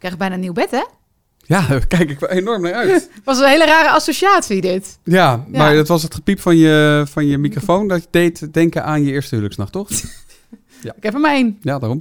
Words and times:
krijg 0.00 0.16
bijna 0.16 0.34
een 0.34 0.40
nieuw 0.40 0.52
bed, 0.52 0.70
hè? 0.70 0.84
Ja, 1.36 1.66
daar 1.68 1.86
kijk 1.86 2.10
ik 2.10 2.20
wel 2.20 2.30
enorm 2.30 2.62
naar 2.62 2.72
uit. 2.72 3.10
was 3.24 3.38
een 3.38 3.48
hele 3.48 3.64
rare 3.64 3.90
associatie, 3.90 4.60
dit. 4.60 4.98
Ja, 5.04 5.44
maar 5.48 5.74
het 5.74 5.88
was 5.88 6.02
het 6.02 6.14
gepiep 6.14 6.40
van 6.40 6.56
je, 6.56 7.04
van 7.10 7.26
je 7.26 7.38
microfoon 7.38 7.88
dat 7.88 8.06
deed 8.10 8.52
denken 8.52 8.84
aan 8.84 9.04
je 9.04 9.12
eerste 9.12 9.30
huwelijksnacht, 9.30 9.72
toch? 9.72 9.88
Ja. 10.82 10.92
Ik 10.96 11.02
heb 11.02 11.14
er 11.14 11.20
maar 11.20 11.34
één. 11.34 11.58
Ja, 11.62 11.78
daarom. 11.78 12.00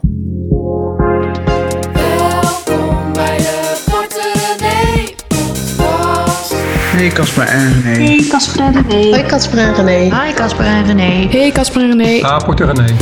Welkom 2.66 3.14
bij 3.14 3.38
de 3.38 3.84
Korte 3.92 4.32
Podcast. 5.76 6.54
Hey 6.92 7.10
Casper 7.10 7.48
en 7.48 7.82
René. 7.82 8.04
Hey 8.06 8.28
Casper 8.28 8.62
en 8.62 8.74
René. 8.74 9.10
Hoi 9.10 9.24
Casper 9.24 9.58
en 9.58 9.76
René. 9.76 10.26
Hi 10.26 10.34
Casper 10.34 10.66
en 10.66 10.86
René. 10.86 11.28
Hey 11.30 11.52
Casper 11.52 11.82
en 11.82 11.98
René. 11.98 12.22
Ah, 12.26 12.46
Porter 12.46 12.66
René. 12.66 12.96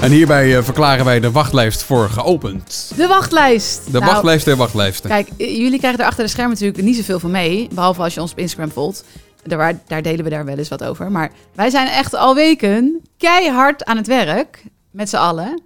En 0.00 0.10
hierbij 0.10 0.56
eh, 0.56 0.62
verklaren 0.62 1.04
wij 1.04 1.20
de 1.20 1.30
wachtlijst 1.30 1.82
voor 1.82 2.08
geopend. 2.08 2.92
De 2.96 3.06
wachtlijst. 3.06 3.84
De 3.84 3.98
Nou, 3.98 4.04
wachtlijst 4.04 4.44
der 4.44 4.56
wachtlijsten. 4.56 5.10
Kijk, 5.10 5.28
jullie 5.36 5.78
krijgen 5.78 6.00
er 6.00 6.06
achter 6.06 6.24
de 6.24 6.30
schermen 6.30 6.52
natuurlijk 6.52 6.82
niet 6.82 6.96
zoveel 6.96 7.18
van 7.18 7.30
mee. 7.30 7.68
Behalve 7.74 8.02
als 8.02 8.14
je 8.14 8.20
ons 8.20 8.30
op 8.32 8.38
Instagram 8.38 8.70
volgt. 8.70 9.04
Daar, 9.42 9.80
daar 9.86 10.02
delen 10.02 10.24
we 10.24 10.30
daar 10.30 10.44
wel 10.44 10.56
eens 10.58 10.68
wat 10.68 10.84
over. 10.84 11.10
Maar 11.10 11.30
wij 11.54 11.70
zijn 11.70 11.88
echt 11.88 12.14
al 12.14 12.34
weken 12.34 13.00
keihard 13.18 13.84
aan 13.84 13.96
het 13.96 14.06
werk. 14.06 14.62
Met 14.90 15.08
z'n 15.08 15.16
allen. 15.16 15.62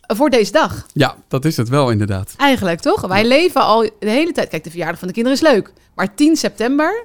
Voor 0.00 0.30
deze 0.30 0.52
dag. 0.52 0.86
Ja, 0.92 1.16
dat 1.28 1.44
is 1.44 1.56
het 1.56 1.68
wel 1.68 1.90
inderdaad. 1.90 2.34
Eigenlijk 2.36 2.80
toch? 2.80 3.00
Wij 3.06 3.24
leven 3.24 3.60
al 3.60 3.80
de 3.80 4.10
hele 4.10 4.32
tijd. 4.32 4.48
Kijk, 4.48 4.64
de 4.64 4.70
verjaardag 4.70 4.98
van 4.98 5.08
de 5.08 5.14
kinderen 5.14 5.38
is 5.38 5.44
leuk. 5.44 5.72
Maar 5.94 6.14
10 6.14 6.36
september. 6.36 7.04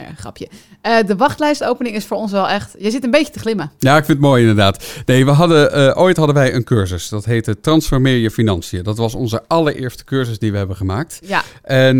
Eh, 0.00 0.16
grapje. 0.16 0.48
Eh, 0.80 0.96
de 1.06 1.16
wachtlijstopening 1.16 1.96
is 1.96 2.04
voor 2.04 2.16
ons 2.16 2.32
wel 2.32 2.48
echt. 2.48 2.74
Je 2.78 2.90
zit 2.90 3.04
een 3.04 3.10
beetje 3.10 3.32
te 3.32 3.38
glimmen. 3.38 3.70
Ja, 3.78 3.96
ik 3.96 4.04
vind 4.04 4.18
het 4.18 4.26
mooi 4.26 4.40
inderdaad. 4.40 4.84
Nee, 5.06 5.24
we 5.24 5.30
hadden, 5.30 5.72
eh, 5.72 6.00
ooit 6.02 6.16
hadden 6.16 6.34
wij 6.34 6.54
een 6.54 6.64
cursus. 6.64 7.08
Dat 7.08 7.24
heette 7.24 7.60
Transformeer 7.60 8.16
je 8.16 8.30
financiën. 8.30 8.82
Dat 8.82 8.96
was 8.96 9.14
onze 9.14 9.42
allereerste 9.46 10.04
cursus 10.04 10.38
die 10.38 10.52
we 10.52 10.58
hebben 10.58 10.76
gemaakt. 10.76 11.18
Ja. 11.24 11.42
En 11.62 11.98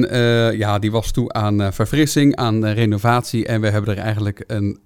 ja, 0.56 0.78
die 0.78 0.91
was 0.91 1.10
toe 1.10 1.33
aan 1.33 1.72
verfrissing, 1.72 2.36
aan 2.36 2.66
renovatie. 2.66 3.47
En 3.47 3.60
we 3.60 3.69
hebben 3.69 3.97
er 3.97 4.03
eigenlijk 4.03 4.44
een, 4.47 4.78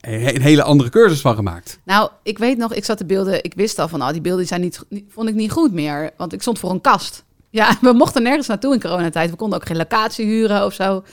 een 0.00 0.40
hele 0.42 0.62
andere 0.62 0.90
cursus 0.90 1.20
van 1.20 1.34
gemaakt. 1.34 1.78
Nou, 1.84 2.10
ik 2.22 2.38
weet 2.38 2.56
nog, 2.58 2.74
ik 2.74 2.84
zat 2.84 2.98
de 2.98 3.04
beelden. 3.04 3.44
Ik 3.44 3.52
wist 3.56 3.78
al 3.78 3.88
van, 3.88 4.02
oh, 4.02 4.10
die 4.12 4.20
beelden 4.20 4.46
zijn 4.46 4.60
niet, 4.60 4.84
niet- 4.88 5.04
vond 5.08 5.28
ik 5.28 5.34
niet 5.34 5.50
goed 5.50 5.72
meer. 5.72 6.10
Want 6.16 6.32
ik 6.32 6.40
stond 6.40 6.58
voor 6.58 6.70
een 6.70 6.80
kast. 6.80 7.24
Ja, 7.50 7.76
we 7.80 7.92
mochten 7.92 8.22
nergens 8.22 8.46
naartoe 8.46 8.74
in 8.74 8.80
coronatijd. 8.80 9.30
We 9.30 9.36
konden 9.36 9.58
ook 9.58 9.66
geen 9.66 9.76
locatie 9.76 10.26
huren 10.26 10.64
of 10.64 10.72
zo. 10.74 11.04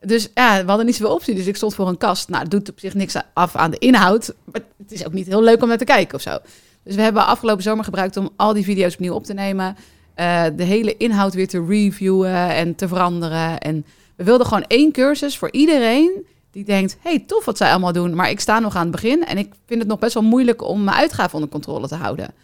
Dus 0.00 0.28
ja, 0.34 0.60
we 0.60 0.68
hadden 0.68 0.86
niet 0.86 0.96
zoveel 0.96 1.14
optie. 1.14 1.34
Dus 1.34 1.46
ik 1.46 1.56
stond 1.56 1.74
voor 1.74 1.88
een 1.88 1.96
kast. 1.98 2.28
Nou, 2.28 2.42
het 2.42 2.50
doet 2.50 2.70
op 2.70 2.78
zich 2.78 2.94
niks 2.94 3.14
af 3.32 3.56
aan 3.56 3.70
de 3.70 3.78
inhoud. 3.78 4.34
Maar 4.44 4.60
het 4.78 4.92
is 4.92 5.06
ook 5.06 5.12
niet 5.12 5.26
heel 5.26 5.42
leuk 5.42 5.62
om 5.62 5.68
naar 5.68 5.78
te 5.78 5.84
kijken 5.84 6.14
of 6.14 6.20
zo. 6.20 6.38
Dus 6.82 6.94
we 6.94 7.02
hebben 7.02 7.26
afgelopen 7.26 7.62
zomer 7.62 7.84
gebruikt 7.84 8.16
om 8.16 8.30
al 8.36 8.52
die 8.52 8.64
video's 8.64 8.94
opnieuw 8.94 9.14
op 9.14 9.24
te 9.24 9.34
nemen. 9.34 9.76
eh, 10.14 10.44
de 10.56 10.62
hele 10.62 10.96
inhoud 10.96 11.34
weer 11.34 11.48
te 11.48 11.64
reviewen 11.68 12.50
en 12.54 12.74
te 12.74 12.88
veranderen. 12.88 13.58
En 13.58 13.84
we 14.16 14.24
wilden 14.24 14.46
gewoon 14.46 14.64
één 14.66 14.92
cursus 14.92 15.38
voor 15.38 15.50
iedereen 15.52 16.26
die 16.50 16.64
denkt... 16.64 16.96
hey, 17.00 17.18
tof 17.18 17.44
wat 17.44 17.56
zij 17.56 17.70
allemaal 17.70 17.92
doen, 17.92 18.14
maar 18.14 18.30
ik 18.30 18.40
sta 18.40 18.58
nog 18.58 18.76
aan 18.76 18.82
het 18.82 18.90
begin... 18.90 19.26
en 19.26 19.38
ik 19.38 19.52
vind 19.66 19.80
het 19.80 19.88
nog 19.88 19.98
best 19.98 20.14
wel 20.14 20.22
moeilijk 20.22 20.62
om 20.62 20.84
mijn 20.84 20.96
uitgaven 20.96 21.34
onder 21.34 21.50
controle 21.50 21.88
te 21.88 21.94
houden. 21.94 22.34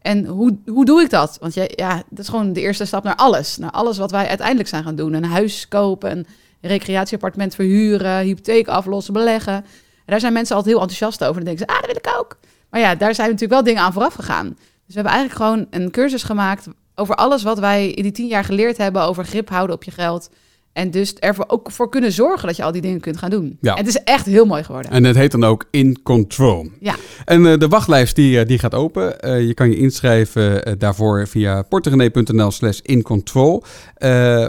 En 0.00 0.26
hoe, 0.26 0.58
hoe 0.66 0.84
doe 0.84 1.02
ik 1.02 1.10
dat? 1.10 1.36
Want 1.40 1.54
ja, 1.54 2.02
dat 2.08 2.18
is 2.18 2.28
gewoon 2.28 2.52
de 2.52 2.60
eerste 2.60 2.84
stap 2.84 3.04
naar 3.04 3.16
alles. 3.16 3.56
Naar 3.56 3.70
alles 3.70 3.98
wat 3.98 4.10
wij 4.10 4.28
uiteindelijk 4.28 4.68
zijn 4.68 4.84
gaan 4.84 4.96
doen. 4.96 5.12
Een 5.12 5.24
huis 5.24 5.68
kopen, 5.68 6.26
recreatieappartement 6.66 7.54
verhuren... 7.54 8.24
hypotheek 8.24 8.68
aflossen, 8.68 9.12
beleggen. 9.12 9.54
En 9.54 9.64
daar 10.12 10.20
zijn 10.20 10.32
mensen 10.32 10.56
altijd 10.56 10.74
heel 10.74 10.82
enthousiast 10.82 11.24
over. 11.24 11.38
En 11.40 11.44
dan 11.44 11.54
denken 11.54 11.66
ze, 11.66 11.72
ah, 11.72 11.86
dat 11.86 12.02
wil 12.02 12.12
ik 12.12 12.20
ook. 12.20 12.38
Maar 12.70 12.80
ja, 12.80 12.94
daar 12.94 13.14
zijn 13.14 13.26
natuurlijk 13.30 13.52
wel 13.52 13.64
dingen 13.64 13.82
aan 13.82 13.92
vooraf 13.92 14.14
gegaan. 14.14 14.48
Dus 14.48 14.94
we 14.94 15.00
hebben 15.00 15.12
eigenlijk 15.12 15.42
gewoon 15.42 15.66
een 15.70 15.90
cursus 15.90 16.22
gemaakt... 16.22 16.66
over 16.94 17.14
alles 17.14 17.42
wat 17.42 17.58
wij 17.58 17.90
in 17.90 18.02
die 18.02 18.12
tien 18.12 18.26
jaar 18.26 18.44
geleerd 18.44 18.76
hebben... 18.76 19.02
over 19.02 19.24
grip 19.24 19.48
houden 19.48 19.76
op 19.76 19.84
je 19.84 19.90
geld... 19.90 20.30
En 20.74 20.90
dus 20.90 21.14
ervoor 21.14 21.44
ook 21.48 21.70
voor 21.70 21.88
kunnen 21.88 22.12
zorgen 22.12 22.46
dat 22.46 22.56
je 22.56 22.62
al 22.62 22.72
die 22.72 22.80
dingen 22.82 23.00
kunt 23.00 23.16
gaan 23.16 23.30
doen. 23.30 23.58
Ja. 23.60 23.72
En 23.72 23.84
het 23.84 23.86
is 23.86 24.02
echt 24.02 24.26
heel 24.26 24.44
mooi 24.44 24.64
geworden. 24.64 24.90
En 24.90 25.04
het 25.04 25.16
heet 25.16 25.30
dan 25.30 25.44
ook 25.44 25.64
In 25.70 26.02
Control. 26.02 26.68
Ja. 26.80 26.94
En 27.24 27.46
eh, 27.46 27.58
de 27.58 27.68
wachtlijst 27.68 28.16
die, 28.16 28.38
eh, 28.38 28.46
die 28.46 28.58
gaat 28.58 28.74
open. 28.74 29.20
Eh, 29.20 29.46
je 29.46 29.54
kan 29.54 29.70
je 29.70 29.76
inschrijven 29.76 30.78
daarvoor 30.78 31.26
via 31.28 31.62
portegenee.nl 31.62 32.50
slash 32.50 32.78
incontrol. 32.78 33.62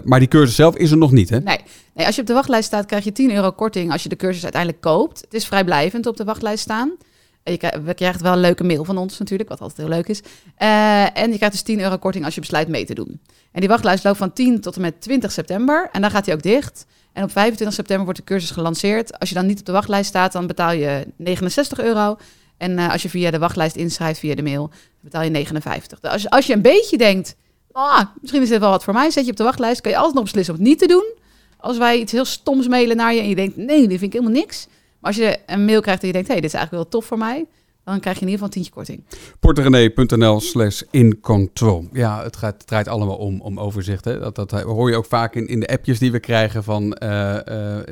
Maar 0.04 0.20
die 0.20 0.28
cursus 0.28 0.56
zelf 0.56 0.76
is 0.76 0.92
er 0.92 0.98
nog 0.98 1.12
niet, 1.12 1.30
hè? 1.30 1.40
Nee. 1.40 1.60
Als 2.04 2.16
je 2.16 2.22
op 2.22 2.28
de 2.28 2.34
wachtlijst 2.34 2.68
staat, 2.68 2.86
krijg 2.86 3.04
je 3.04 3.12
10 3.12 3.32
euro 3.32 3.52
korting 3.52 3.92
als 3.92 4.04
je 4.04 4.10
de 4.10 4.16
cursus 4.16 4.44
uiteindelijk 4.44 4.82
koopt. 4.82 5.22
Het 5.22 5.34
is 5.34 5.46
vrijblijvend 5.46 6.06
op 6.06 6.18
de 6.18 6.24
wachtlijst 6.24 6.64
staan. 6.64 6.92
Je 7.44 7.58
krijgt, 7.58 7.84
we 7.84 7.94
krijgen 7.94 8.24
wel 8.24 8.34
een 8.34 8.40
leuke 8.40 8.64
mail 8.64 8.84
van 8.84 8.98
ons 8.98 9.18
natuurlijk, 9.18 9.50
wat 9.50 9.62
altijd 9.62 9.78
heel 9.78 9.96
leuk 9.96 10.08
is. 10.08 10.22
Eh, 10.56 11.18
en 11.18 11.32
je 11.32 11.36
krijgt 11.36 11.52
dus 11.52 11.62
10 11.62 11.80
euro 11.80 11.98
korting 11.98 12.26
als 12.26 12.34
je 12.36 12.40
besluit 12.40 12.68
mee 12.68 12.86
te 12.86 12.94
doen. 12.94 13.22
En 13.52 13.60
die 13.60 13.70
wachtlijst 13.70 14.04
loopt 14.04 14.18
van 14.18 14.34
10 14.34 14.62
tot 14.62 14.76
en 14.76 14.82
met 14.82 15.02
20 15.02 15.32
september. 15.32 15.90
En 15.92 16.02
dan 16.02 16.12
gaat 16.12 16.26
hij 16.26 16.36
ook 16.36 16.42
dicht. 16.42 16.86
En 17.14 17.24
op 17.24 17.32
25 17.32 17.76
september 17.76 18.06
wordt 18.06 18.20
de 18.20 18.26
cursus 18.26 18.52
gelanceerd. 18.52 19.20
Als 19.20 19.30
je 19.30 19.36
dan 19.36 19.46
niet 19.46 19.60
op 19.60 19.66
de 19.66 19.72
wachtlijst 19.72 20.10
staat, 20.10 20.32
dan 20.32 20.48
betaal 20.48 20.72
je 20.72 21.08
69 21.16 21.80
euro. 21.80 22.18
En 22.58 22.78
eh, 22.78 22.92
als 22.92 23.02
je 23.02 23.10
via 23.10 23.32
de 23.32 23.40
wachtlijst 23.40 23.76
inschrijft 23.76 24.20
via 24.20 24.36
de 24.36 24.44
mail, 24.44 24.70
betaal 25.00 25.24
je 25.24 25.30
59. 25.30 26.00
Dus 26.00 26.12
als, 26.12 26.30
als 26.30 26.46
je 26.46 26.54
een 26.54 26.62
beetje 26.62 26.98
denkt, 26.98 27.36
ah, 27.72 28.02
misschien 28.22 28.42
is 28.42 28.50
dit 28.50 28.60
wel 28.60 28.70
wat 28.70 28.84
voor 28.84 28.94
mij, 28.94 29.10
zet 29.10 29.26
je 29.26 29.32
op 29.32 29.38
de 29.38 29.44
wachtlijst. 29.44 29.82
Kan 29.82 29.92
je 29.92 29.98
altijd 29.98 30.16
nog 30.16 30.24
beslissen 30.24 30.54
om 30.54 30.60
het 30.60 30.70
niet 30.70 30.80
te 30.80 30.88
doen. 30.88 31.24
Als 31.66 31.78
wij 31.78 32.00
iets 32.00 32.12
heel 32.12 32.26
stoms 32.26 32.68
mailen 32.68 32.96
naar 32.98 33.14
je 33.14 33.20
en 33.22 33.30
je 33.30 33.36
denkt, 33.36 33.58
nee, 33.58 33.80
dit 33.88 34.00
vind 34.00 34.02
ik 34.02 34.20
helemaal 34.20 34.40
niks. 34.42 34.68
Maar 35.00 35.12
als 35.12 35.16
je 35.16 35.38
een 35.46 35.66
mail 35.66 35.82
krijgt 35.82 36.02
en 36.02 36.08
je 36.08 36.14
denkt, 36.14 36.28
hé, 36.28 36.34
hey, 36.34 36.42
dit 36.42 36.54
is 36.54 36.58
eigenlijk 36.58 36.84
wel 36.90 37.00
tof 37.02 37.08
voor 37.10 37.18
mij. 37.18 37.46
Dan 37.84 38.00
krijg 38.00 38.20
je 38.20 38.26
in 38.26 38.32
ieder 38.32 38.46
geval 38.48 38.64
een 38.64 38.72
tientje 38.72 38.72
korting. 38.72 39.04
portegenee.nl 39.40 40.40
slash 40.42 40.82
incontrol. 40.92 41.88
Ja, 41.94 42.24
het, 42.24 42.36
gaat, 42.36 42.54
het 42.58 42.68
draait 42.68 42.88
allemaal 42.88 43.16
om, 43.18 43.42
om 43.42 43.60
overzicht. 43.60 44.06
Hè? 44.06 44.20
Dat, 44.20 44.36
dat 44.36 44.52
hoor 44.52 44.90
je 44.90 44.96
ook 44.96 45.06
vaak 45.06 45.36
in, 45.36 45.48
in 45.48 45.60
de 45.60 45.68
appjes 45.68 46.00
die 46.00 46.12
we 46.12 46.20
krijgen 46.20 46.64
van 46.64 46.94
eh, 46.94 47.36
eh, 47.36 47.44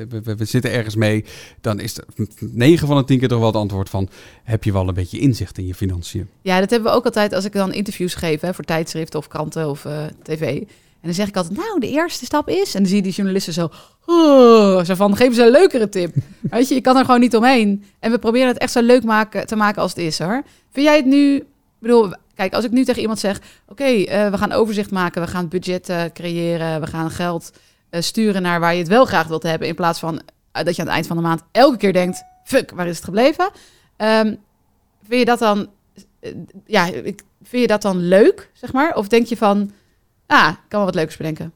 we, 0.08 0.20
we- 0.22 0.36
we 0.36 0.44
zitten 0.44 0.72
ergens 0.72 0.96
mee. 0.96 1.24
Dan 1.60 1.80
is 1.80 1.96
er 1.98 2.04
9 2.38 2.86
van 2.86 2.96
de 2.96 3.04
10 3.04 3.18
keer 3.18 3.28
toch 3.28 3.38
wel 3.38 3.46
het 3.46 3.56
antwoord 3.56 3.88
van 3.90 4.08
heb 4.44 4.64
je 4.64 4.72
wel 4.72 4.88
een 4.88 4.94
beetje 4.94 5.18
inzicht 5.18 5.58
in 5.58 5.66
je 5.66 5.74
financiën? 5.74 6.28
Ja, 6.42 6.60
dat 6.60 6.70
hebben 6.70 6.90
we 6.90 6.96
ook 6.96 7.04
altijd 7.04 7.32
als 7.32 7.44
ik 7.44 7.52
dan 7.52 7.72
interviews 7.72 8.14
geef 8.14 8.40
hè, 8.40 8.54
voor 8.54 8.64
tijdschriften 8.64 9.18
of 9.18 9.28
kranten 9.28 9.68
of 9.70 9.84
eh, 9.84 10.04
tv. 10.22 10.62
En 11.04 11.10
dan 11.10 11.18
zeg 11.18 11.28
ik 11.28 11.36
altijd, 11.36 11.56
nou, 11.56 11.80
de 11.80 11.88
eerste 11.88 12.24
stap 12.24 12.48
is... 12.48 12.74
En 12.74 12.80
dan 12.80 12.86
zie 12.88 12.96
je 12.96 13.02
die 13.02 13.12
journalisten 13.12 13.52
zo... 13.52 13.70
"Oh," 14.06 14.84
zo 14.84 14.94
van, 14.94 15.16
geef 15.16 15.34
ze 15.34 15.42
een 15.42 15.50
leukere 15.50 15.88
tip. 15.88 16.14
Weet 16.50 16.68
je, 16.68 16.74
je 16.74 16.80
kan 16.80 16.96
er 16.96 17.04
gewoon 17.04 17.20
niet 17.20 17.36
omheen. 17.36 17.84
En 17.98 18.10
we 18.10 18.18
proberen 18.18 18.48
het 18.48 18.58
echt 18.58 18.72
zo 18.72 18.82
leuk 18.82 19.04
maken, 19.04 19.46
te 19.46 19.56
maken 19.56 19.82
als 19.82 19.90
het 19.90 20.00
is, 20.00 20.18
hoor. 20.18 20.42
Vind 20.70 20.86
jij 20.86 20.96
het 20.96 21.04
nu... 21.04 21.36
Ik 21.36 21.44
bedoel, 21.78 22.12
kijk, 22.34 22.54
als 22.54 22.64
ik 22.64 22.70
nu 22.70 22.84
tegen 22.84 23.00
iemand 23.00 23.18
zeg... 23.18 23.40
Oké, 23.68 23.84
eh, 23.84 24.30
we 24.30 24.38
gaan 24.38 24.52
overzicht 24.52 24.90
maken, 24.90 25.22
we 25.22 25.28
gaan 25.28 25.48
budget 25.48 25.88
eh, 25.88 26.02
creëren... 26.12 26.80
we 26.80 26.86
gaan 26.86 27.10
geld 27.10 27.52
eh, 27.90 28.00
sturen 28.00 28.42
naar 28.42 28.60
waar 28.60 28.72
je 28.72 28.78
het 28.78 28.88
wel 28.88 29.04
graag 29.04 29.26
wilt 29.26 29.42
hebben... 29.42 29.68
in 29.68 29.74
plaats 29.74 29.98
van 29.98 30.22
dat 30.52 30.76
je 30.76 30.80
aan 30.80 30.86
het 30.86 30.96
eind 30.96 31.06
van 31.06 31.16
de 31.16 31.22
maand 31.22 31.42
elke 31.52 31.76
keer 31.76 31.92
denkt... 31.92 32.24
Fuck, 32.44 32.70
waar 32.70 32.86
is 32.86 32.96
het 32.96 33.04
gebleven? 33.04 33.50
Ehm, 33.96 34.34
vind 35.06 35.20
je 35.20 35.24
dat 35.24 35.38
dan... 35.38 35.68
ja, 36.66 36.86
ik, 36.86 37.22
vind 37.42 37.62
je 37.62 37.68
dat 37.68 37.82
dan 37.82 37.96
leuk, 37.96 38.50
zeg 38.52 38.72
maar? 38.72 38.96
Of 38.96 39.08
denk 39.08 39.26
je 39.26 39.36
van... 39.36 39.70
Ah, 40.26 40.48
ik 40.48 40.58
kan 40.68 40.78
wel 40.78 40.84
wat 40.84 40.94
leuks 40.94 41.16
bedenken. 41.16 41.52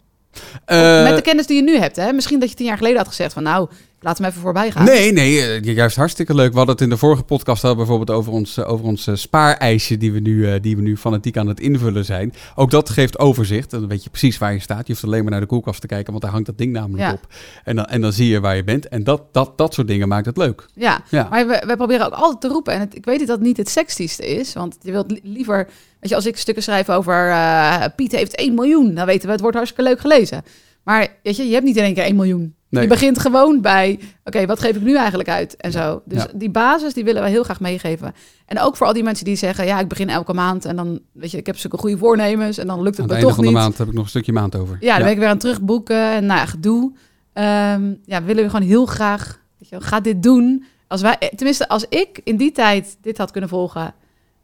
Eh, 0.65 1.03
Met 1.03 1.17
de 1.17 1.23
kennis 1.23 1.47
die 1.47 1.57
je 1.57 1.63
nu 1.63 1.77
hebt, 1.77 1.97
hè? 1.97 2.13
Misschien 2.13 2.39
dat 2.39 2.49
je 2.51 2.55
tien 2.55 2.67
jaar 2.67 2.77
geleden 2.77 2.99
had 2.99 3.09
gezegd 3.09 3.33
van... 3.33 3.43
nou, 3.43 3.69
laat 4.01 4.19
hem 4.19 4.27
even 4.27 4.41
voorbij 4.41 4.71
gaan. 4.71 4.85
Nee, 4.85 5.13
nee, 5.13 5.41
eh, 5.43 5.75
juist 5.75 5.97
hartstikke 5.97 6.35
leuk. 6.35 6.51
We 6.51 6.57
hadden 6.57 6.75
het 6.75 6.85
in 6.85 6.91
de 6.91 6.97
vorige 6.97 7.23
podcast 7.23 7.65
al 7.65 7.77
bijvoorbeeld 7.77 8.11
over 8.11 8.33
ons, 8.33 8.57
eh, 8.57 8.71
over 8.73 8.85
ons 8.85 9.07
eh, 9.07 9.15
spaareisje 9.15 9.97
die 9.97 10.13
we, 10.13 10.21
nu, 10.21 10.61
die 10.61 10.77
we 10.77 10.83
nu 10.83 10.97
fanatiek 10.97 11.37
aan 11.37 11.47
het 11.47 11.61
invullen 11.61 12.05
zijn. 12.05 12.33
Ook 12.55 12.71
dat 12.71 12.91
geeft 12.91 13.19
overzicht. 13.19 13.73
En 13.73 13.79
dan 13.81 13.89
weet 13.89 14.05
je 14.05 14.11
precies 14.11 14.39
waar 14.39 14.53
je 14.53 14.59
staat. 14.61 14.87
Je 14.87 14.93
hoeft 14.93 15.05
alleen 15.05 15.23
maar 15.23 15.31
naar 15.31 15.41
de 15.41 15.47
koelkast 15.47 15.81
te 15.81 15.87
kijken, 15.87 16.11
want 16.11 16.23
daar 16.23 16.33
hangt 16.33 16.47
dat 16.47 16.59
ding 16.59 16.73
namelijk 16.73 17.03
Ja. 17.03 17.13
op. 17.13 17.27
En 17.65 17.77
dan, 17.77 17.85
en 17.85 18.01
dan 18.01 18.13
zie 18.13 18.29
je 18.29 18.41
waar 18.41 18.57
je 18.57 18.65
bent. 18.65 18.89
En 18.89 19.05
dat, 19.05 19.23
dat, 19.33 19.59
dat 19.59 19.75
soort 19.75 19.87
dingen 19.89 20.09
maakt 20.09 20.27
het 20.27 20.37
leuk. 20.37 20.67
Ja, 20.75 21.01
Ja. 21.11 21.27
maar 21.31 21.47
we, 21.47 21.63
we 21.67 21.77
proberen 21.77 22.07
ook 22.07 22.13
altijd 22.13 22.41
te 22.41 22.49
roepen. 22.49 22.73
En 22.73 22.81
het, 22.81 22.95
ik 22.97 23.05
weet 23.05 23.19
dat 23.19 23.29
dat 23.29 23.41
niet 23.41 23.57
het 23.57 23.69
sexieste 23.69 24.27
is. 24.27 24.53
Want 24.53 24.77
je 24.81 24.91
wilt 24.93 25.11
li- 25.11 25.21
liever... 25.23 25.69
Weet 26.01 26.11
je, 26.11 26.17
als 26.17 26.27
ik 26.27 26.37
stukken 26.37 26.63
schrijf 26.63 26.91
over... 26.91 27.29
eh, 27.31 27.85
Piet 27.97 28.13
heeft 28.13 28.35
1 28.37 28.55
miljoen, 28.55 28.95
dan 28.95 29.07
weten 29.07 29.27
we 29.27 29.33
het 29.33 29.41
wordt 29.41 29.57
hartstikke 29.57 29.89
leuk 29.91 30.01
gelezen. 30.01 30.43
Maar 30.85 31.09
weet 31.23 31.37
je, 31.37 31.47
je 31.47 31.53
hebt 31.53 31.65
niet 31.65 31.77
in 31.77 31.83
één 31.83 31.95
keer 31.95 32.03
1 32.05 32.17
miljoen. 32.17 32.55
Nee. 32.71 32.83
Je 32.83 32.89
begint 32.89 33.19
gewoon 33.19 33.61
bij... 33.61 34.01
Oké, 34.25 34.47
wat 34.47 34.61
geef 34.61 34.77
ik 34.77 34.83
nu 34.83 34.97
eigenlijk 34.97 35.29
uit? 35.29 35.57
En 35.57 35.73
zo. 35.73 36.03
Dus 36.05 36.23
Ja. 36.23 36.29
die 36.35 36.51
basis, 36.51 36.95
die 36.95 37.05
willen 37.05 37.23
we 37.23 37.29
heel 37.29 37.43
graag 37.43 37.61
meegeven. 37.61 38.15
En 38.47 38.61
ook 38.61 38.77
voor 38.77 38.87
al 38.87 38.93
die 38.93 39.03
mensen 39.03 39.25
die 39.25 39.37
zeggen... 39.37 39.67
Ja, 39.67 39.81
ik 39.81 39.89
begin 39.89 40.09
elke 40.09 40.33
maand 40.35 40.65
en 40.65 40.77
dan... 40.77 41.01
Weet 41.13 41.31
je, 41.31 41.37
ik 41.37 41.47
heb 41.47 41.59
zulke 41.59 41.77
goede 41.79 41.99
voornemens 41.99 42.59
en 42.59 42.67
dan 42.67 42.83
lukt 42.83 42.99
Aan 43.01 43.03
het 43.03 43.09
me 43.09 43.13
einde 43.15 43.27
toch 43.27 43.35
van 43.37 43.45
de 43.45 43.51
niet. 43.51 43.59
maand 43.61 43.79
heb 43.79 43.87
ik 43.89 43.95
nog 43.95 44.03
een 44.05 44.09
stukje 44.11 44.33
maand 44.33 44.57
over. 44.57 44.77
Ja, 44.81 44.95
dan 44.95 45.03
ben 45.03 45.13
ik 45.13 45.19
weer 45.19 45.27
aan 45.27 45.33
het 45.33 45.41
terugboeken 45.41 46.11
en 46.13 46.27
nou 46.27 46.39
ja, 46.39 46.47
gedoe. 46.47 46.93
Ehm, 47.33 47.95
ja, 48.05 48.23
willen 48.23 48.45
we 48.45 48.51
gewoon 48.51 48.67
heel 48.69 48.87
graag, 48.87 49.41
weet 49.59 49.69
je, 49.69 49.81
ga 49.81 50.01
dit 50.01 50.23
doen. 50.23 50.65
Als 50.87 51.01
wij, 51.01 51.17
eh, 51.19 51.29
tenminste, 51.29 51.69
als 51.69 51.85
ik 51.89 52.21
in 52.25 52.37
die 52.37 52.53
tijd 52.53 52.97
dit 53.01 53.19
had 53.19 53.31
kunnen 53.31 53.51
volgen, 53.51 53.95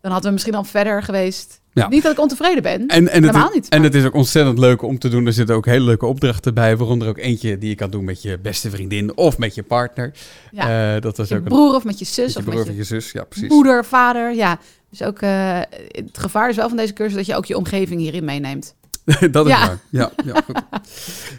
dan 0.05 0.13
hadden 0.13 0.31
we 0.31 0.37
misschien 0.37 0.55
al 0.55 0.65
verder 0.65 1.03
geweest. 1.03 1.61
Ja. 1.73 1.89
Niet 1.89 2.03
dat 2.03 2.13
ik 2.13 2.21
ontevreden 2.21 2.63
ben. 2.63 2.87
En, 2.87 2.89
en, 2.89 3.23
het, 3.23 3.33
Helemaal 3.33 3.51
niet, 3.55 3.69
en 3.69 3.83
het 3.83 3.95
is 3.95 4.05
ook 4.05 4.15
ontzettend 4.15 4.59
leuk 4.59 4.83
om 4.83 4.99
te 4.99 5.09
doen. 5.09 5.27
Er 5.27 5.33
zitten 5.33 5.55
ook 5.55 5.67
hele 5.67 5.85
leuke 5.85 6.07
opdrachten 6.07 6.55
bij. 6.55 6.77
Waaronder 6.77 7.09
ook 7.09 7.19
eentje 7.19 7.59
die 7.59 7.69
je 7.69 7.75
kan 7.75 7.91
doen 7.91 8.05
met 8.05 8.23
je 8.23 8.39
beste 8.39 8.71
vriendin 8.71 9.17
of 9.17 9.39
met 9.39 9.55
je 9.55 9.63
partner. 9.63 10.13
Ja. 10.51 10.95
Eh, 10.95 11.01
dat 11.03 11.17
was 11.17 11.29
je 11.29 11.35
ook 11.35 11.41
een 11.41 11.49
broer 11.49 11.75
of 11.75 11.85
met 11.85 11.99
je 11.99 12.05
met 12.05 12.15
zus 12.15 12.33
je 12.33 12.39
of 12.39 12.45
broer 12.45 12.59
met 12.59 12.65
of 12.65 12.71
je 12.71 12.79
je 12.79 12.85
zus. 12.85 13.13
Ja, 13.13 13.25
precies. 13.25 13.49
moeder, 13.49 13.85
vader. 13.85 14.35
Ja, 14.35 14.59
dus 14.91 15.03
ook 15.03 15.21
eh, 15.21 15.61
het 15.89 16.19
gevaar 16.19 16.49
is 16.49 16.57
wel 16.57 16.69
van 16.69 16.77
deze 16.77 16.93
cursus 16.93 17.17
dat 17.17 17.27
je 17.27 17.37
ook 17.37 17.47
je 17.47 17.57
omgeving 17.57 18.01
hierin 18.01 18.25
meeneemt. 18.25 18.75
dat 19.31 19.47
is 19.47 19.53
Ja. 19.53 19.67
waar. 19.67 19.79
Ja, 19.91 20.11
ja, 20.25 20.35
goed. 20.45 20.63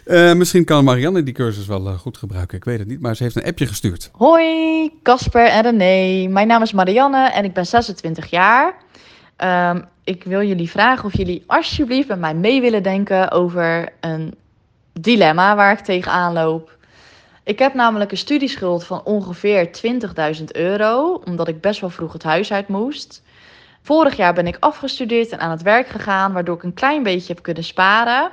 Eh, 0.04 0.32
misschien 0.34 0.64
kan 0.64 0.84
Marianne 0.84 1.22
die 1.22 1.34
cursus 1.34 1.66
wel 1.66 1.86
eh, 1.86 1.98
goed 1.98 2.16
gebruiken. 2.16 2.56
Ik 2.56 2.64
weet 2.64 2.78
het 2.78 2.88
niet, 2.88 3.00
maar 3.00 3.16
ze 3.16 3.22
heeft 3.22 3.36
een 3.36 3.44
appje 3.44 3.66
gestuurd. 3.66 4.10
Hoi, 4.12 4.90
Casper 5.02 5.46
en 5.46 5.62
René. 5.62 6.28
Mijn 6.28 6.46
naam 6.46 6.62
is 6.62 6.72
Marianne 6.72 7.30
en 7.30 7.44
ik 7.44 7.52
ben 7.52 7.66
26 7.66 8.30
jaar. 8.30 8.74
Ehm, 9.36 9.80
ik 10.04 10.24
wil 10.24 10.42
jullie 10.42 10.70
vragen 10.70 11.04
of 11.04 11.16
jullie 11.16 11.44
alsjeblieft 11.46 12.08
met 12.08 12.18
mij 12.18 12.34
mee 12.34 12.60
willen 12.60 12.82
denken 12.82 13.30
over 13.30 13.88
een 14.00 14.34
dilemma 14.92 15.56
waar 15.56 15.72
ik 15.72 15.78
tegenaan 15.84 16.32
loop. 16.32 16.74
Ik 17.44 17.58
heb 17.58 17.74
namelijk 17.74 18.10
een 18.10 18.16
studieschuld 18.16 18.84
van 18.84 19.02
ongeveer 19.04 19.70
20.000 20.38 20.44
euro, 20.52 21.22
omdat 21.24 21.48
ik 21.48 21.60
best 21.60 21.80
wel 21.80 21.90
vroeg 21.90 22.12
het 22.12 22.22
huis 22.22 22.52
uit 22.52 22.68
moest. 22.68 23.22
Vorig 23.86 24.16
jaar 24.16 24.34
ben 24.34 24.46
ik 24.46 24.56
afgestudeerd 24.60 25.28
en 25.28 25.38
aan 25.38 25.50
het 25.50 25.62
werk 25.62 25.88
gegaan, 25.88 26.32
waardoor 26.32 26.56
ik 26.56 26.62
een 26.62 26.74
klein 26.74 27.02
beetje 27.02 27.32
heb 27.32 27.42
kunnen 27.42 27.64
sparen. 27.64 28.30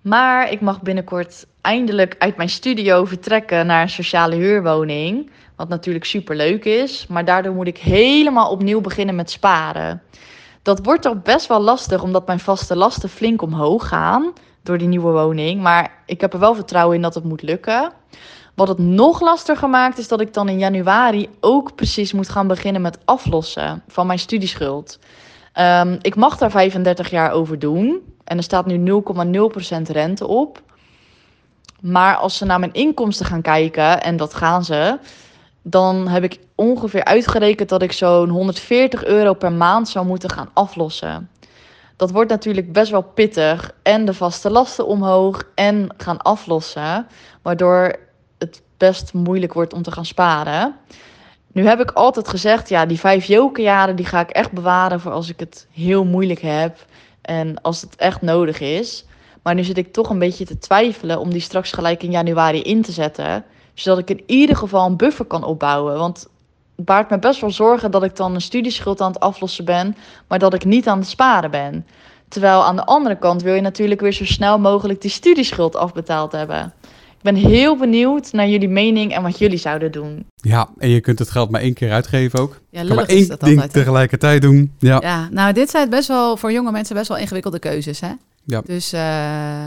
Maar 0.00 0.50
ik 0.50 0.60
mag 0.60 0.82
binnenkort 0.82 1.46
eindelijk 1.60 2.14
uit 2.18 2.36
mijn 2.36 2.48
studio 2.48 3.04
vertrekken 3.04 3.66
naar 3.66 3.82
een 3.82 3.90
sociale 3.90 4.34
huurwoning. 4.34 5.30
Wat 5.56 5.68
natuurlijk 5.68 6.04
super 6.04 6.36
leuk 6.36 6.64
is. 6.64 7.06
Maar 7.06 7.24
daardoor 7.24 7.54
moet 7.54 7.66
ik 7.66 7.78
helemaal 7.78 8.50
opnieuw 8.50 8.80
beginnen 8.80 9.14
met 9.14 9.30
sparen. 9.30 10.02
Dat 10.62 10.84
wordt 10.84 11.02
toch 11.02 11.22
best 11.22 11.46
wel 11.46 11.60
lastig, 11.60 12.02
omdat 12.02 12.26
mijn 12.26 12.40
vaste 12.40 12.76
lasten 12.76 13.08
flink 13.08 13.42
omhoog 13.42 13.88
gaan 13.88 14.32
door 14.62 14.78
die 14.78 14.88
nieuwe 14.88 15.12
woning. 15.12 15.60
Maar 15.60 16.02
ik 16.06 16.20
heb 16.20 16.32
er 16.32 16.38
wel 16.38 16.54
vertrouwen 16.54 16.96
in 16.96 17.02
dat 17.02 17.14
het 17.14 17.24
moet 17.24 17.42
lukken. 17.42 17.92
Wat 18.54 18.68
het 18.68 18.78
nog 18.78 19.20
lastiger 19.20 19.68
maakt, 19.68 19.98
is 19.98 20.08
dat 20.08 20.20
ik 20.20 20.34
dan 20.34 20.48
in 20.48 20.58
januari 20.58 21.28
ook 21.40 21.74
precies 21.74 22.12
moet 22.12 22.28
gaan 22.28 22.46
beginnen 22.46 22.82
met 22.82 22.98
aflossen 23.04 23.82
van 23.88 24.06
mijn 24.06 24.18
studieschuld. 24.18 24.98
Ehm, 25.52 25.98
ik 26.00 26.16
mag 26.16 26.36
daar 26.36 26.50
35 26.50 27.10
jaar 27.10 27.30
over 27.30 27.58
doen. 27.58 28.00
En 28.24 28.36
er 28.36 28.42
staat 28.42 28.66
nu 28.66 28.76
0,0% 28.76 29.88
rente 29.88 30.26
op. 30.26 30.62
Maar 31.80 32.16
als 32.16 32.36
ze 32.36 32.44
naar 32.44 32.58
mijn 32.58 32.72
inkomsten 32.72 33.26
gaan 33.26 33.42
kijken, 33.42 34.02
en 34.02 34.16
dat 34.16 34.34
gaan 34.34 34.64
ze, 34.64 34.98
dan 35.62 36.08
heb 36.08 36.24
ik 36.24 36.38
ongeveer 36.54 37.04
uitgerekend 37.04 37.68
dat 37.68 37.82
ik 37.82 37.92
zo'n 37.92 38.28
140 38.28 39.04
euro 39.04 39.34
per 39.34 39.52
maand 39.52 39.88
zou 39.88 40.06
moeten 40.06 40.30
gaan 40.30 40.50
aflossen. 40.52 41.30
Dat 41.96 42.10
wordt 42.10 42.30
natuurlijk 42.30 42.72
best 42.72 42.90
wel 42.90 43.02
pittig. 43.02 43.70
En 43.82 44.04
de 44.04 44.14
vaste 44.14 44.50
lasten 44.50 44.86
omhoog 44.86 45.42
en 45.54 45.88
gaan 45.96 46.22
aflossen. 46.22 47.06
Waardoor 47.42 47.96
best 48.88 49.12
moeilijk 49.12 49.52
wordt 49.52 49.72
om 49.72 49.82
te 49.82 49.90
gaan 49.90 50.04
sparen. 50.04 50.74
Nu 51.52 51.66
heb 51.66 51.80
ik 51.80 51.90
altijd 51.90 52.28
gezegd, 52.28 52.68
ja, 52.68 52.86
die 52.86 52.98
vijf 52.98 53.24
jokerjaren 53.24 53.96
die 53.96 54.06
ga 54.06 54.20
ik 54.20 54.30
echt 54.30 54.52
bewaren 54.52 55.00
voor 55.00 55.12
als 55.12 55.28
ik 55.28 55.40
het 55.40 55.66
heel 55.72 56.04
moeilijk 56.04 56.40
heb. 56.40 56.86
En 57.20 57.60
als 57.60 57.80
het 57.80 57.96
echt 57.96 58.22
nodig 58.22 58.60
is. 58.60 59.04
Maar 59.42 59.54
nu 59.54 59.62
zit 59.62 59.78
ik 59.78 59.92
toch 59.92 60.10
een 60.10 60.18
beetje 60.18 60.44
te 60.44 60.58
twijfelen 60.58 61.18
om 61.18 61.30
die 61.30 61.40
straks 61.40 61.72
gelijk 61.72 62.02
in 62.02 62.10
januari 62.10 62.62
in 62.62 62.82
te 62.82 62.92
zetten. 62.92 63.44
Zodat 63.74 63.98
ik 63.98 64.10
in 64.10 64.22
ieder 64.26 64.56
geval 64.56 64.86
een 64.86 64.96
buffer 64.96 65.24
kan 65.24 65.44
opbouwen. 65.44 65.98
Want 65.98 66.28
het 66.76 66.84
baart 66.84 67.10
me 67.10 67.18
best 67.18 67.40
wel 67.40 67.50
zorgen 67.50 67.90
dat 67.90 68.02
ik 68.02 68.16
dan 68.16 68.34
een 68.34 68.40
studieschuld 68.40 69.00
aan 69.00 69.12
het 69.12 69.20
aflossen 69.20 69.64
ben, 69.64 69.96
maar 70.28 70.38
dat 70.38 70.54
ik 70.54 70.64
niet 70.64 70.88
aan 70.88 70.98
het 70.98 71.08
sparen 71.08 71.50
ben. 71.50 71.86
Terwijl 72.28 72.64
aan 72.64 72.76
de 72.76 72.84
andere 72.84 73.18
kant 73.18 73.42
wil 73.42 73.54
je 73.54 73.60
natuurlijk 73.60 74.00
weer 74.00 74.12
zo 74.12 74.24
snel 74.24 74.58
mogelijk 74.58 75.00
die 75.00 75.10
studieschuld 75.10 75.76
afbetaald 75.76 76.32
hebben. 76.32 76.72
Ik 77.22 77.32
ben 77.32 77.50
heel 77.50 77.76
benieuwd 77.76 78.32
naar 78.32 78.48
jullie 78.48 78.68
mening 78.68 79.14
en 79.14 79.22
wat 79.22 79.38
jullie 79.38 79.58
zouden 79.58 79.92
doen. 79.92 80.26
Ja, 80.36 80.68
en 80.78 80.88
je 80.88 81.00
kunt 81.00 81.18
het 81.18 81.30
geld 81.30 81.50
maar 81.50 81.60
één 81.60 81.74
keer 81.74 81.92
uitgeven 81.92 82.38
ook. 82.38 82.60
Ja, 82.70 82.84
kan 82.84 82.96
maar 82.96 83.04
één 83.04 83.18
ding 83.28 83.40
altijd. 83.40 83.72
tegelijkertijd 83.72 84.42
doen. 84.42 84.72
Ja. 84.78 84.98
Ja, 85.02 85.28
nou, 85.30 85.52
dit 85.52 85.70
zijn 85.70 85.90
best 85.90 86.08
wel 86.08 86.36
voor 86.36 86.52
jonge 86.52 86.70
mensen 86.70 86.96
best 86.96 87.08
wel 87.08 87.16
ingewikkelde 87.18 87.58
keuzes. 87.58 88.00
Hè? 88.00 88.12
Ja. 88.44 88.60
Dus 88.66 88.92
eh, 88.92 89.66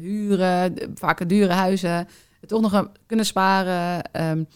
huren, 0.00 0.74
vaak 0.94 1.28
dure 1.28 1.52
huizen, 1.52 2.08
toch 2.46 2.60
nog 2.60 2.72
een- 2.72 2.88
kunnen 3.06 3.26
sparen. 3.26 4.02
Er 4.12 4.46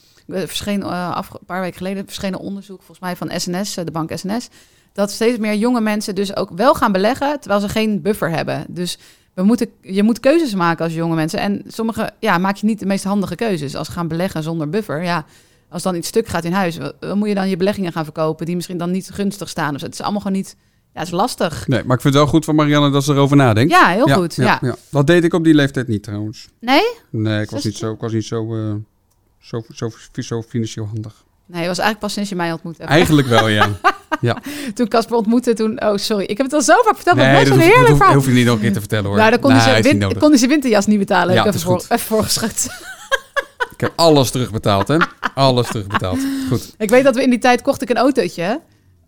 verscheen 0.48 0.82
eh, 0.82 1.10
af, 1.14 1.30
een 1.30 1.46
paar 1.46 1.60
weken 1.60 1.76
geleden 1.76 2.04
verscheen 2.04 2.32
een 2.32 2.38
onderzoek, 2.38 2.78
volgens 2.82 3.00
mij 3.00 3.16
van 3.16 3.30
SNS, 3.40 3.76
eh, 3.76 3.84
de 3.84 3.90
bank 3.90 4.10
SNS, 4.14 4.48
dat 4.92 5.10
steeds 5.10 5.38
meer 5.38 5.54
jonge 5.54 5.80
mensen 5.80 6.14
dus 6.14 6.36
ook 6.36 6.50
wel 6.56 6.74
gaan 6.74 6.92
beleggen, 6.92 7.40
terwijl 7.40 7.60
ze 7.60 7.68
geen 7.68 8.02
buffer 8.02 8.30
hebben. 8.30 8.64
Dus 8.68 8.98
we 9.34 9.42
moeten, 9.42 9.68
je 9.80 10.02
moet 10.02 10.20
keuzes 10.20 10.54
maken 10.54 10.84
als 10.84 10.94
jonge 10.94 11.14
mensen. 11.14 11.40
En 11.40 11.62
sommige, 11.66 12.10
ja, 12.18 12.38
maak 12.38 12.56
je 12.56 12.66
niet 12.66 12.78
de 12.78 12.86
meest 12.86 13.04
handige 13.04 13.34
keuzes. 13.34 13.76
Als 13.76 13.88
gaan 13.88 14.08
beleggen 14.08 14.42
zonder 14.42 14.68
buffer, 14.68 15.02
ja, 15.02 15.24
als 15.68 15.82
dan 15.82 15.94
iets 15.94 16.08
stuk 16.08 16.26
gaat 16.26 16.44
in 16.44 16.52
huis, 16.52 16.78
dan 16.98 17.18
moet 17.18 17.28
je 17.28 17.34
dan 17.34 17.48
je 17.48 17.56
beleggingen 17.56 17.92
gaan 17.92 18.04
verkopen 18.04 18.46
die 18.46 18.54
misschien 18.54 18.78
dan 18.78 18.90
niet 18.90 19.10
gunstig 19.12 19.48
staan. 19.48 19.72
Dus 19.72 19.82
het 19.82 19.92
is 19.92 20.00
allemaal 20.00 20.20
gewoon 20.20 20.36
niet, 20.36 20.56
ja, 20.92 20.98
het 20.98 21.08
is 21.08 21.14
lastig. 21.14 21.66
Nee, 21.66 21.84
maar 21.84 21.96
ik 21.96 22.02
vind 22.02 22.14
het 22.14 22.22
wel 22.22 22.32
goed 22.32 22.44
van 22.44 22.54
Marianne 22.54 22.90
dat 22.90 23.04
ze 23.04 23.12
erover 23.12 23.36
nadenkt. 23.36 23.72
Ja, 23.72 23.88
heel 23.88 24.08
goed. 24.08 24.34
Ja. 24.34 24.60
Dat 24.90 25.06
deed 25.06 25.24
ik 25.24 25.34
op 25.34 25.44
die 25.44 25.54
leeftijd 25.54 25.88
niet 25.88 26.02
trouwens. 26.02 26.48
Nee? 26.60 26.82
Nee, 27.10 27.42
ik 27.42 27.50
was 27.50 27.64
niet 27.64 27.76
zo, 27.76 27.92
ik 27.92 28.00
was 28.00 28.12
niet 28.12 28.24
zo, 28.24 28.56
eh, 28.56 28.74
zo, 29.38 29.62
zo, 29.72 29.90
zo 30.12 30.42
financieel 30.42 30.86
handig. 30.86 31.24
Nee, 31.46 31.58
het 31.58 31.68
was 31.68 31.78
eigenlijk 31.78 31.98
pas 31.98 32.12
sinds 32.12 32.28
je 32.28 32.36
mij 32.36 32.52
ontmoet 32.52 32.78
hebt. 32.78 32.90
Eigenlijk 32.90 33.28
wel, 33.28 33.48
ja. 33.48 33.68
Toen 34.74 34.88
Casper 34.88 35.16
ontmoette, 35.16 35.54
toen... 35.54 35.82
Oh, 35.84 35.96
sorry. 35.96 36.24
Ik 36.24 36.36
heb 36.36 36.46
het 36.46 36.54
al 36.54 36.62
zo 36.62 36.74
vaak 36.84 36.94
verteld, 36.94 37.16
maar 37.16 37.26
nee, 37.26 37.34
het 37.36 37.44
dat 37.48 37.56
was 37.56 37.64
hoef, 37.66 37.66
een 37.66 37.68
dat 37.70 37.76
heerlijk 37.76 37.88
hoef, 37.88 37.96
verhaal. 37.98 38.14
hoef 38.14 38.26
je 38.26 38.32
niet 38.32 38.44
nog 38.46 38.54
een 38.54 38.60
keer 38.60 38.72
te 38.72 38.78
vertellen 38.78 39.04
hoor. 39.06 39.16
Nou, 39.16 39.30
dan 39.30 39.40
kon, 39.40 39.52
Nee, 39.52 39.60
hij 39.60 39.82
win- 39.82 40.18
kon 40.18 40.28
hij 40.28 40.38
zijn 40.38 40.50
winterjas 40.50 40.86
niet 40.86 40.98
betalen. 40.98 41.34
Ja, 41.34 41.38
ik 41.38 41.44
heb 41.44 41.52
dat 41.54 41.62
even, 41.62 41.76
is 41.76 41.82
voor, 41.86 41.96
even 41.96 42.06
voorgeschud. 42.06 42.68
Ik 43.72 43.80
heb 43.86 43.92
alles 43.96 44.30
terugbetaald, 44.30 44.88
hè? 44.88 44.96
Alles 45.34 45.66
terugbetaald. 45.66 46.18
Goed. 46.48 46.74
ik 46.78 46.90
weet 46.90 47.04
dat 47.04 47.14
we 47.14 47.22
in 47.22 47.30
die 47.30 47.38
tijd 47.38 47.62
kocht 47.62 47.82
ik 47.82 47.90
een 47.90 47.96
autootje. 47.96 48.60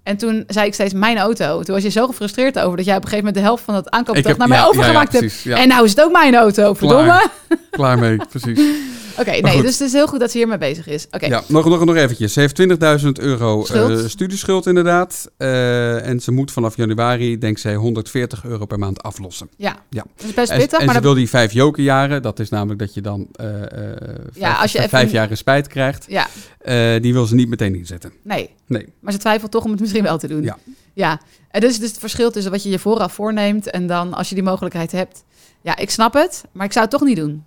En 0.02 0.16
toen 0.16 0.44
zei 0.46 0.66
ik 0.66 0.74
steeds 0.74 0.92
mijn 0.94 1.18
auto. 1.18 1.62
Toen 1.62 1.74
was 1.74 1.84
je 1.84 1.90
zo 1.90 2.06
gefrustreerd 2.06 2.58
over 2.58 2.76
dat 2.76 2.86
jij 2.86 2.96
op 2.96 3.02
een 3.02 3.08
gegeven 3.08 3.24
moment 3.26 3.34
de 3.44 3.48
helft 3.50 3.64
van 3.64 3.74
het 3.74 3.86
Ik 3.86 3.92
aankoopbedrag 3.92 4.30
heb 4.32 4.38
naar 4.40 4.48
mij 4.48 4.56
ja, 4.56 4.62
ja, 4.64 4.68
ja, 4.70 4.76
overgemaakt 4.78 5.12
hebt. 5.12 5.24
precies, 5.24 5.42
ja. 5.42 5.56
En 5.56 5.68
nou 5.68 5.84
is 5.84 5.90
het 5.90 6.00
ook 6.02 6.12
mijn 6.12 6.34
auto, 6.34 6.74
verdomme. 6.74 7.26
Klaar 7.70 7.98
mee, 7.98 8.16
precies. 8.30 8.60
Oké, 9.18 9.30
nee, 9.30 9.62
dus 9.62 9.78
het 9.78 9.80
is 9.88 9.92
heel 9.92 10.06
goed 10.06 10.20
dat 10.20 10.30
ze 10.30 10.38
hiermee 10.38 10.58
bezig 10.58 10.86
is. 10.86 11.06
Oké, 11.10 11.26
Ja, 11.26 11.42
nog, 11.48 11.64
nog, 11.64 11.84
nog 11.84 11.96
eventjes. 11.96 12.32
Ze 12.32 12.40
heeft 12.40 12.60
20.000 13.02 13.08
euro 13.12 13.64
Schuld. 13.64 14.00
eh, 14.02 14.06
studieschuld 14.08 14.66
inderdaad. 14.66 15.30
Eh, 15.36 16.06
en 16.06 16.20
ze 16.20 16.32
moet 16.32 16.50
vanaf 16.52 16.76
januari, 16.76 17.38
denk 17.38 17.58
zij, 17.58 17.74
140 17.74 18.44
euro 18.44 18.66
per 18.66 18.78
maand 18.78 19.02
aflossen. 19.02 19.48
ja. 19.56 19.76
Ja. 19.90 20.04
Dat 20.16 20.26
is 20.26 20.34
best 20.34 20.54
pittig, 20.56 20.78
en 20.78 20.86
maar 20.86 20.94
ze 20.94 21.00
wil 21.00 21.14
die 21.14 21.28
vijf 21.28 21.52
jokerjaren. 21.52 22.22
Dat 22.22 22.38
is 22.38 22.48
namelijk 22.48 22.78
dat 22.78 22.94
je 22.94 23.00
dan 23.00 23.28
eh, 23.32 23.46
vijf, 24.32 24.60
als 24.60 24.72
je 24.72 24.78
even- 24.78 24.90
vijf 24.90 25.10
jaar 25.10 25.30
in 25.30 25.36
spijt 25.36 25.66
krijgt. 25.66 26.06
ja, 26.08 26.26
die 26.98 27.12
wil 27.12 27.26
ze 27.26 27.34
niet 27.34 27.48
meteen 27.48 27.74
inzetten. 27.74 28.12
nee. 28.22 28.50
Nee. 28.66 28.88
Maar 29.00 29.12
ze 29.12 29.18
twijfelt 29.18 29.50
toch 29.50 29.64
om 29.64 29.70
het 29.70 29.80
misschien 29.80 30.02
wel 30.02 30.18
te 30.18 30.28
doen. 30.28 30.42
Ja. 30.42 30.58
Ja. 30.94 31.20
En 31.50 31.60
dus, 31.60 31.78
dus 31.78 31.88
het 31.88 31.98
verschil 31.98 32.30
tussen 32.30 32.52
wat 32.52 32.62
je 32.62 32.70
je 32.70 32.78
vooraf 32.78 33.12
voorneemt 33.12 33.70
en 33.70 33.86
dan 33.86 34.14
als 34.14 34.28
je 34.28 34.34
die 34.34 34.44
mogelijkheid 34.44 34.92
hebt. 34.92 35.24
Ja, 35.62 35.76
ik 35.76 35.90
snap 35.90 36.14
het, 36.14 36.44
maar 36.52 36.66
ik 36.66 36.72
zou 36.72 36.84
het 36.84 36.94
toch 36.94 37.04
niet 37.08 37.16
doen. 37.16 37.44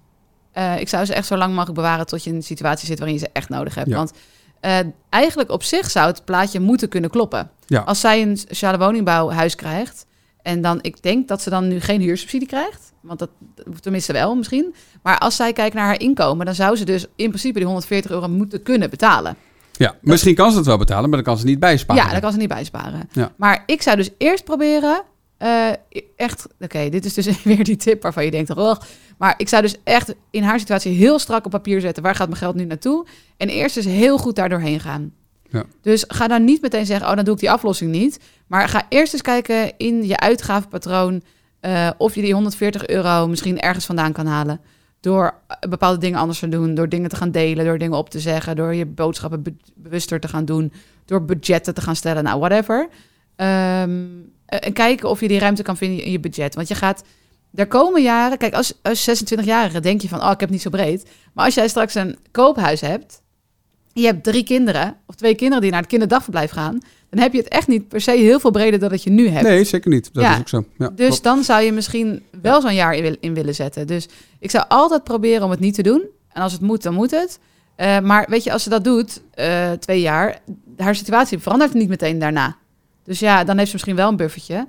Eh, 0.55 0.79
ik 0.79 0.89
zou 0.89 1.05
ze 1.05 1.13
echt 1.13 1.27
zo 1.27 1.37
lang 1.37 1.53
mogelijk 1.53 1.75
bewaren 1.75 2.05
tot 2.05 2.23
je 2.23 2.29
in 2.29 2.35
een 2.35 2.43
situatie 2.43 2.87
zit 2.87 2.97
waarin 2.97 3.17
je 3.17 3.23
ze 3.23 3.29
echt 3.33 3.49
nodig 3.49 3.75
hebt. 3.75 3.89
Ja. 3.89 3.95
Want 3.95 4.13
eh, 4.59 4.79
eigenlijk 5.09 5.51
op 5.51 5.63
zich 5.63 5.91
zou 5.91 6.07
het 6.07 6.25
plaatje 6.25 6.59
moeten 6.59 6.89
kunnen 6.89 7.09
kloppen. 7.09 7.49
Ja. 7.65 7.81
Als 7.81 7.99
zij 7.99 8.21
een 8.21 8.37
sociale 8.37 8.77
woningbouwhuis 8.77 9.55
krijgt 9.55 10.05
en 10.41 10.61
dan, 10.61 10.79
ik 10.81 11.03
denk 11.03 11.27
dat 11.27 11.41
ze 11.41 11.49
dan 11.49 11.67
nu 11.67 11.79
geen 11.79 12.01
huursubsidie 12.01 12.47
krijgt. 12.47 12.93
Want 13.01 13.19
dat, 13.19 13.29
tenminste 13.79 14.13
wel 14.13 14.35
misschien. 14.35 14.75
Maar 15.03 15.17
als 15.17 15.35
zij 15.35 15.53
kijkt 15.53 15.75
naar 15.75 15.85
haar 15.85 15.99
inkomen, 15.99 16.45
dan 16.45 16.55
zou 16.55 16.75
ze 16.75 16.85
dus 16.85 17.05
in 17.15 17.27
principe 17.27 17.57
die 17.57 17.65
140 17.65 18.11
euro 18.11 18.27
moeten 18.27 18.63
kunnen 18.63 18.89
betalen. 18.89 19.35
Ja, 19.71 19.95
misschien 20.01 20.35
kan 20.35 20.51
ze 20.51 20.57
het 20.57 20.65
wel 20.65 20.77
betalen, 20.77 21.09
maar 21.09 21.23
dan 21.23 21.33
kan 21.33 21.37
ze 21.37 21.45
niet 21.45 21.59
bijsparen. 21.59 22.03
Ja, 22.03 22.11
daar 22.11 22.21
kan 22.21 22.31
ze 22.31 22.37
niet 22.37 22.47
bij 22.47 22.63
sparen. 22.63 23.09
Ja. 23.11 23.31
Maar 23.37 23.63
ik 23.65 23.81
zou 23.81 23.97
dus 23.97 24.09
eerst 24.17 24.43
proberen. 24.43 25.03
Eh, 25.37 25.67
echt, 26.15 26.47
oké, 26.59 26.89
dit 26.89 27.05
is 27.05 27.13
dus 27.13 27.43
weer 27.43 27.63
die 27.63 27.75
tip 27.75 28.01
waarvan 28.01 28.25
je 28.25 28.31
denkt, 28.31 28.55
oh, 28.55 28.75
maar 29.17 29.33
ik 29.37 29.49
zou 29.49 29.61
dus 29.61 29.75
echt 29.83 30.15
in 30.29 30.43
haar 30.43 30.59
situatie 30.59 30.93
heel 30.93 31.19
strak 31.19 31.45
op 31.45 31.51
papier 31.51 31.81
zetten. 31.81 32.03
Waar 32.03 32.15
gaat 32.15 32.27
mijn 32.27 32.39
geld 32.39 32.55
nu 32.55 32.65
naartoe? 32.65 33.05
En 33.37 33.49
eerst 33.49 33.75
dus 33.75 33.85
heel 33.85 34.17
goed 34.17 34.35
daar 34.35 34.49
doorheen 34.49 34.79
gaan. 34.79 35.13
Ja. 35.49 35.63
Dus 35.81 36.03
ga 36.07 36.27
dan 36.27 36.43
niet 36.43 36.61
meteen 36.61 36.85
zeggen, 36.85 37.09
oh, 37.09 37.15
dan 37.15 37.25
doe 37.25 37.33
ik 37.33 37.39
die 37.39 37.51
aflossing 37.51 37.91
niet. 37.91 38.19
Maar 38.47 38.69
ga 38.69 38.85
eerst 38.89 39.13
eens 39.13 39.21
kijken 39.21 39.77
in 39.77 40.07
je 40.07 40.19
uitgavenpatroon 40.19 41.21
eh, 41.59 41.89
of 41.97 42.15
je 42.15 42.21
die 42.21 42.33
140 42.33 42.87
euro 42.87 43.27
misschien 43.27 43.59
ergens 43.59 43.85
vandaan 43.85 44.11
kan 44.11 44.25
halen. 44.25 44.59
Door 44.99 45.33
eh, 45.47 45.69
bepaalde 45.69 45.97
dingen 45.99 46.19
anders 46.19 46.39
te 46.39 46.49
doen, 46.49 46.73
door 46.73 46.89
dingen 46.89 47.09
te 47.09 47.15
gaan 47.15 47.31
delen, 47.31 47.65
door 47.65 47.77
dingen 47.77 47.97
op 47.97 48.09
te 48.09 48.19
zeggen, 48.19 48.55
door 48.55 48.73
je 48.73 48.85
boodschappen 48.85 49.41
be- 49.43 49.55
bewuster 49.75 50.19
te 50.19 50.27
gaan 50.27 50.45
doen, 50.45 50.71
door 51.05 51.25
budgetten 51.25 51.73
te 51.73 51.81
gaan 51.81 51.95
stellen, 51.95 52.23
nou, 52.23 52.39
whatever. 52.39 52.87
Ehm, 53.35 53.89
eh, 53.89 54.34
en 54.45 54.73
kijken 54.73 55.09
of 55.09 55.19
je 55.19 55.27
die 55.27 55.39
ruimte 55.39 55.63
kan 55.63 55.77
vinden 55.77 56.03
in 56.03 56.11
je 56.11 56.19
budget. 56.19 56.55
Want 56.55 56.67
je 56.67 56.75
gaat, 56.75 57.03
er 57.53 57.67
komen 57.67 58.01
jaren, 58.01 58.37
kijk, 58.37 58.53
als, 58.53 58.73
als 58.81 59.09
26-jarige 59.09 59.79
denk 59.79 60.01
je 60.01 60.07
van, 60.07 60.21
oh, 60.23 60.31
ik 60.31 60.39
heb 60.39 60.49
niet 60.49 60.61
zo 60.61 60.69
breed. 60.69 61.09
Maar 61.33 61.45
als 61.45 61.53
jij 61.55 61.67
straks 61.67 61.95
een 61.95 62.17
koophuis 62.31 62.81
hebt, 62.81 63.21
je 63.93 64.05
hebt 64.05 64.23
drie 64.23 64.43
kinderen, 64.43 64.97
of 65.07 65.15
twee 65.15 65.35
kinderen 65.35 65.61
die 65.61 65.71
naar 65.71 65.79
het 65.79 65.89
kinderdagverblijf 65.89 66.51
gaan, 66.51 66.79
dan 67.09 67.19
heb 67.23 67.31
je 67.33 67.37
het 67.37 67.47
echt 67.47 67.67
niet 67.67 67.87
per 67.87 68.01
se 68.01 68.11
heel 68.11 68.39
veel 68.39 68.51
breder 68.51 68.79
dan 68.79 68.89
dat 68.89 69.03
je 69.03 69.09
nu 69.09 69.27
hebt. 69.27 69.43
Nee, 69.47 69.63
zeker 69.63 69.89
niet. 69.91 70.09
Dat 70.13 70.23
Ja. 70.23 70.33
is 70.33 70.39
ook 70.39 70.47
zo. 70.47 70.65
Ja, 70.77 70.89
Dus 70.89 71.07
klopt. 71.07 71.23
dan 71.23 71.43
zou 71.43 71.61
je 71.63 71.71
misschien 71.71 72.23
wel 72.41 72.61
zo'n 72.61 72.73
jaar 72.75 72.93
in 73.19 73.33
willen 73.33 73.55
zetten. 73.55 73.87
Dus 73.87 74.07
ik 74.39 74.51
zou 74.51 74.65
altijd 74.67 75.03
proberen 75.03 75.43
om 75.43 75.49
het 75.51 75.59
niet 75.59 75.73
te 75.75 75.83
doen. 75.83 76.03
En 76.31 76.41
als 76.41 76.51
het 76.51 76.61
moet, 76.61 76.83
dan 76.83 76.93
moet 76.93 77.11
het. 77.11 77.39
Eh, 77.75 77.99
maar 77.99 78.25
weet 78.29 78.43
je, 78.43 78.51
als 78.51 78.63
ze 78.63 78.69
dat 78.69 78.83
doet, 78.83 79.21
eh, 79.33 79.71
twee 79.71 80.01
jaar, 80.01 80.39
haar 80.77 80.95
situatie 80.95 81.39
verandert 81.39 81.73
niet 81.73 81.89
meteen 81.89 82.19
daarna. 82.19 82.57
Dus 83.05 83.19
ja, 83.19 83.43
dan 83.43 83.55
heeft 83.55 83.67
ze 83.67 83.73
misschien 83.73 83.95
wel 83.95 84.09
een 84.09 84.15
buffertje. 84.15 84.67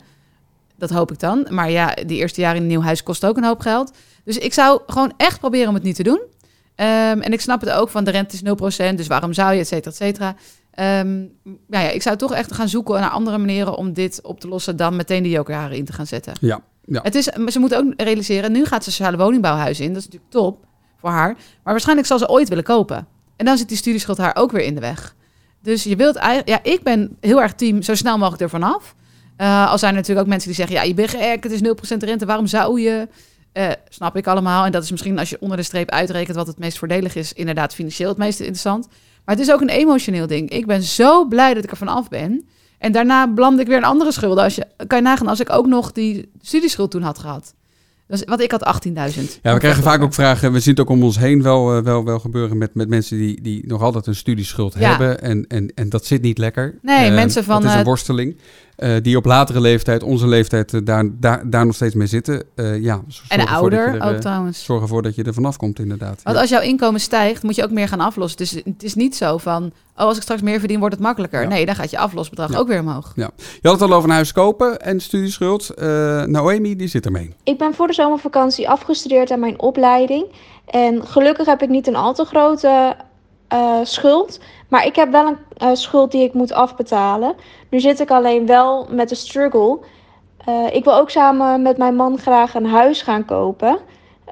Dat 0.76 0.90
hoop 0.90 1.12
ik 1.12 1.18
dan. 1.18 1.46
Maar 1.50 1.70
ja, 1.70 1.94
die 2.06 2.18
eerste 2.18 2.40
jaar 2.40 2.56
in 2.56 2.62
een 2.62 2.68
nieuw 2.68 2.82
huis 2.82 3.02
kost 3.02 3.26
ook 3.26 3.36
een 3.36 3.44
hoop 3.44 3.60
geld. 3.60 3.96
Dus 4.24 4.38
ik 4.38 4.52
zou 4.52 4.80
gewoon 4.86 5.12
echt 5.16 5.38
proberen 5.38 5.68
om 5.68 5.74
het 5.74 5.82
niet 5.82 5.96
te 5.96 6.02
doen. 6.02 6.20
Ehm, 6.74 7.20
en 7.20 7.32
ik 7.32 7.40
snap 7.40 7.60
het 7.60 7.70
ook 7.70 7.88
van 7.88 8.04
de 8.04 8.10
rente 8.10 8.34
is 8.34 8.42
0%, 8.42 8.96
dus 8.96 9.06
waarom 9.06 9.32
zou 9.32 9.54
je, 9.54 9.60
et 9.60 9.66
cetera, 9.66 9.90
et 9.90 9.96
cetera. 9.96 10.34
Ehm, 10.70 11.20
ja, 11.68 11.80
ja, 11.80 11.88
ik 11.88 12.02
zou 12.02 12.16
toch 12.16 12.32
echt 12.34 12.52
gaan 12.52 12.68
zoeken 12.68 13.00
naar 13.00 13.10
andere 13.10 13.38
manieren 13.38 13.76
om 13.76 13.92
dit 13.92 14.20
op 14.22 14.40
te 14.40 14.48
lossen 14.48 14.76
dan 14.76 14.96
meteen 14.96 15.22
de 15.22 15.30
jokerjaren 15.30 15.76
in 15.76 15.84
te 15.84 15.92
gaan 15.92 16.06
zetten. 16.06 16.32
Ja, 16.40 16.60
ja. 16.84 17.00
Het 17.02 17.14
is, 17.14 17.36
maar 17.36 17.52
ze 17.52 17.58
moeten 17.58 17.78
ook 17.78 17.92
realiseren, 17.96 18.52
nu 18.52 18.64
gaat 18.64 18.84
ze 18.84 18.90
sociale 18.90 19.16
woningbouwhuis 19.16 19.80
in. 19.80 19.88
Dat 19.88 19.96
is 19.96 20.04
natuurlijk 20.04 20.32
top 20.32 20.64
voor 20.96 21.10
haar. 21.10 21.34
Maar 21.34 21.72
waarschijnlijk 21.72 22.06
zal 22.08 22.18
ze 22.18 22.28
ooit 22.28 22.48
willen 22.48 22.64
kopen. 22.64 23.06
En 23.36 23.44
dan 23.44 23.58
zit 23.58 23.68
die 23.68 23.76
studieschuld 23.76 24.18
haar 24.18 24.36
ook 24.36 24.52
weer 24.52 24.62
in 24.62 24.74
de 24.74 24.80
weg. 24.80 25.15
Dus 25.66 25.84
je 25.84 25.96
wilt 25.96 26.16
eigenlijk, 26.16 26.48
ja, 26.48 26.72
ik 26.72 26.82
ben 26.82 27.16
heel 27.20 27.42
erg 27.42 27.54
team 27.54 27.82
zo 27.82 27.94
snel 27.94 28.18
mogelijk 28.18 28.42
ervan 28.42 28.62
af. 28.62 28.94
Eh 29.36 29.70
al 29.70 29.78
zijn 29.78 29.90
er 29.90 29.96
natuurlijk 29.96 30.26
ook 30.26 30.32
mensen 30.32 30.48
die 30.48 30.56
zeggen, 30.56 30.76
ja, 30.76 30.82
je 30.82 30.94
bent 30.94 31.10
gek, 31.10 31.42
het 31.42 31.52
is 31.52 31.60
0% 31.94 31.96
rente, 31.98 32.26
waarom 32.26 32.46
zou 32.46 32.80
je? 32.80 33.08
Eh, 33.52 33.70
snap 33.88 34.16
ik 34.16 34.26
allemaal. 34.26 34.64
En 34.64 34.72
dat 34.72 34.82
is 34.82 34.90
misschien 34.90 35.18
als 35.18 35.30
je 35.30 35.40
onder 35.40 35.56
de 35.56 35.62
streep 35.62 35.90
uitrekent 35.90 36.36
wat 36.36 36.46
het 36.46 36.58
meest 36.58 36.78
voordelig 36.78 37.14
is, 37.14 37.32
inderdaad 37.32 37.74
financieel 37.74 38.08
het 38.08 38.18
meest 38.18 38.40
interessant. 38.40 38.88
Maar 39.24 39.34
het 39.36 39.44
is 39.46 39.52
ook 39.52 39.60
een 39.60 39.68
emotioneel 39.68 40.26
ding. 40.26 40.50
Ik 40.50 40.66
ben 40.66 40.82
zo 40.82 41.24
blij 41.24 41.54
dat 41.54 41.64
ik 41.64 41.70
er 41.70 41.76
vanaf 41.76 42.08
ben. 42.08 42.46
En 42.78 42.92
daarna 42.92 43.28
belandde 43.32 43.62
ik 43.62 43.68
weer 43.68 43.76
in 43.76 43.84
andere 43.84 44.12
schulden. 44.12 44.44
Als 44.44 44.54
je, 44.54 44.66
kan 44.86 44.98
je 44.98 45.04
nagaan 45.04 45.26
als 45.26 45.40
ik 45.40 45.50
ook 45.50 45.66
nog 45.66 45.92
die 45.92 46.30
studieschuld 46.40 46.90
toen 46.90 47.02
had 47.02 47.18
gehad. 47.18 47.54
Dus, 48.08 48.22
want 48.24 48.40
ik 48.40 48.50
had 48.50 48.84
18.000. 48.86 48.92
Ja, 49.42 49.52
we 49.52 49.58
krijgen 49.58 49.82
vaak 49.82 50.02
ook 50.02 50.14
vragen. 50.14 50.52
We 50.52 50.60
zien 50.60 50.72
het 50.74 50.82
ook 50.82 50.88
om 50.90 51.02
ons 51.02 51.18
heen 51.18 51.42
wel, 51.42 51.76
eh, 51.76 51.82
wel, 51.82 52.04
wel 52.04 52.18
gebeuren 52.18 52.58
met, 52.58 52.74
met 52.74 52.88
mensen 52.88 53.18
die, 53.18 53.40
die 53.42 53.66
nog 53.66 53.82
altijd 53.82 54.06
een 54.06 54.14
studieschuld 54.14 54.74
Ja. 54.78 54.88
hebben. 54.88 55.20
En, 55.22 55.44
en, 55.48 55.72
en 55.74 55.88
dat 55.88 56.06
zit 56.06 56.22
niet 56.22 56.38
lekker. 56.38 56.78
Nee, 56.82 57.08
Eh, 57.08 57.14
mensen 57.14 57.44
van, 57.44 57.56
Dat 57.60 57.64
is 57.64 57.72
een 57.74 57.80
eh, 57.80 57.86
worsteling. 57.86 58.36
Eh, 58.76 58.94
die 59.02 59.16
op 59.16 59.24
latere 59.24 59.60
leeftijd, 59.60 60.02
onze 60.02 60.26
leeftijd, 60.26 60.74
eh, 60.74 60.80
daar, 60.84 61.04
daar, 61.12 61.50
daar 61.50 61.66
nog 61.66 61.74
steeds 61.74 61.94
mee 61.94 62.06
zitten. 62.06 62.42
Eh, 62.54 62.82
ja, 62.82 63.00
zorg 63.08 63.28
En 63.28 63.46
ouder 63.46 63.94
er, 63.94 64.14
ook 64.14 64.20
trouwens. 64.20 64.64
Zorg 64.64 64.82
ervoor 64.82 65.02
dat 65.02 65.14
je 65.14 65.22
er 65.22 65.34
vanaf 65.34 65.56
komt, 65.56 65.78
inderdaad. 65.78 66.20
Want 66.22 66.36
Ja. 66.36 66.42
als 66.42 66.50
jouw 66.50 66.60
inkomen 66.60 67.00
stijgt, 67.00 67.42
moet 67.42 67.54
je 67.54 67.64
ook 67.64 67.70
meer 67.70 67.88
gaan 67.88 68.00
aflossen. 68.00 68.38
Dus 68.38 68.50
het 68.50 68.82
is 68.82 68.94
niet 68.94 69.16
zo 69.16 69.38
van, 69.38 69.64
oh, 69.64 69.72
als 70.04 70.16
ik 70.16 70.22
straks 70.22 70.42
meer 70.42 70.58
verdien, 70.58 70.78
wordt 70.78 70.94
het 70.94 71.04
makkelijker. 71.04 71.42
Ja. 71.42 71.48
Nee, 71.48 71.66
dan 71.66 71.74
gaat 71.74 71.90
je 71.90 71.98
aflosbedrag 71.98 72.52
Ja. 72.52 72.58
ook 72.58 72.68
weer 72.68 72.80
omhoog. 72.80 73.12
Je 73.14 73.22
had 73.62 73.80
het 73.80 73.90
al 73.90 73.96
over 73.96 74.08
een 74.08 74.14
huis 74.14 74.32
kopen 74.32 74.80
en 74.80 75.00
studieschuld. 75.00 75.70
Eh 75.70 76.22
Noemi, 76.24 76.76
die 76.76 76.88
zit 76.88 77.04
ermee. 77.04 77.34
Ik 77.42 77.58
ben 77.58 77.74
voor 77.74 77.86
de 77.86 77.92
zomervakantie 77.92 78.68
afgestudeerd 78.68 79.30
aan 79.30 79.40
mijn 79.40 79.60
opleiding. 79.60 80.26
En 80.66 81.06
gelukkig 81.06 81.46
heb 81.46 81.62
ik 81.62 81.68
niet 81.68 81.86
een 81.86 81.96
al 81.96 82.14
te 82.14 82.24
grote 82.24 82.96
eh, 83.48 83.78
schuld. 83.82 84.40
Maar 84.68 84.86
ik 84.86 84.96
heb 84.96 85.10
wel 85.10 85.26
een 85.26 85.38
eh, 85.56 85.68
schuld 85.72 86.10
die 86.12 86.24
ik 86.24 86.32
moet 86.32 86.52
afbetalen. 86.52 87.34
Nu 87.70 87.80
zit 87.80 88.00
ik 88.00 88.10
alleen 88.10 88.46
wel 88.46 88.86
met 88.90 89.08
de 89.08 89.14
struggle. 89.14 89.78
Eh, 90.44 90.74
ik 90.74 90.84
wil 90.84 90.94
ook 90.94 91.10
samen 91.10 91.62
met 91.62 91.76
mijn 91.76 91.96
man 91.96 92.18
graag 92.18 92.54
een 92.54 92.66
huis 92.66 93.02
gaan 93.02 93.24
kopen. 93.24 93.78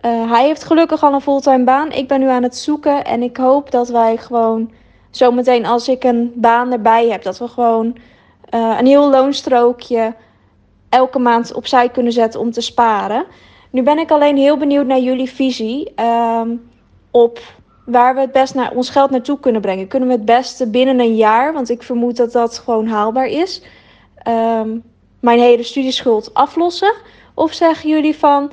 Eh, 0.01 0.31
hij 0.31 0.47
heeft 0.47 0.65
gelukkig 0.65 1.03
al 1.03 1.13
een 1.13 1.21
fulltime 1.21 1.65
baan. 1.65 1.93
Ik 1.93 2.09
ben 2.09 2.21
nu 2.21 2.29
aan 2.29 2.43
het 2.43 2.57
zoeken. 2.57 3.05
En 3.05 3.23
ik 3.23 3.37
hoop 3.37 3.71
dat 3.71 3.89
wij 3.89 4.17
gewoon 4.17 4.73
zometeen 5.11 5.67
als 5.67 5.89
ik 5.89 6.05
een 6.05 6.33
baan 6.35 6.73
erbij 6.73 7.09
heb, 7.09 7.23
dat 7.23 7.39
we 7.39 7.49
gewoon 7.49 7.97
een 8.51 8.87
heel 8.87 9.11
loonstrookje 9.11 10.15
elke 10.89 11.19
maand 11.19 11.55
opzij 11.55 11.89
kunnen 11.89 12.13
zetten 12.13 12.41
om 12.41 12.51
te 12.51 12.61
sparen. 12.61 13.25
Nu 13.71 13.83
ben 13.83 13.99
ik 13.99 14.11
alleen 14.11 14.37
heel 14.37 14.57
benieuwd 14.57 14.87
naar 14.87 14.99
jullie 14.99 15.31
visie 15.31 15.93
ehm, 15.95 16.57
op 17.11 17.39
waar 17.85 18.15
we 18.15 18.21
het 18.21 18.33
best 18.33 18.55
naar 18.55 18.73
ons 18.73 18.91
geld 18.91 19.11
naartoe 19.11 19.41
kunnen 19.41 19.61
brengen. 19.61 19.89
Kunnen 19.89 20.09
we 20.09 20.15
het 20.15 20.25
beste 20.25 20.71
binnen 20.71 21.01
een 21.01 21.17
jaar, 21.17 21.53
want 21.53 21.71
ik 21.71 21.83
vermoed 21.83 22.17
dat 22.17 22.33
dat 22.33 22.59
gewoon 22.59 22.87
haalbaar 22.87 23.27
is, 23.27 23.63
ehm, 24.17 24.79
mijn 25.21 25.39
hele 25.39 25.63
studieschuld 25.63 26.35
aflossen? 26.35 26.93
Of 27.35 27.53
zeggen 27.53 27.89
jullie 27.89 28.17
van 28.17 28.53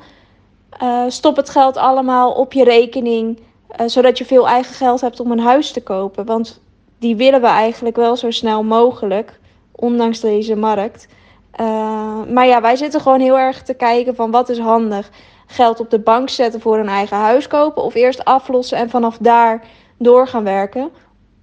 eh, 0.72 1.04
stop 1.08 1.36
het 1.36 1.50
geld 1.50 1.76
allemaal 1.76 2.32
op 2.32 2.52
je 2.52 2.64
rekening, 2.64 3.40
eh, 3.68 3.86
zodat 3.86 4.18
je 4.18 4.24
veel 4.24 4.48
eigen 4.48 4.74
geld 4.74 5.00
hebt 5.00 5.20
om 5.20 5.30
een 5.30 5.40
huis 5.40 5.72
te 5.72 5.82
kopen? 5.82 6.24
Want 6.24 6.60
die 6.98 7.16
willen 7.16 7.40
we 7.40 7.46
eigenlijk 7.46 7.96
wel 7.96 8.16
zo 8.16 8.30
snel 8.30 8.62
mogelijk, 8.62 9.40
ondanks 9.72 10.20
deze 10.20 10.56
markt. 10.56 11.08
Uh, 11.60 12.22
maar 12.28 12.46
ja, 12.46 12.60
wij 12.60 12.76
zitten 12.76 13.00
gewoon 13.00 13.20
heel 13.20 13.38
erg 13.38 13.62
te 13.62 13.74
kijken 13.74 14.14
van 14.14 14.30
wat 14.30 14.48
is 14.48 14.58
handig. 14.58 15.10
Geld 15.52 15.80
op 15.80 15.90
de 15.90 15.98
bank 15.98 16.28
zetten 16.28 16.60
voor 16.60 16.78
een 16.78 16.88
eigen 16.88 17.16
huis 17.16 17.46
kopen 17.46 17.82
of 17.82 17.94
eerst 17.94 18.24
aflossen 18.24 18.78
en 18.78 18.90
vanaf 18.90 19.18
daar 19.18 19.64
door 19.98 20.28
gaan 20.28 20.44
werken. 20.44 20.90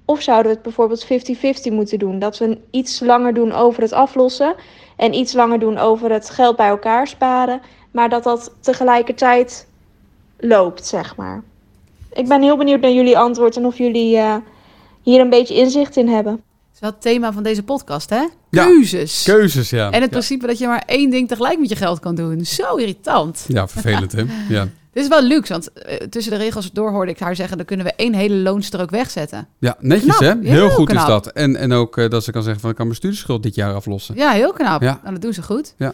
Of 0.06 0.22
zouden 0.22 0.48
we 0.48 0.54
het 0.54 0.63
bijvoorbeeld 0.63 1.06
50-50 1.06 1.74
moeten 1.74 2.00
doen? 2.00 2.20
Dat 2.20 2.38
we 2.38 2.58
iets 2.72 3.00
langer 3.00 3.34
doen 3.34 3.51
over 3.51 3.82
het 3.82 3.94
aflossen 3.94 4.56
en 4.96 5.13
iets 5.13 5.34
langer 5.34 5.60
doen 5.60 5.78
over 5.78 6.12
het 6.12 6.30
geld 6.30 6.56
bij 6.56 6.68
elkaar 6.68 7.08
sparen. 7.08 7.62
Maar 7.92 8.10
dat 8.10 8.24
dat 8.24 8.56
tegelijkertijd 8.60 9.68
loopt, 10.38 10.86
zeg 10.86 11.16
maar. 11.16 11.44
Ik 12.13 12.28
ben 12.28 12.42
heel 12.42 12.58
benieuwd 12.58 12.82
naar 12.82 12.92
jullie 12.92 13.18
antwoord 13.18 13.58
en 13.58 13.66
of 13.66 13.78
jullie 13.78 14.18
uh, 14.18 14.36
hier 15.01 15.20
een 15.20 15.30
beetje 15.30 15.56
inzicht 15.56 15.96
in 15.96 16.08
hebben. 16.08 16.44
Dat 16.79 16.89
is 16.91 16.98
wel 17.03 17.13
het 17.13 17.19
thema 17.21 17.33
van 17.33 17.43
deze 17.43 17.63
podcast, 17.63 18.09
hè? 18.09 18.27
Ja, 18.50 18.65
Keuzes. 18.65 19.24
Keuzes, 19.24 19.69
ja. 19.69 19.91
En 19.91 20.01
het 20.01 20.09
principe 20.09 20.48
dat 20.48 20.57
je 20.57 20.67
maar 20.67 20.83
één 20.86 21.09
ding 21.09 21.27
tegelijk 21.27 21.59
met 21.59 21.69
je 21.69 21.75
geld 21.75 22.00
kan 22.00 22.15
doen. 22.15 22.45
Zo 22.45 22.75
irritant. 22.75 23.45
Ja, 23.48 23.67
vervelend, 23.67 24.12
hè? 24.12 24.24
Ja. 24.50 24.67
Dit 24.91 25.03
is 25.03 25.09
wel 25.09 25.21
luxe, 25.21 25.51
want 25.51 25.69
uh, 25.75 25.95
tussen 25.95 26.31
de 26.31 26.38
regels 26.38 26.71
door 26.71 26.91
hoorde 26.91 27.12
ik 27.12 27.19
haar 27.19 27.36
zeggen... 27.36 27.57
dan 27.57 27.65
kunnen 27.65 27.86
we 27.86 27.93
één 27.95 28.13
hele 28.13 28.36
loonstrook 28.36 28.89
wegzetten. 28.89 29.48
Ja, 29.59 29.75
netjes 29.79 30.17
knap. 30.17 30.19
hè? 30.19 30.50
Heel, 30.50 30.51
Heel 30.51 30.69
goed 30.69 30.88
knap. 30.89 31.01
is 31.01 31.07
dat. 31.07 31.27
En, 31.27 31.55
en 31.55 31.71
ook 31.71 31.98
uh, 31.98 32.09
dat 32.09 32.24
ze 32.24 32.31
kan 32.31 32.43
zeggen 32.43 32.62
van 32.62 32.69
ik 32.69 32.75
kan 32.75 32.86
mijn 32.86 32.98
studieschuld 32.98 33.43
dit 33.43 33.55
jaar 33.55 33.74
aflossen. 33.74 34.15
Ja, 34.15 34.31
heel 34.31 34.53
knap. 34.53 34.81
Ja. 34.81 35.00
Nou, 35.01 35.13
dat 35.13 35.21
doen 35.21 35.33
ze 35.33 35.43
goed. 35.43 35.74
Ja. 35.77 35.93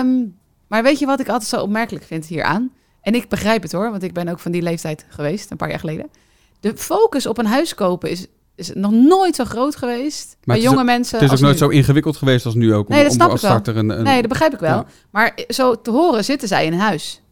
Um, 0.00 0.36
maar 0.66 0.82
weet 0.82 0.98
je 0.98 1.06
wat 1.06 1.20
ik 1.20 1.28
altijd 1.28 1.48
zo 1.50 1.60
opmerkelijk 1.60 2.04
vind 2.04 2.26
hieraan? 2.26 2.70
En 3.00 3.14
ik 3.14 3.28
begrijp 3.28 3.62
het 3.62 3.72
hoor, 3.72 3.90
want 3.90 4.02
ik 4.02 4.12
ben 4.12 4.28
ook 4.28 4.38
van 4.38 4.52
die 4.52 4.62
leeftijd 4.62 5.04
geweest, 5.08 5.50
een 5.50 5.56
paar 5.56 5.70
jaar 5.70 5.78
geleden. 5.78 6.06
De 6.60 6.72
focus 6.76 7.26
op 7.26 7.38
een 7.38 7.46
huis 7.46 7.74
kopen 7.74 8.10
is, 8.10 8.26
is 8.56 8.70
nog 8.74 8.90
nooit 8.90 9.34
zo 9.34 9.44
groot 9.44 9.76
geweest 9.76 10.36
Maar 10.44 10.56
bij 10.56 10.64
jonge 10.64 10.84
mensen. 10.84 11.18
Het 11.18 11.26
is 11.26 11.32
ook 11.32 11.38
nu. 11.38 11.44
nooit 11.44 11.58
zo 11.58 11.68
ingewikkeld 11.68 12.16
geweest 12.16 12.46
als 12.46 12.54
nu 12.54 12.74
ook. 12.74 12.88
Om, 12.88 12.94
nee, 12.94 13.02
dat 13.02 13.12
om 13.12 13.18
snap 13.18 13.34
ik 13.34 13.40
wel. 13.40 13.76
een, 13.76 13.88
een, 13.90 14.02
Nee, 14.02 14.20
dat 14.20 14.28
begrijp 14.28 14.52
ik 14.52 14.58
wel. 14.58 14.76
Ja. 14.76 14.86
Maar 15.10 15.38
zo 15.48 15.80
te 15.80 15.90
horen 15.90 16.24
zitten 16.24 16.48
zij 16.48 16.66
in 16.66 16.72
een 16.72 16.78
huis. 16.78 17.22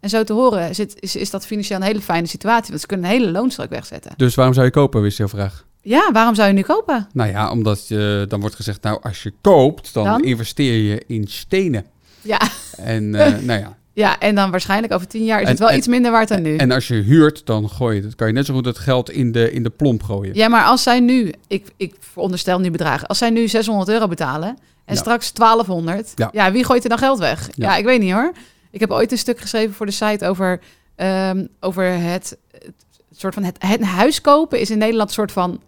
En 0.00 0.08
zo 0.08 0.24
te 0.24 0.32
horen 0.32 0.74
zit, 0.74 0.96
is, 1.00 1.16
is 1.16 1.30
dat 1.30 1.46
financieel 1.46 1.78
een 1.78 1.84
hele 1.86 2.00
fijne 2.00 2.26
situatie. 2.26 2.68
Want 2.68 2.80
ze 2.80 2.86
kunnen 2.86 3.06
een 3.06 3.12
hele 3.12 3.30
loonstrook 3.30 3.70
wegzetten. 3.70 4.12
Dus 4.16 4.34
waarom 4.34 4.54
zou 4.54 4.66
je 4.66 4.72
kopen, 4.72 5.02
wist 5.02 5.18
jouw 5.18 5.28
vraag? 5.28 5.66
Ja, 5.82 6.12
waarom 6.12 6.34
zou 6.34 6.48
je 6.48 6.54
nu 6.54 6.62
kopen? 6.62 7.08
Nou 7.12 7.30
ja, 7.30 7.50
omdat 7.50 7.88
je, 7.88 8.24
dan 8.28 8.40
wordt 8.40 8.54
gezegd, 8.54 8.82
nou 8.82 9.02
als 9.02 9.22
je 9.22 9.32
koopt, 9.40 9.94
dan, 9.94 10.04
Dan? 10.04 10.24
investeer 10.24 10.74
je 10.74 11.02
in 11.06 11.26
stenen. 11.28 11.86
Ja. 12.20 12.40
En 12.76 13.04
uh, 13.04 13.38
nou 13.48 13.60
ja. 13.60 13.76
Ja, 13.98 14.18
en 14.18 14.34
dan 14.34 14.50
waarschijnlijk 14.50 14.92
over 14.92 15.06
tien 15.06 15.24
jaar 15.24 15.38
is 15.38 15.44
En- 15.44 15.50
het 15.50 15.58
wel 15.58 15.70
en- 15.70 15.76
iets 15.76 15.86
minder 15.86 16.10
waard 16.10 16.28
dan 16.28 16.42
nu. 16.42 16.56
En 16.56 16.70
als 16.70 16.88
je 16.88 16.94
huurt, 16.94 17.46
dan 17.46 17.68
gooi 17.70 17.96
je 17.96 18.02
het. 18.02 18.14
kan 18.14 18.26
je 18.26 18.32
net 18.32 18.46
zo 18.46 18.54
goed 18.54 18.64
het 18.64 18.78
geld 18.78 19.10
in 19.10 19.32
de, 19.32 19.52
in 19.52 19.62
de 19.62 19.70
plomp 19.70 20.02
gooien. 20.02 20.34
Ja, 20.34 20.48
maar 20.48 20.64
als 20.64 20.82
zij 20.82 21.00
nu, 21.00 21.32
ik, 21.46 21.66
ik 21.76 21.94
veronderstel 22.00 22.58
nu 22.60 22.70
bedragen, 22.70 23.08
als 23.08 23.18
zij 23.18 23.30
nu 23.30 23.48
600 23.48 23.88
euro 23.88 24.08
betalen 24.08 24.48
en 24.84 24.94
Ja. 24.94 25.00
straks 25.00 25.32
1200, 25.32 26.12
ja. 26.14 26.28
Ja. 26.32 26.52
wie 26.52 26.64
gooit 26.64 26.82
er 26.82 26.88
dan 26.88 26.98
geld 26.98 27.18
weg? 27.18 27.48
Ja. 27.54 27.68
Ja. 27.70 27.76
ik 27.76 27.84
weet 27.84 28.00
niet 28.00 28.12
hoor. 28.12 28.32
Ik 28.70 28.80
heb 28.80 28.90
ooit 28.90 29.12
een 29.12 29.18
stuk 29.18 29.38
geschreven 29.40 29.74
voor 29.74 29.86
de 29.86 29.92
site 29.92 30.26
over, 30.26 30.60
ehm, 30.96 31.46
over 31.60 31.84
het, 31.84 32.36
het 32.52 32.72
soort 33.10 33.34
van 33.34 33.42
het, 33.42 33.56
het 33.58 33.82
huis 33.82 34.20
kopen 34.20 34.60
is 34.60 34.70
in 34.70 34.78
Nederland 34.78 35.08
een 35.08 35.14
soort 35.14 35.32
van 35.32 35.60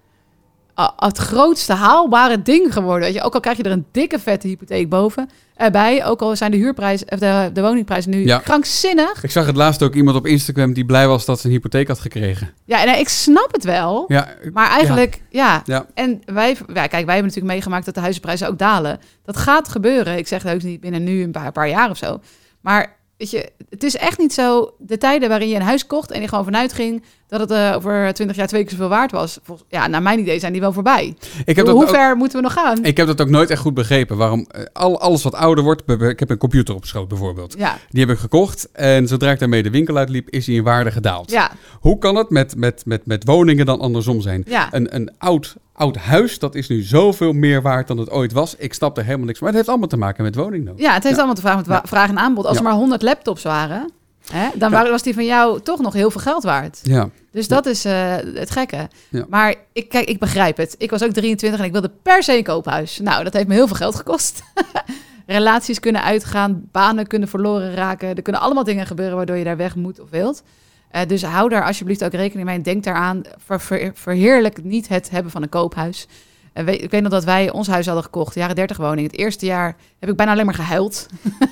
het 0.96 1.18
grootste 1.18 1.72
haalbare 1.72 2.42
ding 2.42 2.72
geworden. 2.72 3.04
Weet 3.04 3.14
je? 3.14 3.22
Ook 3.22 3.34
al 3.34 3.40
krijg 3.40 3.56
je 3.56 3.62
er 3.62 3.70
een 3.70 3.86
dikke 3.92 4.18
vette 4.18 4.46
hypotheek 4.46 4.88
boven 4.88 5.28
erbij, 5.54 6.04
ook 6.04 6.20
al 6.22 6.36
zijn 6.36 6.50
de 6.50 6.56
huurprijzen, 6.56 7.12
of 7.12 7.18
de, 7.18 7.50
de 7.52 7.60
woningprijzen 7.60 8.10
nu 8.10 8.26
Ja. 8.26 8.38
krankzinnig. 8.38 9.22
Ik 9.24 9.30
zag 9.30 9.46
het 9.46 9.56
laatst 9.56 9.82
ook 9.82 9.94
iemand 9.94 10.16
op 10.16 10.26
Instagram 10.26 10.72
die 10.72 10.84
blij 10.84 11.08
was 11.08 11.24
dat 11.24 11.40
ze 11.40 11.46
een 11.46 11.52
hypotheek 11.52 11.88
had 11.88 11.98
gekregen. 12.00 12.50
Ja, 12.64 12.84
en 12.86 12.98
ik 12.98 13.08
snap 13.08 13.48
het 13.52 13.64
wel. 13.64 14.04
Ja, 14.08 14.28
Maar 14.52 14.70
eigenlijk, 14.70 15.22
ja. 15.30 15.62
Ja. 15.64 15.86
En 15.94 16.20
wij, 16.24 16.56
ja, 16.66 16.86
kijk, 16.86 16.90
wij 16.90 17.00
hebben 17.00 17.22
natuurlijk 17.22 17.52
meegemaakt 17.52 17.84
dat 17.84 17.94
de 17.94 18.00
huizenprijzen 18.00 18.48
ook 18.48 18.58
dalen. 18.58 18.98
Dat 19.24 19.36
gaat 19.36 19.68
gebeuren. 19.68 20.16
Ik 20.18 20.28
zeg 20.28 20.42
het 20.42 20.54
ook 20.54 20.62
niet 20.62 20.80
binnen 20.80 21.04
nu 21.04 21.22
een 21.22 21.30
paar, 21.32 21.52
paar 21.52 21.68
jaar 21.68 21.90
of 21.90 21.96
zo. 21.96 22.20
Maar 22.60 22.96
weet 23.16 23.30
je, 23.30 23.50
het 23.70 23.82
is 23.84 23.96
echt 23.96 24.18
niet 24.18 24.32
zo. 24.32 24.74
De 24.78 24.98
tijden 24.98 25.28
waarin 25.28 25.48
je 25.48 25.54
een 25.54 25.62
huis 25.62 25.86
kocht 25.86 26.10
en 26.10 26.20
je 26.20 26.28
gewoon 26.28 26.44
vanuit 26.44 26.72
ging 26.72 27.04
dat 27.30 27.40
het 27.40 27.50
eh, 27.50 27.72
over 27.76 28.12
twintig 28.14 28.36
jaar 28.36 28.46
twee 28.46 28.62
keer 28.62 28.70
zoveel 28.70 28.88
waard 28.88 29.10
was. 29.12 29.38
Volgens, 29.42 29.66
ja, 29.70 29.86
naar 29.86 30.02
mijn 30.02 30.18
idee 30.18 30.38
zijn 30.38 30.52
die 30.52 30.60
wel 30.60 30.72
voorbij. 30.72 31.16
ik 31.44 31.56
heb 31.56 31.66
dat 31.66 31.74
Hoe 31.74 31.84
ook- 31.84 31.90
ver 31.90 32.16
moeten 32.16 32.36
we 32.38 32.42
nog 32.44 32.52
gaan? 32.52 32.84
Ik 32.84 32.96
heb 32.96 33.06
dat 33.06 33.20
ook 33.20 33.28
nooit 33.28 33.50
echt 33.50 33.60
goed 33.60 33.74
begrepen. 33.74 34.16
Waarom 34.16 34.46
eh, 34.50 34.62
al, 34.72 35.00
alles 35.00 35.22
wat 35.22 35.34
ouder 35.34 35.64
wordt. 35.64 35.82
Ik 36.00 36.18
heb 36.20 36.30
een 36.30 36.38
computer 36.38 36.74
op 36.74 36.84
schoot 36.84 37.08
bijvoorbeeld. 37.08 37.54
Ja, 37.58 37.78
Die 37.90 38.00
heb 38.00 38.10
ik 38.10 38.18
gekocht. 38.18 38.68
En 38.72 39.08
zodra 39.08 39.30
ik 39.30 39.38
daarmee 39.38 39.62
de 39.62 39.70
winkel 39.70 39.96
uitliep, 39.96 40.28
is 40.30 40.46
hij 40.46 40.54
in 40.54 40.62
waarde 40.64 40.90
gedaald. 40.90 41.30
ja, 41.30 41.50
Hoe 41.80 41.98
kan 41.98 42.14
het 42.16 42.30
met, 42.30 42.56
met, 42.56 42.82
met, 42.86 43.06
met 43.06 43.24
woningen 43.24 43.66
dan 43.66 43.80
andersom 43.80 44.20
zijn? 44.20 44.44
ja. 44.46 44.68
Een, 44.70 44.94
een 44.94 45.10
oud, 45.18 45.56
oud 45.72 45.96
huis, 45.96 46.38
dat 46.38 46.54
is 46.54 46.68
nu 46.68 46.82
zoveel 46.82 47.32
meer 47.32 47.62
waard 47.62 47.88
dan 47.88 47.98
het 47.98 48.10
ooit 48.10 48.32
was. 48.32 48.54
Ik 48.56 48.74
snap 48.74 48.96
er 48.96 49.04
helemaal 49.04 49.26
niks 49.26 49.38
van. 49.38 49.46
Maar 49.46 49.56
het 49.56 49.66
heeft 49.66 49.68
allemaal 49.68 49.88
te 49.98 50.04
maken 50.04 50.24
met 50.24 50.34
woningnood. 50.34 50.78
Ja, 50.78 50.92
het 50.92 51.02
heeft 51.02 51.04
Ja. 51.16 51.16
allemaal 51.16 51.34
te 51.34 51.40
vragen 51.40 51.58
met 51.66 51.68
Ja. 51.68 51.82
vraag 51.84 52.08
en 52.08 52.18
aanbod. 52.18 52.44
Als 52.46 52.52
Ja. 52.58 52.62
er 52.62 52.68
maar 52.68 52.78
100 52.78 53.02
laptops 53.02 53.42
waren, 53.42 53.90
hè, 54.32 54.48
dan 54.54 54.70
Ja. 54.70 54.90
was 54.90 55.02
die 55.02 55.14
van 55.14 55.24
jou 55.24 55.60
toch 55.60 55.80
nog 55.80 55.92
heel 55.92 56.10
veel 56.10 56.20
geld 56.20 56.42
waard. 56.42 56.78
Ja. 56.82 57.08
Dus 57.32 57.48
dat 57.48 57.66
is 57.66 57.84
eh, 57.84 58.14
het 58.34 58.50
gekke. 58.50 58.88
Ja. 59.08 59.26
Maar 59.28 59.54
ik, 59.72 59.88
kijk, 59.88 60.08
ik 60.08 60.18
begrijp 60.18 60.56
het. 60.56 60.74
Ik 60.78 60.90
was 60.90 61.02
ook 61.02 61.10
23 61.12 61.60
en 61.60 61.66
ik 61.66 61.72
wilde 61.72 61.90
per 62.02 62.22
se 62.22 62.36
een 62.36 62.44
koophuis. 62.44 62.98
Nou, 63.02 63.24
dat 63.24 63.32
heeft 63.32 63.46
me 63.46 63.54
heel 63.54 63.66
veel 63.66 63.76
geld 63.76 63.94
gekost. 63.94 64.42
relaties 65.26 65.80
kunnen 65.80 66.02
uitgaan, 66.02 66.62
banen 66.72 67.06
kunnen 67.06 67.28
verloren 67.28 67.74
raken. 67.74 68.08
Er 68.16 68.22
kunnen 68.22 68.42
allemaal 68.42 68.64
dingen 68.64 68.86
gebeuren 68.86 69.16
waardoor 69.16 69.36
je 69.36 69.44
daar 69.44 69.56
weg 69.56 69.74
moet 69.76 70.00
of 70.00 70.10
wilt. 70.10 70.42
Eh, 70.90 71.00
dus 71.06 71.22
hou 71.22 71.48
daar 71.48 71.64
alsjeblieft 71.66 72.04
ook 72.04 72.12
rekening 72.12 72.46
mee. 72.46 72.56
En 72.56 72.62
denk 72.62 72.84
daaraan, 72.84 73.22
ver, 73.44 73.60
ver- 73.60 73.90
verheerlijk 73.94 74.62
niet 74.64 74.88
het 74.88 75.10
hebben 75.10 75.32
van 75.32 75.42
een 75.42 75.48
koophuis. 75.48 76.06
Eh, 76.52 76.64
we- 76.64 76.76
ik 76.76 76.90
weet 76.90 77.02
nog 77.02 77.10
dat 77.12 77.24
wij 77.24 77.50
ons 77.50 77.68
huis 77.68 77.86
hadden 77.86 78.04
gekocht, 78.04 78.34
jaren 78.34 78.54
30 78.54 78.76
woning. 78.76 79.06
Het 79.10 79.18
eerste 79.18 79.46
jaar 79.46 79.76
heb 79.98 80.10
ik 80.10 80.16
bijna 80.16 80.32
alleen 80.32 80.44
maar 80.44 80.54
gehuild. 80.54 81.06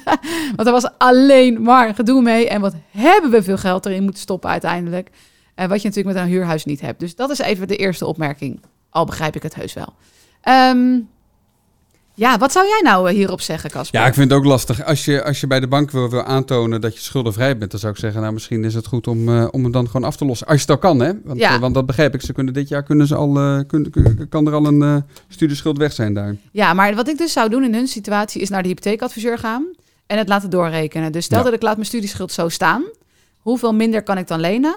Want 0.57 0.67
er 0.67 0.73
was 0.73 0.89
alleen 0.99 1.63
maar 1.63 1.95
gedoe 1.95 2.23
mee. 2.23 2.49
En 2.49 2.61
wat 2.61 2.75
hebben 2.91 3.31
we 3.31 3.43
veel 3.43 3.57
geld 3.59 3.87
erin 3.87 4.03
moeten 4.03 4.21
stoppen 4.23 4.51
uiteindelijk. 4.51 5.11
Eh, 5.55 5.67
wat 5.67 5.83
je 5.83 5.89
natuurlijk 5.89 6.15
met 6.17 6.25
een 6.25 6.31
huurhuis 6.31 6.65
niet 6.65 6.81
hebt. 6.81 7.01
Dus 7.01 7.15
dat 7.15 7.31
is 7.31 7.39
even 7.39 7.69
de 7.69 7.77
eerste 7.77 8.07
opmerking. 8.07 8.61
Al 8.91 9.05
begrijp 9.05 9.37
ik 9.37 9.43
het 9.43 9.55
heus 9.55 9.73
wel. 9.75 9.95
Ehm, 10.41 10.99
ja, 12.19 12.39
wat 12.39 12.53
zou 12.53 12.67
jij 12.67 12.81
nou 12.83 13.09
eh, 13.09 13.15
hierop 13.15 13.41
zeggen, 13.41 13.71
Casper? 13.71 14.01
Ja, 14.01 14.07
ik 14.07 14.15
vind 14.15 14.31
het 14.31 14.39
ook 14.39 14.45
lastig. 14.45 14.85
Als 14.85 15.05
je, 15.05 15.25
als 15.25 15.41
je 15.41 15.47
bij 15.47 15.61
de 15.61 15.67
bank 15.69 15.91
wil, 15.91 16.11
wil 16.11 16.23
aantonen 16.23 16.81
dat 16.81 16.95
je 16.95 17.01
schuldenvrij 17.01 17.59
bent, 17.59 17.71
dan 17.71 17.81
zou 17.81 17.93
ik 17.93 17.99
zeggen, 17.99 18.21
nou 18.21 18.33
misschien 18.33 18.65
is 18.65 18.75
het 18.75 18.87
goed 18.87 19.07
om, 19.07 19.29
eh, 19.29 19.49
om 19.51 19.63
hem 19.63 19.73
dan 19.73 19.87
gewoon 19.87 20.05
af 20.07 20.17
te 20.17 20.25
lossen. 20.25 20.47
Als 20.47 20.57
je 20.57 20.63
het 20.63 20.71
al 20.71 20.79
kan, 20.79 21.01
hè? 21.01 21.13
Want, 21.25 21.39
Ja. 21.39 21.55
eh, 21.55 21.61
want 21.61 21.75
dat 21.75 21.87
begrijp 21.87 22.15
ik. 22.15 22.21
Ze 22.23 22.33
kunnen 22.33 22.55
dit 22.55 22.69
jaar 22.69 22.83
kunnen 22.83 23.07
ze 23.07 23.15
al, 23.15 23.33
kan 24.29 24.47
er 24.47 24.53
al 24.55 24.67
een 24.67 25.05
studieschuld 25.29 25.79
weg 25.79 25.93
zijn 25.93 26.15
daar. 26.15 26.37
Ja, 26.53 26.73
maar 26.75 26.95
wat 26.95 27.09
ik 27.09 27.19
dus 27.19 27.33
zou 27.33 27.49
doen 27.51 27.65
in 27.65 27.75
hun 27.75 27.89
situatie 27.89 28.41
is 28.41 28.49
naar 28.49 28.63
de 28.63 28.69
hypotheekadviseur 28.69 29.39
gaan 29.39 29.67
en 30.07 30.19
het 30.19 30.29
laten 30.29 30.51
doorrekenen. 30.51 31.13
Dus 31.13 31.25
stel 31.25 31.39
Ja. 31.39 31.45
dat 31.45 31.53
ik 31.53 31.63
laat 31.63 31.75
mijn 31.77 31.87
studieschuld 31.89 32.33
zo 32.33 32.49
staan, 32.49 32.83
hoeveel 33.39 33.75
minder 33.75 34.03
kan 34.03 34.19
ik 34.19 34.27
dan 34.29 34.41
lenen? 34.41 34.77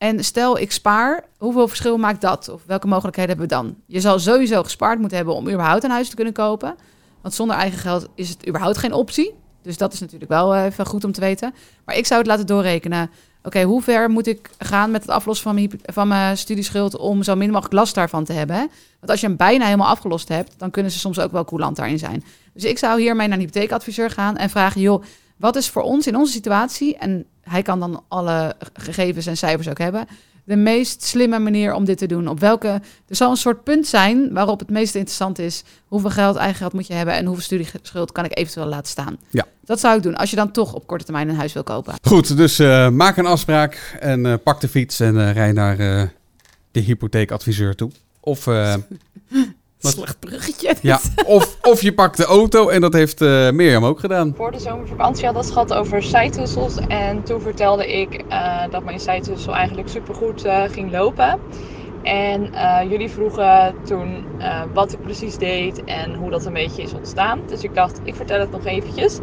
En 0.00 0.24
stel 0.24 0.58
ik 0.58 0.72
spaar, 0.72 1.24
hoeveel 1.38 1.68
verschil 1.68 1.96
maakt 1.96 2.20
dat? 2.20 2.48
Of 2.48 2.62
welke 2.66 2.86
mogelijkheden 2.86 3.30
hebben 3.30 3.48
we 3.48 3.54
dan? 3.54 3.76
Je 3.86 4.00
zal 4.00 4.18
sowieso 4.18 4.62
gespaard 4.62 4.98
moeten 4.98 5.16
hebben 5.16 5.34
om 5.34 5.48
überhaupt 5.48 5.84
een 5.84 5.90
huis 5.90 6.08
te 6.08 6.14
kunnen 6.14 6.32
kopen. 6.32 6.74
Want 7.22 7.34
zonder 7.34 7.56
eigen 7.56 7.78
geld 7.78 8.08
is 8.14 8.28
het 8.28 8.48
überhaupt 8.48 8.78
geen 8.78 8.92
optie. 8.92 9.34
Dus 9.62 9.76
dat 9.76 9.92
is 9.92 10.00
natuurlijk 10.00 10.30
wel 10.30 10.54
eh, 10.54 10.64
even 10.64 10.86
goed 10.86 11.04
om 11.04 11.12
te 11.12 11.20
weten. 11.20 11.54
Maar 11.84 11.96
ik 11.96 12.06
zou 12.06 12.20
het 12.20 12.28
laten 12.28 12.46
doorrekenen. 12.46 13.10
Oké, 13.42 13.62
hoe 13.62 13.82
ver 13.82 14.10
moet 14.10 14.26
ik 14.26 14.50
gaan 14.58 14.90
met 14.90 15.02
het 15.02 15.10
aflossen 15.10 15.44
van 15.44 15.54
mijn, 15.54 15.80
van 15.82 16.08
mijn 16.08 16.38
studieschuld 16.38 16.96
om 16.96 17.22
zo 17.22 17.34
min 17.34 17.50
mogelijk 17.50 17.74
last 17.74 17.94
daarvan 17.94 18.24
te 18.24 18.32
hebben? 18.32 18.56
Want 18.98 19.10
als 19.10 19.20
je 19.20 19.26
hem 19.26 19.36
bijna 19.36 19.64
helemaal 19.64 19.88
afgelost 19.88 20.28
hebt, 20.28 20.54
dan 20.58 20.70
kunnen 20.70 20.92
ze 20.92 20.98
soms 20.98 21.18
ook 21.18 21.32
wel 21.32 21.44
coulant 21.44 21.76
daarin 21.76 21.98
zijn. 21.98 22.24
Dus 22.52 22.64
ik 22.64 22.78
zou 22.78 23.00
hiermee 23.00 23.28
naar 23.28 23.36
een 23.36 23.44
hypotheekadviseur 23.44 24.10
gaan 24.10 24.36
en 24.36 24.50
vragen: 24.50 24.80
joh, 24.80 25.02
wat 25.36 25.56
is 25.56 25.68
voor 25.68 25.82
ons 25.82 26.06
in 26.06 26.16
onze 26.16 26.32
situatie, 26.32 26.96
en 26.96 27.26
hij 27.50 27.62
kan 27.62 27.80
dan 27.80 28.02
alle 28.08 28.54
gegevens 28.72 29.26
en 29.26 29.36
cijfers 29.36 29.68
ook 29.68 29.78
hebben, 29.78 30.06
de 30.44 30.56
meest 30.56 31.02
slimme 31.02 31.38
manier 31.38 31.74
om 31.74 31.84
dit 31.84 31.98
te 31.98 32.06
doen? 32.06 32.28
Op 32.28 32.40
welke, 32.40 32.68
er 33.08 33.16
zal 33.16 33.30
een 33.30 33.36
soort 33.36 33.64
punt 33.64 33.86
zijn 33.86 34.32
waarop 34.32 34.58
het 34.58 34.70
meest 34.70 34.94
interessant 34.94 35.38
is 35.38 35.62
hoeveel 35.86 36.10
geld, 36.10 36.36
eigen 36.36 36.56
geld 36.56 36.72
moet 36.72 36.86
je 36.86 36.94
hebben 36.94 37.14
en 37.14 37.24
hoeveel 37.24 37.44
studieschuld 37.44 38.12
kan 38.12 38.24
ik 38.24 38.38
eventueel 38.38 38.66
laten 38.66 38.88
staan. 38.88 39.18
Ja. 39.30 39.46
Dat 39.64 39.80
zou 39.80 39.96
ik 39.96 40.02
doen 40.02 40.16
als 40.16 40.30
je 40.30 40.36
dan 40.36 40.50
toch 40.50 40.74
op 40.74 40.86
korte 40.86 41.04
termijn 41.04 41.28
een 41.28 41.36
huis 41.36 41.52
wil 41.52 41.62
kopen. 41.62 41.94
Goed, 42.02 42.36
dus 42.36 42.58
eh, 42.58 42.88
maak 42.88 43.16
een 43.16 43.26
afspraak 43.26 43.96
en 44.00 44.26
eh, 44.26 44.34
pak 44.44 44.60
de 44.60 44.68
fiets 44.68 45.00
en 45.00 45.20
eh, 45.20 45.32
rij 45.32 45.52
naar 45.52 45.76
de 46.70 46.80
hypotheekadviseur 46.80 47.74
toe. 47.74 47.90
Of, 48.20 48.44
Wat? 49.80 49.92
Slecht 49.92 50.18
bruggetje. 50.18 50.74
ja, 50.82 51.00
of, 51.26 51.56
of 51.62 51.82
je 51.82 51.94
pakt 51.94 52.16
de 52.16 52.24
auto 52.24 52.68
en 52.68 52.80
dat 52.80 52.92
heeft 52.92 53.20
eh, 53.20 53.50
Mirjam 53.50 53.84
ook 53.84 54.00
gedaan. 54.00 54.32
Voor 54.36 54.52
de 54.52 54.58
zomervakantie 54.58 55.26
had 55.26 55.34
het 55.34 55.50
gehad 55.50 55.74
over 55.74 56.02
zijtussels. 56.02 56.76
En 56.88 57.22
toen 57.22 57.40
vertelde 57.40 58.00
ik 58.00 58.24
eh, 58.28 58.62
dat 58.70 58.84
mijn 58.84 59.00
zijtussel 59.00 59.54
eigenlijk 59.54 59.88
supergoed 59.88 60.44
eh 60.44 60.62
ging 60.70 60.90
lopen. 60.92 61.38
En 62.02 62.52
eh, 62.54 62.90
jullie 62.90 63.10
vroegen 63.10 63.74
toen 63.84 64.24
eh, 64.38 64.62
wat 64.72 64.92
ik 64.92 65.00
precies 65.00 65.36
deed 65.36 65.84
en 65.84 66.14
hoe 66.14 66.30
dat 66.30 66.44
een 66.44 66.52
beetje 66.52 66.82
is 66.82 66.92
ontstaan. 66.92 67.40
Dus 67.46 67.62
ik 67.62 67.74
dacht, 67.74 68.00
ik 68.02 68.14
vertel 68.14 68.40
het 68.40 68.50
nog 68.50 68.64
eventjes. 68.64 69.18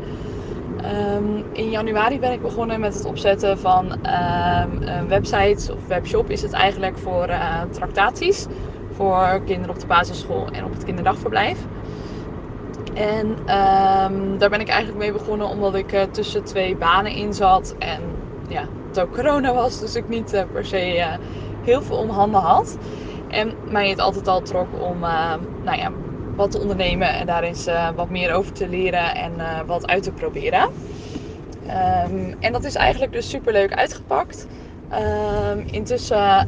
Ehm, 0.81 1.41
in 1.53 1.69
januari 1.69 2.19
ben 2.19 2.31
ik 2.31 2.41
begonnen 2.41 2.79
met 2.79 2.93
het 2.93 3.05
opzetten 3.05 3.59
van 3.59 4.03
ehm, 4.03 4.81
een 4.81 5.07
website 5.07 5.73
of 5.73 5.87
webshop 5.87 6.29
is 6.29 6.41
het 6.41 6.51
eigenlijk 6.51 6.97
voor 6.97 7.23
eh, 7.27 7.61
tractaties. 7.71 8.45
Voor 8.97 9.41
kinderen 9.45 9.69
op 9.75 9.79
de 9.79 9.87
basisschool 9.87 10.47
en 10.51 10.65
op 10.65 10.71
het 10.71 10.83
kinderdagverblijf. 10.83 11.65
En 12.93 13.37
ehm, 13.45 14.37
daar 14.37 14.49
ben 14.49 14.59
ik 14.59 14.67
eigenlijk 14.67 14.97
mee 14.99 15.11
begonnen 15.11 15.47
omdat 15.47 15.75
ik 15.75 15.91
eh, 15.91 16.01
tussen 16.11 16.43
twee 16.43 16.75
banen 16.75 17.11
in 17.11 17.33
zat. 17.33 17.75
En 17.79 18.01
ja, 18.47 18.63
het 18.87 18.99
ook 18.99 19.11
corona 19.11 19.53
was, 19.53 19.79
dus 19.79 19.95
ik 19.95 20.07
niet 20.07 20.33
eh, 20.33 20.43
per 20.51 20.65
se 20.65 20.77
eh, 20.77 21.13
heel 21.63 21.81
veel 21.81 21.97
om 21.97 22.09
handen 22.09 22.41
had. 22.41 22.77
En 23.27 23.53
mij 23.69 23.89
het 23.89 23.99
altijd 23.99 24.27
al 24.27 24.41
trok 24.41 24.79
om 24.79 24.99
nou 24.99 25.77
ja, 25.77 25.91
wat 26.35 26.51
te 26.51 26.59
ondernemen 26.59 27.13
en 27.13 27.25
daar 27.25 27.43
eens 27.43 27.69
wat 27.95 28.09
meer 28.09 28.33
over 28.33 28.53
te 28.53 28.67
leren 28.67 29.15
en 29.15 29.65
wat 29.65 29.87
uit 29.87 30.03
te 30.03 30.11
proberen. 30.11 30.69
Ehm, 31.67 32.33
en 32.39 32.51
dat 32.51 32.63
is 32.63 32.75
eigenlijk 32.75 33.11
dus 33.11 33.29
super 33.29 33.53
leuk 33.53 33.73
uitgepakt. 33.73 34.47
Ehm, 34.89 35.59
intussen 35.65 36.47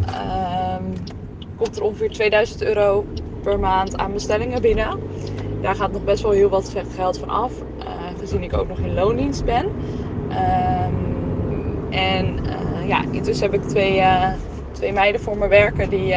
komt 1.59 1.77
er 1.77 1.83
ongeveer 1.83 2.11
2000 2.11 2.61
euro 2.63 3.05
per 3.41 3.59
maand 3.59 3.97
aan 3.97 4.13
bestellingen 4.13 4.61
binnen. 4.61 4.99
Daar 5.61 5.75
gaat 5.75 5.91
nog 5.91 6.03
best 6.03 6.23
wel 6.23 6.31
heel 6.31 6.49
wat 6.49 6.75
geld 6.95 7.17
van 7.17 7.29
af, 7.29 7.51
eh, 7.79 7.85
gezien 8.19 8.43
ik 8.43 8.57
ook 8.57 8.67
nog 8.67 8.79
in 8.79 8.93
loondienst 8.93 9.45
ben. 9.45 9.65
Ehm, 10.29 10.93
en 11.89 12.45
eh, 12.45 12.87
ja, 12.87 13.03
intussen 13.11 13.51
heb 13.51 13.61
ik 13.61 13.67
twee, 13.67 13.99
eh, 13.99 14.29
twee 14.71 14.93
meiden 14.93 15.21
voor 15.21 15.37
me 15.37 15.47
werken 15.47 15.89
die, 15.89 16.15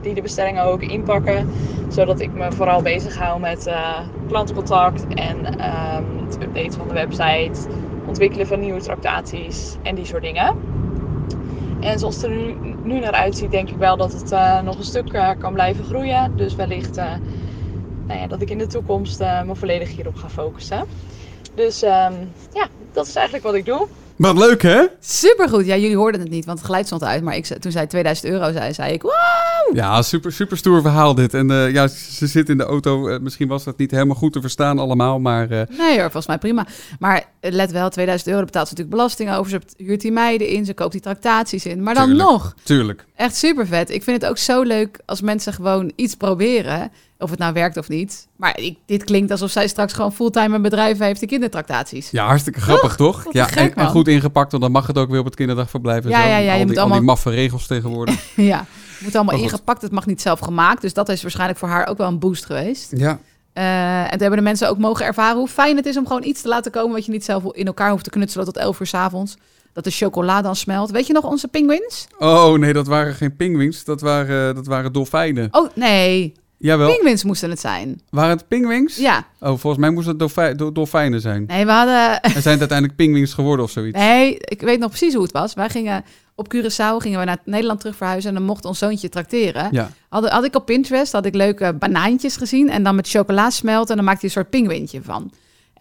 die 0.00 0.14
de 0.14 0.22
bestellingen 0.22 0.64
ook 0.64 0.82
inpakken. 0.82 1.48
Zodat 1.88 2.20
ik 2.20 2.32
me 2.32 2.52
vooral 2.52 2.82
bezig 2.82 3.16
hou 3.16 3.40
met 3.40 3.70
klantcontact 4.28 5.06
en 5.14 5.58
ehm, 5.58 6.04
het 6.24 6.42
updaten 6.42 6.72
van 6.72 6.88
de 6.88 6.94
website, 6.94 7.68
ontwikkelen 8.06 8.46
van 8.46 8.60
nieuwe 8.60 8.80
tractaties 8.80 9.76
en 9.82 9.94
die 9.94 10.04
soort 10.04 10.22
dingen. 10.22 10.56
En 11.80 11.98
zoals 11.98 12.22
er 12.22 12.30
nu, 12.30 12.54
nu 12.84 12.98
naar 13.00 13.12
uitziet, 13.12 13.50
denk 13.50 13.68
ik 13.68 13.76
wel 13.76 13.96
dat 13.96 14.12
het 14.12 14.32
eh, 14.32 14.62
nog 14.62 14.78
een 14.78 14.84
stuk 14.84 15.12
eh, 15.12 15.30
kan 15.38 15.52
blijven 15.52 15.84
groeien. 15.84 16.36
Dus 16.36 16.54
wellicht 16.54 16.96
eh, 16.96 17.12
nou 18.06 18.20
ja, 18.20 18.26
dat 18.26 18.42
ik 18.42 18.50
in 18.50 18.58
de 18.58 18.66
toekomst 18.66 19.20
eh, 19.20 19.42
me 19.42 19.54
volledig 19.54 19.88
hierop 19.96 20.16
ga 20.16 20.28
focussen. 20.28 20.84
Dus 21.54 21.82
ehm, 21.82 22.12
ja, 22.52 22.68
dat 22.92 23.06
is 23.06 23.14
eigenlijk 23.14 23.44
wat 23.44 23.54
ik 23.54 23.64
doe. 23.64 23.86
Wat 24.16 24.38
leuk, 24.38 24.62
hè? 24.62 24.86
Supergoed. 25.00 25.66
Ja, 25.66 25.76
jullie 25.76 25.96
hoorden 25.96 26.20
het 26.20 26.30
niet, 26.30 26.44
want 26.44 26.58
het 26.58 26.66
geluid 26.66 26.86
stond 26.86 27.04
uit. 27.04 27.22
Maar 27.22 27.36
ik, 27.36 27.46
toen 27.46 27.72
zij 27.72 27.86
2000 27.86 28.32
euro 28.32 28.52
zei, 28.52 28.72
zei 28.72 28.92
ik... 28.92 29.02
Wow! 29.02 29.12
Ja, 29.72 30.02
super, 30.02 30.32
super 30.32 30.56
stoer 30.56 30.82
verhaal 30.82 31.14
dit. 31.14 31.34
En 31.34 31.50
eh, 31.50 31.70
ja, 31.72 31.86
ze 31.88 32.26
zit 32.26 32.48
in 32.48 32.56
de 32.58 32.64
auto. 32.64 33.08
Eh, 33.08 33.20
misschien 33.20 33.48
was 33.48 33.64
dat 33.64 33.78
niet 33.78 33.90
helemaal 33.90 34.16
goed 34.16 34.32
te 34.32 34.40
verstaan 34.40 34.78
allemaal, 34.78 35.20
maar... 35.20 35.50
eh, 35.50 35.62
Nee 35.78 35.92
hoor, 35.92 36.00
volgens 36.02 36.26
mij 36.26 36.38
prima. 36.38 36.66
Maar 36.98 37.24
let 37.40 37.70
wel, 37.70 37.88
2000 37.90 38.30
euro 38.30 38.44
betaalt 38.44 38.68
ze 38.68 38.74
natuurlijk 38.74 38.96
belasting 39.02 39.32
over. 39.34 39.50
Ze 39.50 39.60
huurt 39.84 40.00
die 40.00 40.12
meiden 40.12 40.48
in, 40.48 40.64
ze 40.64 40.74
koopt 40.74 40.92
die 40.92 41.00
tractaties 41.00 41.66
in. 41.66 41.82
Maar 41.82 41.94
dan 41.94 42.06
Tuurlijk. 42.06 42.28
nog, 42.30 42.54
tuurlijk. 42.62 43.04
echt 43.16 43.36
super 43.36 43.66
vet. 43.66 43.90
Ik 43.90 44.02
vind 44.02 44.20
het 44.22 44.30
ook 44.30 44.38
zo 44.38 44.62
leuk 44.62 45.00
als 45.06 45.20
mensen 45.20 45.52
gewoon 45.52 45.92
iets 45.96 46.14
proberen. 46.14 46.90
Of 47.18 47.30
het 47.30 47.38
nou 47.38 47.52
werkt 47.52 47.76
of 47.76 47.88
niet. 47.88 48.28
Maar 48.36 48.58
ik, 48.60 48.78
dit 48.86 49.04
klinkt 49.04 49.30
alsof 49.30 49.50
zij 49.50 49.68
straks 49.68 49.92
gewoon 49.92 50.12
fulltime 50.12 50.54
een 50.54 50.62
bedrijf 50.62 50.98
heeft 50.98 51.22
in 51.22 51.28
kindertractaties. 51.28 52.10
Ja, 52.10 52.26
hartstikke 52.26 52.60
grappig, 52.60 52.96
toch? 52.96 53.24
Ja, 53.30 53.44
gek, 53.44 53.74
en, 53.74 53.86
goed 53.86 54.08
ingepakt, 54.08 54.50
want 54.50 54.62
dan 54.62 54.72
mag 54.72 54.86
het 54.86 54.98
ook 54.98 55.10
weer 55.10 55.18
op 55.18 55.24
het 55.24 55.34
kinderdagverblijf. 55.34 56.04
en 56.04 56.10
Ja, 56.10 56.22
zo. 56.22 56.28
ja, 56.28 56.36
ja, 56.36 56.38
je 56.38 56.50
al, 56.50 56.58
moet 56.58 56.66
die, 56.68 56.76
al 56.76 56.80
allemaal- 56.82 56.98
die 56.98 57.06
maffe 57.08 57.30
regels 57.30 57.66
tegenwoordig. 57.66 58.36
ja, 58.36 58.66
moet 59.02 59.14
allemaal 59.16 59.38
ingepakt. 59.38 59.82
Het 59.82 59.92
mag 59.92 60.06
niet 60.06 60.20
zelf 60.22 60.38
gemaakt. 60.40 60.80
Dus 60.82 60.92
dat 60.94 61.08
is 61.08 61.22
waarschijnlijk 61.22 61.58
voor 61.58 61.68
haar 61.68 61.86
ook 61.88 61.98
wel 61.98 62.08
een 62.08 62.18
boost 62.18 62.44
geweest. 62.44 62.92
ja, 62.96 63.18
Eh, 63.52 64.00
en 64.02 64.10
toen 64.10 64.20
hebben 64.20 64.38
de 64.38 64.44
mensen 64.44 64.68
ook 64.68 64.78
mogen 64.78 65.04
ervaren 65.04 65.36
hoe 65.38 65.48
fijn 65.48 65.76
het 65.76 65.86
is 65.86 65.96
om 65.96 66.06
gewoon 66.06 66.24
iets 66.24 66.42
te 66.42 66.48
laten 66.48 66.72
komen 66.72 66.92
wat 66.94 67.04
je 67.04 67.12
niet 67.12 67.24
zelf 67.24 67.44
in 67.52 67.66
elkaar 67.66 67.90
hoeft 67.90 68.04
te 68.04 68.10
knutselen 68.10 68.44
tot 68.46 68.56
11 68.56 68.80
uur 68.80 68.86
's 68.86 68.94
avonds. 68.94 69.36
Dat 69.72 69.84
de 69.84 69.90
chocola 69.90 70.42
dan 70.42 70.56
smelt. 70.56 70.90
Weet 70.90 71.06
je 71.06 71.12
nog 71.12 71.24
onze 71.24 71.48
penguins? 71.48 72.06
Oh 72.18 72.58
nee, 72.58 72.72
dat 72.72 72.86
waren 72.86 73.14
geen 73.14 73.36
pinguïns, 73.36 73.84
dat 73.84 74.00
waren, 74.00 74.54
dat 74.54 74.66
waren 74.66 74.92
dolfijnen. 74.92 75.48
Oh 75.50 75.68
nee, 75.74 76.32
Jawel, 76.62 76.94
penguins 76.94 77.24
moesten 77.24 77.50
het 77.50 77.60
zijn. 77.60 78.00
waren 78.10 78.36
het 78.36 78.48
pinguïns? 78.48 78.96
Ja, 78.96 79.26
Oh, 79.40 79.48
volgens 79.48 79.76
mij 79.76 79.90
moesten 79.90 80.10
het 80.10 80.18
dolfij- 80.18 80.54
do- 80.54 80.72
dolfijnen 80.72 81.20
zijn. 81.20 81.44
nee, 81.46 81.64
we 81.64 81.72
hadden. 81.72 82.20
En 82.20 82.30
zijn 82.30 82.34
het 82.34 82.46
uiteindelijk 82.60 82.96
pinguïns 82.96 83.34
geworden 83.34 83.64
of 83.64 83.70
zoiets? 83.70 83.98
Nee, 83.98 84.36
ik 84.38 84.60
weet 84.60 84.78
nog 84.78 84.88
precies 84.88 85.14
hoe 85.14 85.22
het 85.22 85.32
was. 85.32 85.54
Wij 85.54 85.68
gingen 85.68 86.04
op 86.34 86.54
Curaçao 86.54 86.96
gingen 86.98 87.18
we 87.18 87.24
naar 87.24 87.38
Nederland 87.44 87.80
terug 87.80 87.96
verhuizen 87.96 88.30
en 88.30 88.36
dan 88.36 88.44
mocht 88.46 88.64
ons 88.64 88.78
zoontje 88.78 89.08
trakteren. 89.08 89.68
Ja. 89.70 89.90
Had, 90.08 90.28
had 90.28 90.44
ik 90.44 90.54
op 90.56 90.66
Pinterest 90.66 91.12
had 91.12 91.26
ik 91.26 91.34
leuke 91.34 91.72
banaantjes 91.78 92.36
gezien 92.36 92.70
en 92.70 92.82
dan 92.82 92.94
met 92.94 93.08
chocola 93.08 93.50
smelt 93.50 93.90
en 93.90 93.96
dan 93.96 94.04
maakte 94.04 94.20
je 94.20 94.26
een 94.26 94.32
soort 94.32 94.50
pinguïntje 94.50 95.00
van. 95.02 95.30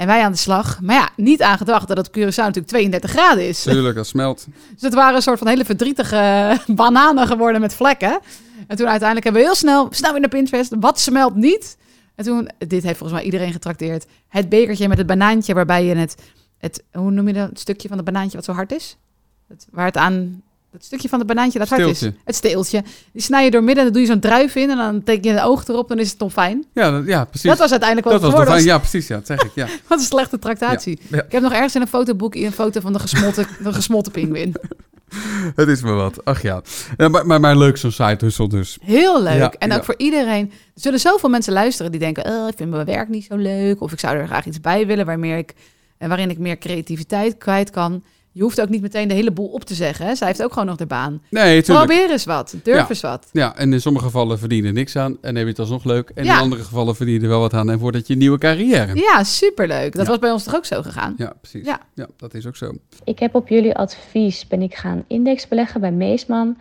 En 0.01 0.07
wij 0.07 0.23
aan 0.23 0.31
de 0.31 0.37
slag. 0.37 0.81
Maar 0.81 0.95
ja, 0.95 1.09
niet 1.15 1.41
aan 1.41 1.57
gedacht 1.57 1.87
dat 1.87 1.97
het 1.97 2.09
Curaçao 2.09 2.35
natuurlijk 2.35 2.67
32 2.67 3.09
graden 3.09 3.47
is. 3.47 3.61
Tuurlijk, 3.61 3.95
dat 3.95 4.07
smelt. 4.07 4.47
Dus 4.73 4.81
het 4.81 4.93
waren 4.93 5.15
een 5.15 5.21
soort 5.21 5.37
van 5.37 5.47
hele 5.47 5.65
verdrietige 5.65 6.57
bananen 6.67 7.27
geworden 7.27 7.61
met 7.61 7.73
vlekken. 7.73 8.19
En 8.67 8.77
toen 8.77 8.87
uiteindelijk 8.87 9.23
hebben 9.23 9.41
we 9.41 9.47
heel 9.47 9.55
snel, 9.55 9.87
snel 9.89 10.15
in 10.15 10.21
de 10.21 10.27
Pinterest, 10.27 10.73
wat 10.79 10.99
smelt 10.99 11.35
niet? 11.35 11.77
En 12.15 12.25
toen, 12.25 12.49
dit 12.57 12.83
heeft 12.83 12.97
volgens 12.97 13.11
mij 13.11 13.23
iedereen 13.23 13.51
getrakteerd, 13.51 14.05
het 14.27 14.49
bekertje 14.49 14.87
met 14.87 14.97
het 14.97 15.07
banaantje 15.07 15.53
waarbij 15.53 15.85
je 15.85 15.95
het, 15.95 16.15
het 16.57 16.83
hoe 16.91 17.11
noem 17.11 17.27
je 17.27 17.33
dat, 17.33 17.49
het 17.49 17.59
stukje 17.59 17.87
van 17.87 17.97
het 17.97 18.05
banaantje 18.05 18.37
wat 18.37 18.45
zo 18.45 18.53
hard 18.53 18.71
is? 18.71 18.97
Het, 19.47 19.67
waar 19.71 19.85
het 19.85 19.97
aan 19.97 20.41
dat 20.71 20.83
stukje 20.83 21.09
van 21.09 21.19
het 21.19 21.27
banaantje 21.27 21.59
dat 21.59 21.69
hard 21.69 21.87
is. 21.87 22.01
Het 22.01 22.35
steeltje. 22.35 22.83
Die 23.13 23.21
snij 23.21 23.43
je 23.43 23.51
door 23.51 23.63
midden 23.63 23.77
en 23.77 23.83
dan 23.83 23.93
doe 23.93 24.01
je 24.01 24.07
zo'n 24.07 24.19
druif 24.19 24.55
in 24.55 24.69
en 24.69 24.77
dan 24.77 25.03
teken 25.03 25.31
je 25.31 25.37
een 25.37 25.43
oog 25.43 25.67
erop, 25.67 25.87
dan 25.87 25.99
is 25.99 26.09
het 26.09 26.17
toch 26.17 26.31
fijn. 26.31 26.65
Ja, 26.73 26.91
dat- 26.91 27.05
ja 27.05 27.25
precies. 27.25 27.49
Dat 27.49 27.57
was 27.59 27.71
uiteindelijk 27.71 28.09
wat 28.09 28.21
Dat 28.21 28.31
het 28.37 28.47
was 28.47 28.57
de-. 28.57 28.65
Ja, 28.65 28.77
precies. 28.77 29.07
Ja, 29.07 29.15
dat 29.15 29.25
zeg 29.25 29.43
ik. 29.43 29.51
Ja. 29.55 29.67
Wat 29.87 29.99
een 29.99 30.05
slechte 30.05 30.39
tractatie. 30.39 30.99
Ja, 31.01 31.17
ja. 31.17 31.23
Ik 31.23 31.31
heb 31.31 31.41
nog 31.41 31.51
ergens 31.53 31.75
in 31.75 31.81
een 31.81 31.87
fotoboek 31.87 32.35
een 32.35 32.51
foto 32.51 32.79
van 32.79 32.93
de 32.93 32.99
gesmolten, 32.99 33.47
de 33.63 33.73
gesmolten 33.73 34.11
pinguïn. 34.11 34.55
Het 35.55 35.67
is 35.67 35.81
maar 35.81 35.95
wat. 35.95 36.25
Ach 36.25 36.41
ja. 36.41 36.61
Ja, 36.97 37.07
maar, 37.07 37.25
maar, 37.25 37.39
maar 37.39 37.57
leuk 37.57 37.77
zo'n 37.77 37.91
side 37.91 38.17
hustle 38.19 38.47
dus. 38.49 38.77
Heel 38.81 39.21
leuk. 39.23 39.37
Ja, 39.37 39.51
en 39.51 39.71
ook 39.71 39.77
ja. 39.77 39.83
voor 39.83 39.95
iedereen. 39.97 40.51
Er 40.75 40.81
zullen 40.81 40.99
zoveel 40.99 41.29
mensen 41.29 41.53
luisteren 41.53 41.91
die 41.91 41.99
denken: 41.99 42.25
oh, 42.25 42.47
ik 42.47 42.57
vind 42.57 42.69
mijn 42.69 42.85
werk 42.85 43.09
niet 43.09 43.25
zo 43.25 43.35
leuk. 43.35 43.81
Of 43.81 43.91
ik 43.91 43.99
zou 43.99 44.15
er 44.17 44.27
graag 44.27 44.45
iets 44.45 44.61
bij 44.61 44.87
willen 44.87 45.05
waarmee 45.05 45.37
ik, 45.37 45.53
en 45.97 46.07
waarin 46.09 46.29
ik 46.29 46.37
meer 46.37 46.57
creativiteit 46.57 47.37
kwijt 47.37 47.69
kan. 47.69 48.03
Je 48.33 48.41
hoeft 48.41 48.61
ook 48.61 48.69
niet 48.69 48.81
meteen 48.81 49.07
de 49.07 49.13
hele 49.13 49.31
boel 49.31 49.47
op 49.47 49.63
te 49.63 49.73
zeggen. 49.73 50.05
Hè? 50.05 50.15
Zij 50.15 50.27
heeft 50.27 50.43
ook 50.43 50.51
gewoon 50.53 50.67
nog 50.67 50.75
de 50.77 50.85
baan. 50.85 51.21
Nee, 51.29 51.61
tuurlijk. 51.61 51.87
Probeer 51.87 52.11
eens 52.11 52.25
wat. 52.25 52.55
Durf 52.63 52.77
Ja. 52.77 52.89
eens 52.89 53.01
wat. 53.01 53.27
Ja, 53.31 53.55
en 53.57 53.73
in 53.73 53.81
sommige 53.81 54.05
gevallen 54.05 54.39
verdien 54.39 54.61
je 54.61 54.67
er 54.67 54.73
niks 54.73 54.95
aan 54.95 55.17
en 55.21 55.35
heb 55.35 55.43
je 55.43 55.49
het 55.49 55.59
alsnog 55.59 55.83
leuk. 55.83 56.11
En 56.15 56.23
Ja. 56.23 56.35
in 56.35 56.41
andere 56.41 56.63
gevallen 56.63 56.95
verdien 56.95 57.15
je 57.15 57.21
er 57.21 57.27
wel 57.27 57.39
wat 57.39 57.53
aan 57.53 57.69
en 57.69 57.79
wordt 57.79 57.97
het 57.97 58.07
je 58.07 58.15
nieuwe 58.15 58.37
carrière. 58.37 58.95
Ja, 58.95 59.23
superleuk. 59.23 59.93
Dat 59.95 60.03
Ja. 60.05 60.09
was 60.11 60.19
bij 60.19 60.31
ons 60.31 60.43
toch 60.43 60.55
ook 60.55 60.65
zo 60.65 60.81
gegaan? 60.81 61.13
Ja, 61.17 61.33
precies. 61.41 61.65
Ja. 61.65 61.79
Ja. 61.93 62.07
dat 62.17 62.33
is 62.33 62.45
ook 62.47 62.55
zo. 62.55 62.73
Ik 63.03 63.19
heb 63.19 63.35
op 63.35 63.47
jullie 63.47 63.75
advies 63.75 64.47
ben 64.47 64.61
ik 64.61 64.75
gaan 64.75 65.03
indexbeleggen 65.07 65.81
bij 65.81 65.91
Meesman. 65.91 66.57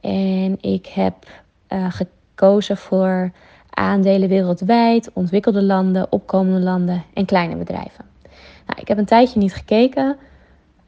En 0.00 0.58
ik 0.60 0.86
heb 0.86 1.14
eh, 1.66 1.86
gekozen 1.90 2.76
voor 2.76 3.30
aandelen 3.70 4.28
wereldwijd, 4.28 5.10
ontwikkelde 5.12 5.62
landen, 5.62 6.06
opkomende 6.12 6.60
landen 6.60 7.04
en 7.14 7.24
kleine 7.24 7.56
bedrijven. 7.56 8.04
Nou, 8.66 8.80
ik 8.80 8.88
heb 8.88 8.98
een 8.98 9.04
tijdje 9.04 9.38
niet 9.40 9.54
gekeken. 9.54 10.16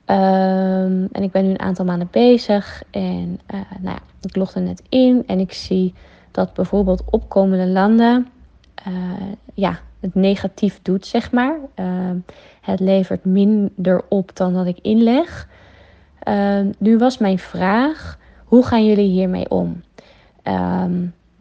Ehm, 0.04 1.06
en 1.12 1.22
ik 1.22 1.30
ben 1.30 1.44
nu 1.44 1.50
een 1.50 1.60
aantal 1.60 1.84
maanden 1.84 2.08
bezig. 2.10 2.82
En 2.90 3.40
eh, 3.46 3.60
nou 3.80 3.96
ja, 3.96 4.02
ik 4.20 4.36
log 4.36 4.54
er 4.54 4.62
net 4.62 4.82
in 4.88 5.22
en 5.26 5.38
ik 5.38 5.52
zie 5.52 5.94
dat 6.30 6.54
bijvoorbeeld 6.54 7.02
opkomende 7.10 7.66
landen 7.66 8.28
eh, 8.74 8.92
ja, 9.54 9.78
het 10.00 10.14
negatief 10.14 10.80
doet, 10.82 11.06
zeg 11.06 11.32
maar. 11.32 11.58
Ehm, 11.74 12.16
het 12.60 12.80
levert 12.80 13.24
minder 13.24 14.02
op 14.08 14.36
dan 14.36 14.54
dat 14.54 14.66
ik 14.66 14.78
inleg. 14.82 15.48
Ehm, 16.18 16.70
nu 16.78 16.98
was 16.98 17.18
mijn 17.18 17.38
vraag: 17.38 18.18
hoe 18.44 18.64
gaan 18.64 18.86
jullie 18.86 19.10
hiermee 19.10 19.50
om? 19.50 19.82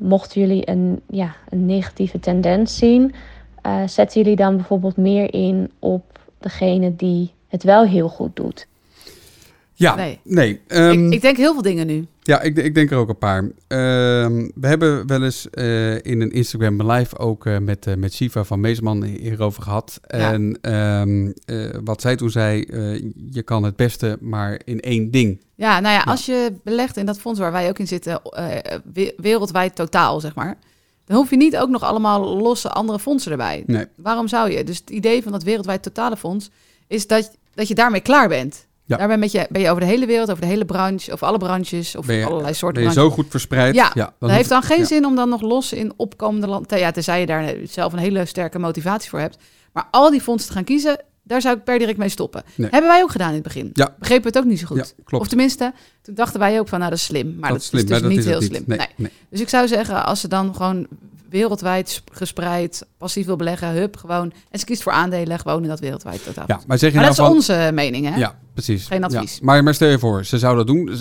Mochten 0.01 0.41
jullie 0.41 0.69
een, 0.69 1.01
ja, 1.07 1.35
een 1.49 1.65
negatieve 1.65 2.19
tendens 2.19 2.77
zien, 2.77 3.13
eh, 3.61 3.87
zetten 3.87 4.21
jullie 4.21 4.35
dan 4.35 4.55
bijvoorbeeld 4.55 4.97
meer 4.97 5.33
in 5.33 5.71
op 5.79 6.19
degene 6.39 6.95
die 6.95 7.33
het 7.51 7.63
wel 7.63 7.83
heel 7.85 8.09
goed 8.09 8.35
doet? 8.35 8.67
Ja, 9.73 9.95
Nee. 9.95 10.19
nee. 10.23 10.61
ehm, 10.67 11.05
ik, 11.07 11.13
ik 11.13 11.21
denk 11.21 11.37
heel 11.37 11.53
veel 11.53 11.61
dingen 11.61 11.87
nu. 11.87 12.05
Ja, 12.21 12.41
ik, 12.41 12.57
ik 12.57 12.75
denk 12.75 12.91
er 12.91 12.97
ook 12.97 13.09
een 13.09 13.17
paar. 13.17 13.43
Ehm, 13.67 14.49
we 14.55 14.67
hebben 14.67 15.07
wel 15.07 15.23
eens 15.23 15.49
eh, 15.49 15.93
in 15.95 16.21
een 16.21 16.31
Instagram 16.31 16.91
live 16.91 17.17
ook 17.17 17.45
eh, 17.45 17.57
met, 17.57 17.87
eh, 17.87 17.95
met 17.95 18.13
Shiva 18.13 18.43
van 18.43 18.59
Meesman 18.59 19.03
hierover 19.03 19.63
gehad. 19.63 19.99
Ja. 20.07 20.31
En 20.33 20.57
ehm, 20.61 21.31
eh, 21.45 21.69
wat 21.83 22.01
zij 22.01 22.15
toen 22.15 22.29
zei, 22.29 22.61
eh, 22.63 22.93
je 23.31 23.41
kan 23.43 23.63
het 23.63 23.75
beste 23.75 24.17
maar 24.19 24.61
in 24.65 24.79
één 24.79 25.11
ding. 25.11 25.41
Ja, 25.55 25.79
nou 25.79 25.93
ja, 25.95 26.01
als 26.01 26.25
je 26.25 26.53
belegt 26.63 26.97
in 26.97 27.05
dat 27.05 27.19
fonds 27.19 27.39
waar 27.39 27.51
wij 27.51 27.69
ook 27.69 27.79
in 27.79 27.87
zitten, 27.87 28.21
eh, 28.23 28.77
we- 28.93 29.13
wereldwijd 29.17 29.75
totaal, 29.75 30.19
zeg 30.19 30.35
maar. 30.35 30.57
Dan 31.05 31.17
hoef 31.17 31.29
je 31.29 31.37
niet 31.37 31.57
ook 31.57 31.69
nog 31.69 31.83
allemaal 31.83 32.37
losse 32.37 32.69
andere 32.69 32.99
fondsen 32.99 33.31
erbij. 33.31 33.63
Nee. 33.65 33.85
Waarom 33.95 34.27
zou 34.27 34.51
je? 34.51 34.63
Dus 34.63 34.77
het 34.77 34.89
idee 34.89 35.23
van 35.23 35.31
dat 35.31 35.43
wereldwijd 35.43 35.83
totale 35.83 36.17
fonds 36.17 36.49
is 36.87 37.07
dat, 37.07 37.37
dat 37.53 37.67
je 37.67 37.75
daarmee 37.75 38.01
klaar 38.01 38.27
bent. 38.27 38.67
Ja. 38.85 38.97
Daarbij 38.97 39.19
ben 39.19 39.29
je, 39.31 39.47
ben 39.49 39.61
je 39.61 39.69
over 39.69 39.81
de 39.81 39.87
hele 39.87 40.05
wereld, 40.05 40.29
over 40.29 40.41
de 40.41 40.47
hele 40.47 40.65
branche, 40.65 41.13
over 41.13 41.27
alle 41.27 41.37
branches, 41.37 41.95
of 41.95 42.07
je, 42.07 42.25
allerlei 42.25 42.53
soorten 42.53 42.83
ben 42.83 42.91
je 42.91 42.99
zo 42.99 43.09
goed 43.09 43.25
verspreid? 43.29 43.75
Ja, 43.75 43.91
dan 43.93 44.13
dat 44.19 44.29
heeft 44.29 44.49
dan 44.49 44.63
geen 44.63 44.79
ja. 44.79 44.85
zin 44.85 45.05
om 45.05 45.15
dan 45.15 45.29
nog 45.29 45.41
los 45.41 45.73
in 45.73 45.93
opkomende 45.97 46.47
landen... 46.47 46.79
Ja, 46.79 46.91
tenzij 46.91 47.19
je 47.19 47.25
daar 47.25 47.53
zelf 47.63 47.93
een 47.93 47.99
hele 47.99 48.25
sterke 48.25 48.59
motivatie 48.59 49.09
voor 49.09 49.19
hebt. 49.19 49.37
Maar 49.73 49.87
al 49.91 50.11
die 50.11 50.21
fondsen 50.21 50.49
te 50.49 50.55
gaan 50.55 50.63
kiezen, 50.63 51.03
daar 51.23 51.41
zou 51.41 51.57
ik 51.57 51.63
per 51.63 51.79
direct 51.79 51.97
mee 51.97 52.09
stoppen. 52.09 52.43
Nee. 52.55 52.69
Hebben 52.71 52.89
wij 52.89 53.01
ook 53.01 53.11
gedaan 53.11 53.27
in 53.27 53.33
het 53.33 53.43
begin. 53.43 53.69
Ja. 53.73 53.95
Begrepen 53.99 54.23
we 54.23 54.29
het 54.29 54.37
ook 54.37 54.49
niet 54.51 54.59
zo 54.59 54.65
goed. 54.65 54.77
Ja, 54.77 55.03
klopt. 55.03 55.23
Of 55.23 55.29
tenminste, 55.29 55.73
toen 56.01 56.15
dachten 56.15 56.39
wij 56.39 56.59
ook 56.59 56.67
van, 56.67 56.79
nou 56.79 56.91
dat 56.91 56.99
is 56.99 57.05
slim. 57.05 57.35
Maar 57.39 57.49
dat, 57.49 57.49
dat 57.49 57.61
is 57.61 57.67
slim, 57.67 57.81
dus 57.81 57.89
maar 57.89 58.01
dat 58.01 58.09
niet 58.09 58.19
is 58.19 58.25
heel 58.25 58.41
slim. 58.41 58.63
Nee. 58.65 59.11
Dus 59.29 59.41
ik 59.41 59.49
zou 59.49 59.67
zeggen, 59.67 60.05
als 60.05 60.19
ze 60.19 60.27
dan 60.27 60.55
gewoon 60.55 60.87
wereldwijd 61.31 61.89
sp- 61.89 62.09
gespreid 62.13 62.85
passief 62.97 63.25
wil 63.25 63.35
beleggen, 63.35 63.67
hup, 63.69 63.97
gewoon. 63.97 64.31
En 64.49 64.59
ze 64.59 64.65
kiest 64.65 64.83
voor 64.83 64.91
aandelen, 64.91 65.39
gewoon 65.39 65.61
in 65.63 65.69
dat 65.69 65.79
wereldwijd 65.79 66.23
totaal. 66.23 66.43
Ja, 66.47 66.59
maar 66.67 66.77
zeg 66.77 66.89
je 66.91 66.95
maar 66.95 67.05
nou 67.05 67.17
dat 67.17 67.25
is 67.27 67.33
onze 67.35 67.71
mening, 67.73 68.09
hè? 68.09 68.15
Ja, 68.17 68.35
precies. 68.53 68.87
Geen 68.87 69.03
advies. 69.03 69.33
Ja. 69.33 69.39
Maar, 69.43 69.63
maar 69.63 69.73
stel 69.73 69.87
je 69.89 69.99
voor, 69.99 70.25
ze 70.25 70.37
zou 70.39 70.55
dat 70.55 70.67
doen. 70.67 70.85
dus, 70.85 70.99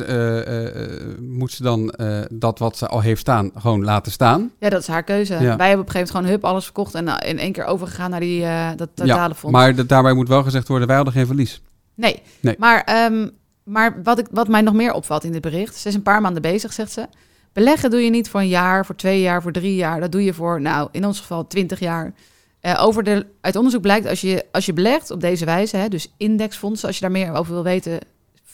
moet 1.20 1.52
ze 1.52 1.62
dan 1.62 1.94
dat 2.32 2.58
wat 2.58 2.76
ze 2.76 2.86
al 2.86 3.00
heeft 3.00 3.20
staan 3.20 3.50
gewoon 3.56 3.84
laten 3.84 4.12
staan? 4.12 4.50
Ja, 4.58 4.68
dat 4.68 4.80
is 4.80 4.86
haar 4.86 5.02
keuze. 5.02 5.32
Wij 5.38 5.46
hebben 5.48 5.56
op 5.58 5.66
een 5.66 5.68
gegeven 5.68 5.92
moment 5.96 6.10
gewoon 6.10 6.26
hup 6.30 6.44
alles 6.44 6.64
verkocht 6.64 6.94
en 6.94 7.08
in 7.08 7.38
één 7.38 7.52
keer 7.52 7.64
overgegaan 7.64 8.10
naar 8.10 8.20
die, 8.20 8.44
dat 8.76 8.88
totale 8.94 9.28
ja, 9.28 9.34
fonds. 9.34 9.56
maar 9.56 9.74
dat- 9.74 9.88
daarbij 9.88 10.12
moet 10.12 10.28
wel 10.28 10.42
gezegd 10.42 10.68
worden, 10.68 10.86
wij 10.86 10.96
hadden 10.96 11.14
geen 11.14 11.26
verlies. 11.26 11.62
Nee, 11.94 12.22
Nee. 12.40 12.54
maar, 12.58 12.82
ehm, 12.84 13.28
maar 13.64 14.02
wat, 14.02 14.18
ik, 14.18 14.26
wat 14.30 14.48
mij 14.48 14.60
nog 14.60 14.74
meer 14.74 14.92
opvalt 14.92 15.24
in 15.24 15.32
dit 15.32 15.40
bericht, 15.40 15.76
ze 15.76 15.88
is 15.88 15.94
een 15.94 16.02
paar 16.02 16.20
maanden 16.20 16.42
bezig, 16.42 16.72
zegt 16.72 16.92
ze. 16.92 17.06
Beleggen 17.52 17.90
doe 17.90 18.00
je 18.00 18.10
niet 18.10 18.28
voor 18.28 18.40
een 18.40 18.48
jaar, 18.48 18.86
voor 18.86 18.96
twee 18.96 19.20
jaar, 19.20 19.42
voor 19.42 19.52
drie 19.52 19.74
jaar. 19.74 20.00
Dat 20.00 20.12
doe 20.12 20.24
je 20.24 20.34
voor, 20.34 20.60
nou, 20.60 20.88
in 20.92 21.06
ons 21.06 21.20
geval 21.20 21.46
twintig 21.46 21.78
jaar. 21.78 22.14
Eh, 22.60 22.82
over 22.82 23.04
de, 23.04 23.26
uit 23.40 23.56
onderzoek 23.56 23.82
blijkt, 23.82 24.06
als 24.06 24.20
je, 24.20 24.46
als 24.52 24.66
je 24.66 24.72
belegt 24.72 25.10
op 25.10 25.20
deze 25.20 25.44
wijze, 25.44 25.76
hè, 25.76 25.88
dus 25.88 26.12
indexfondsen, 26.16 26.86
als 26.86 26.96
je 26.96 27.02
daar 27.02 27.10
meer 27.10 27.32
over 27.32 27.52
wil 27.52 27.62
weten, 27.62 27.98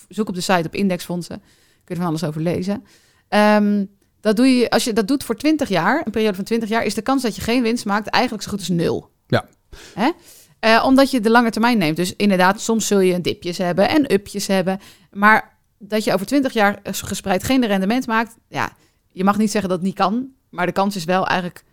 zoek 0.08 0.28
op 0.28 0.34
de 0.34 0.40
site 0.40 0.66
op 0.66 0.74
indexfondsen. 0.74 1.36
Kun 1.36 1.46
je 1.84 1.94
er 1.94 1.96
van 1.96 2.06
alles 2.06 2.24
over 2.24 2.40
lezen. 2.40 2.84
Ehm, 3.28 3.84
dat 4.20 4.36
doe 4.36 4.46
je, 4.46 4.70
als 4.70 4.84
je 4.84 4.92
dat 4.92 5.08
doet 5.08 5.24
voor 5.24 5.36
20 5.36 5.68
jaar, 5.68 6.02
een 6.04 6.12
periode 6.12 6.36
van 6.36 6.44
20 6.44 6.68
jaar, 6.68 6.84
is 6.84 6.94
de 6.94 7.02
kans 7.02 7.22
dat 7.22 7.36
je 7.36 7.42
geen 7.42 7.62
winst 7.62 7.84
maakt 7.84 8.08
eigenlijk 8.08 8.44
zo 8.44 8.50
goed 8.50 8.58
als 8.58 8.68
nul. 8.68 9.10
Ja. 9.26 9.48
Hè? 9.94 10.10
Eh, 10.60 10.84
omdat 10.86 11.10
je 11.10 11.20
de 11.20 11.30
lange 11.30 11.50
termijn 11.50 11.78
neemt. 11.78 11.96
Dus 11.96 12.16
inderdaad, 12.16 12.60
soms 12.60 12.86
zul 12.86 13.00
je 13.00 13.20
dipjes 13.20 13.58
hebben 13.58 13.88
en 13.88 14.12
upjes 14.12 14.46
hebben. 14.46 14.80
Maar 15.12 15.58
dat 15.78 16.04
je 16.04 16.12
over 16.12 16.26
20 16.26 16.52
jaar 16.52 16.80
gespreid 16.82 17.44
geen 17.44 17.66
rendement 17.66 18.06
maakt, 18.06 18.36
ja, 18.48 18.72
je 19.16 19.24
mag 19.24 19.38
niet 19.38 19.50
zeggen 19.50 19.68
dat 19.70 19.78
het 19.78 19.86
niet 19.86 19.96
kan. 19.96 20.26
Maar 20.50 20.66
de 20.66 20.72
kans 20.72 20.96
is 20.96 21.04
wel 21.04 21.26
eigenlijk, 21.26 21.64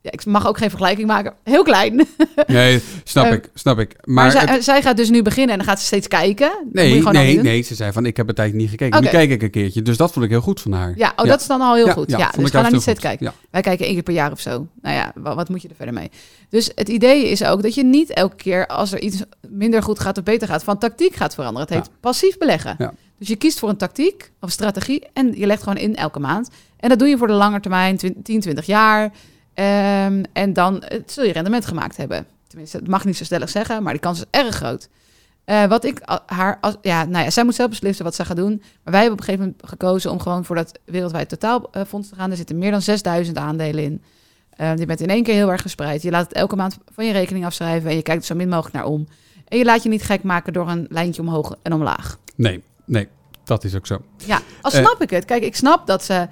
ja, 0.00 0.10
ik 0.12 0.24
mag 0.26 0.46
ook 0.46 0.58
geen 0.58 0.68
vergelijking 0.68 1.06
maken, 1.06 1.34
heel 1.44 1.62
klein. 1.62 1.94
Nee, 2.46 2.82
snap 3.04 3.24
Eh, 3.24 3.32
ik, 3.32 3.50
snap 3.54 3.78
ik. 3.78 3.96
Maar, 4.04 4.14
Maar, 4.14 4.30
zij, 4.30 4.40
het- 4.40 4.50
eh, 4.50 4.60
zij 4.60 4.82
gaat 4.82 4.96
dus 4.96 5.10
nu 5.10 5.22
beginnen 5.22 5.50
en 5.52 5.58
dan 5.58 5.66
gaat 5.66 5.80
ze 5.80 5.86
steeds 5.86 6.08
kijken. 6.08 6.52
Nee, 6.72 7.02
nee, 7.02 7.40
nee, 7.40 7.62
ze 7.62 7.74
zei 7.74 7.92
van 7.92 8.06
ik 8.06 8.16
heb 8.16 8.28
een 8.28 8.34
tijdje 8.34 8.56
niet 8.56 8.70
gekeken. 8.70 9.00
Nu 9.00 9.06
Oké. 9.06 9.16
kijk 9.16 9.30
ik 9.30 9.42
een 9.42 9.50
keertje. 9.50 9.82
Dus 9.82 9.96
dat 9.96 10.12
vond 10.12 10.24
ik 10.24 10.30
heel 10.30 10.40
goed 10.40 10.60
van 10.60 10.72
haar. 10.72 10.92
Ja, 10.96 11.12
oh, 11.16 11.26
dat 11.26 11.40
is 11.40 11.46
dan 11.46 11.60
al 11.60 11.74
heel 11.74 11.86
Ja, 11.86 11.92
goed. 11.92 12.10
ja, 12.10 12.16
dus 12.30 12.44
ik 12.46 12.52
ga 12.52 12.62
daar 12.62 12.72
niet 12.72 12.82
steeds 12.82 13.00
kijken. 13.00 13.32
Wij 13.50 13.60
kijken 13.60 13.84
één 13.84 13.94
keer 13.94 14.02
per 14.02 14.14
jaar 14.14 14.32
of 14.32 14.40
zo. 14.40 14.66
Nou 14.82 14.96
ja, 14.96 15.12
wat, 15.14 15.34
wat 15.34 15.48
moet 15.48 15.62
je 15.62 15.68
er 15.68 15.74
verder 15.74 15.94
mee? 15.94 16.10
Dus 16.48 16.70
het 16.74 16.88
idee 16.88 17.28
is 17.30 17.44
ook 17.44 17.62
dat 17.62 17.74
je 17.74 17.84
niet 17.84 18.10
elke 18.10 18.36
keer 18.36 18.66
als 18.66 18.92
er 18.92 19.00
iets 19.00 19.22
minder 19.48 19.82
goed 19.82 20.00
gaat 20.00 20.18
of 20.18 20.24
beter 20.24 20.48
gaat, 20.48 20.64
van 20.64 20.78
tactiek 20.78 21.14
gaat 21.14 21.34
veranderen. 21.34 21.68
Het 21.68 21.76
heet 21.76 21.90
passief 22.00 22.38
beleggen. 22.38 22.94
Dus 23.22 23.30
je 23.30 23.36
kiest 23.36 23.58
voor 23.58 23.68
een 23.68 23.76
tactiek 23.76 24.32
of 24.40 24.50
strategie 24.50 25.06
en 25.12 25.32
je 25.38 25.46
legt 25.46 25.62
gewoon 25.62 25.78
in 25.78 25.96
elke 25.96 26.18
maand. 26.18 26.50
En 26.76 26.88
dat 26.88 26.98
doe 26.98 27.08
je 27.08 27.18
voor 27.18 27.26
de 27.26 27.32
lange 27.32 27.60
termijn, 27.60 27.96
10, 27.96 28.22
20 28.22 28.66
jaar. 28.66 29.12
Ehm, 29.54 30.22
en 30.32 30.52
dan 30.52 30.82
eh, 30.82 31.00
zul 31.06 31.24
je 31.24 31.32
rendement 31.32 31.66
gemaakt 31.66 31.96
hebben. 31.96 32.26
Tenminste, 32.46 32.76
het 32.76 32.88
mag 32.88 33.04
niet 33.04 33.16
zo 33.16 33.24
stellig 33.24 33.48
zeggen, 33.48 33.82
maar 33.82 33.92
die 33.92 34.02
kans 34.02 34.18
is 34.18 34.24
erg 34.30 34.54
groot. 34.54 34.88
Eh, 35.44 35.64
wat 35.64 35.84
ik 35.84 36.00
haar, 36.26 36.58
als, 36.60 36.76
ja, 36.82 37.04
nou 37.04 37.24
ja, 37.24 37.30
zij 37.30 37.44
moet 37.44 37.54
zelf 37.54 37.70
beslissen 37.70 38.04
wat 38.04 38.14
ze 38.14 38.24
gaat 38.24 38.36
doen. 38.36 38.62
Maar 38.82 38.92
wij 38.92 39.00
hebben 39.00 39.12
op 39.12 39.18
een 39.18 39.24
gegeven 39.24 39.46
moment 39.46 39.68
gekozen 39.68 40.10
om 40.10 40.20
gewoon 40.20 40.44
voor 40.44 40.56
dat 40.56 40.78
wereldwijd 40.84 41.28
totaalfonds 41.28 42.08
te 42.08 42.14
gaan. 42.14 42.30
Er 42.30 42.36
zitten 42.36 42.58
meer 42.58 42.70
dan 42.70 42.82
6000 42.82 43.38
aandelen 43.38 43.84
in. 43.84 44.02
Eh, 44.50 44.76
je 44.76 44.86
bent 44.86 45.00
in 45.00 45.08
één 45.08 45.22
keer 45.22 45.34
heel 45.34 45.50
erg 45.50 45.62
gespreid. 45.62 46.02
Je 46.02 46.10
laat 46.10 46.28
het 46.28 46.36
elke 46.36 46.56
maand 46.56 46.78
van 46.92 47.06
je 47.06 47.12
rekening 47.12 47.44
afschrijven 47.44 47.90
en 47.90 47.96
je 47.96 48.02
kijkt 48.02 48.20
er 48.20 48.26
zo 48.26 48.34
min 48.34 48.48
mogelijk 48.48 48.74
naar 48.74 48.86
om. 48.86 49.06
En 49.48 49.58
je 49.58 49.64
laat 49.64 49.82
je 49.82 49.88
niet 49.88 50.02
gek 50.02 50.22
maken 50.22 50.52
door 50.52 50.68
een 50.68 50.86
lijntje 50.88 51.22
omhoog 51.22 51.56
en 51.62 51.72
omlaag. 51.72 52.18
Nee, 52.36 52.62
nee, 52.86 53.08
dat 53.44 53.64
is 53.64 53.74
ook 53.76 53.86
zo. 53.86 54.02
Ja, 54.24 54.40
als 54.60 54.74
Eh. 54.74 54.80
snap 54.80 55.02
ik 55.02 55.10
het. 55.10 55.24
Kijk, 55.24 55.42
ik 55.42 55.56
snap 55.56 55.86
dat 55.86 56.04
ze 56.04 56.28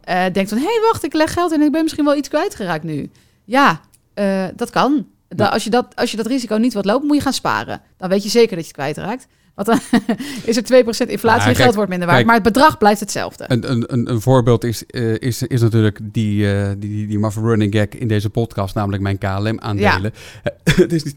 eh, 0.00 0.24
denkt 0.32 0.48
van... 0.48 0.58
hé, 0.58 0.64
hey, 0.64 0.80
wacht, 0.92 1.04
ik 1.04 1.12
leg 1.14 1.32
geld 1.32 1.52
en 1.52 1.60
ik 1.60 1.72
ben 1.72 1.82
misschien 1.82 2.04
wel 2.04 2.16
iets 2.16 2.28
kwijtgeraakt 2.28 2.84
nu. 2.84 3.10
Ja, 3.44 3.80
eh, 4.14 4.44
dat 4.56 4.70
kan. 4.70 5.06
Da- 5.28 5.44
Ja. 5.44 5.50
als, 5.50 5.64
je 5.64 5.70
dat, 5.70 5.86
als 5.96 6.10
je 6.10 6.16
dat 6.16 6.26
risico 6.26 6.56
niet 6.56 6.72
wilt 6.72 6.84
lopen, 6.84 7.06
moet 7.06 7.16
je 7.16 7.22
gaan 7.22 7.32
sparen. 7.32 7.80
Dan 7.96 8.08
weet 8.08 8.22
je 8.22 8.28
zeker 8.28 8.56
dat 8.56 8.66
je 8.66 8.72
het 8.76 8.92
kwijtraakt. 8.94 9.26
Want 9.54 9.68
dan 9.68 9.80
is 10.44 10.56
er 10.56 10.62
2% 10.64 11.10
inflatie 11.10 11.38
Nou, 11.38 11.48
en 11.48 11.54
geld 11.56 11.74
wordt 11.74 11.90
minder 11.90 12.08
waard. 12.08 12.18
kijk. 12.24 12.26
maar 12.26 12.34
het 12.44 12.52
bedrag 12.54 12.78
blijft 12.78 13.00
hetzelfde. 13.00 13.44
Een, 13.48 13.70
een, 13.70 13.92
een, 13.92 14.10
een 14.10 14.20
voorbeeld 14.20 14.64
is, 14.64 14.82
is, 15.18 15.42
is 15.42 15.60
natuurlijk 15.60 15.98
die, 16.02 16.52
eh 16.54 16.68
die, 16.78 17.06
die, 17.06 17.06
die 17.06 17.30
running 17.42 17.74
gag 17.74 17.88
in 17.88 18.08
deze 18.08 18.30
podcast, 18.30 18.74
namelijk 18.74 19.02
mijn 19.02 19.18
KLM-aandelen. 19.18 20.12
het, 20.64 20.92
is 20.92 21.04
niet, 21.04 21.16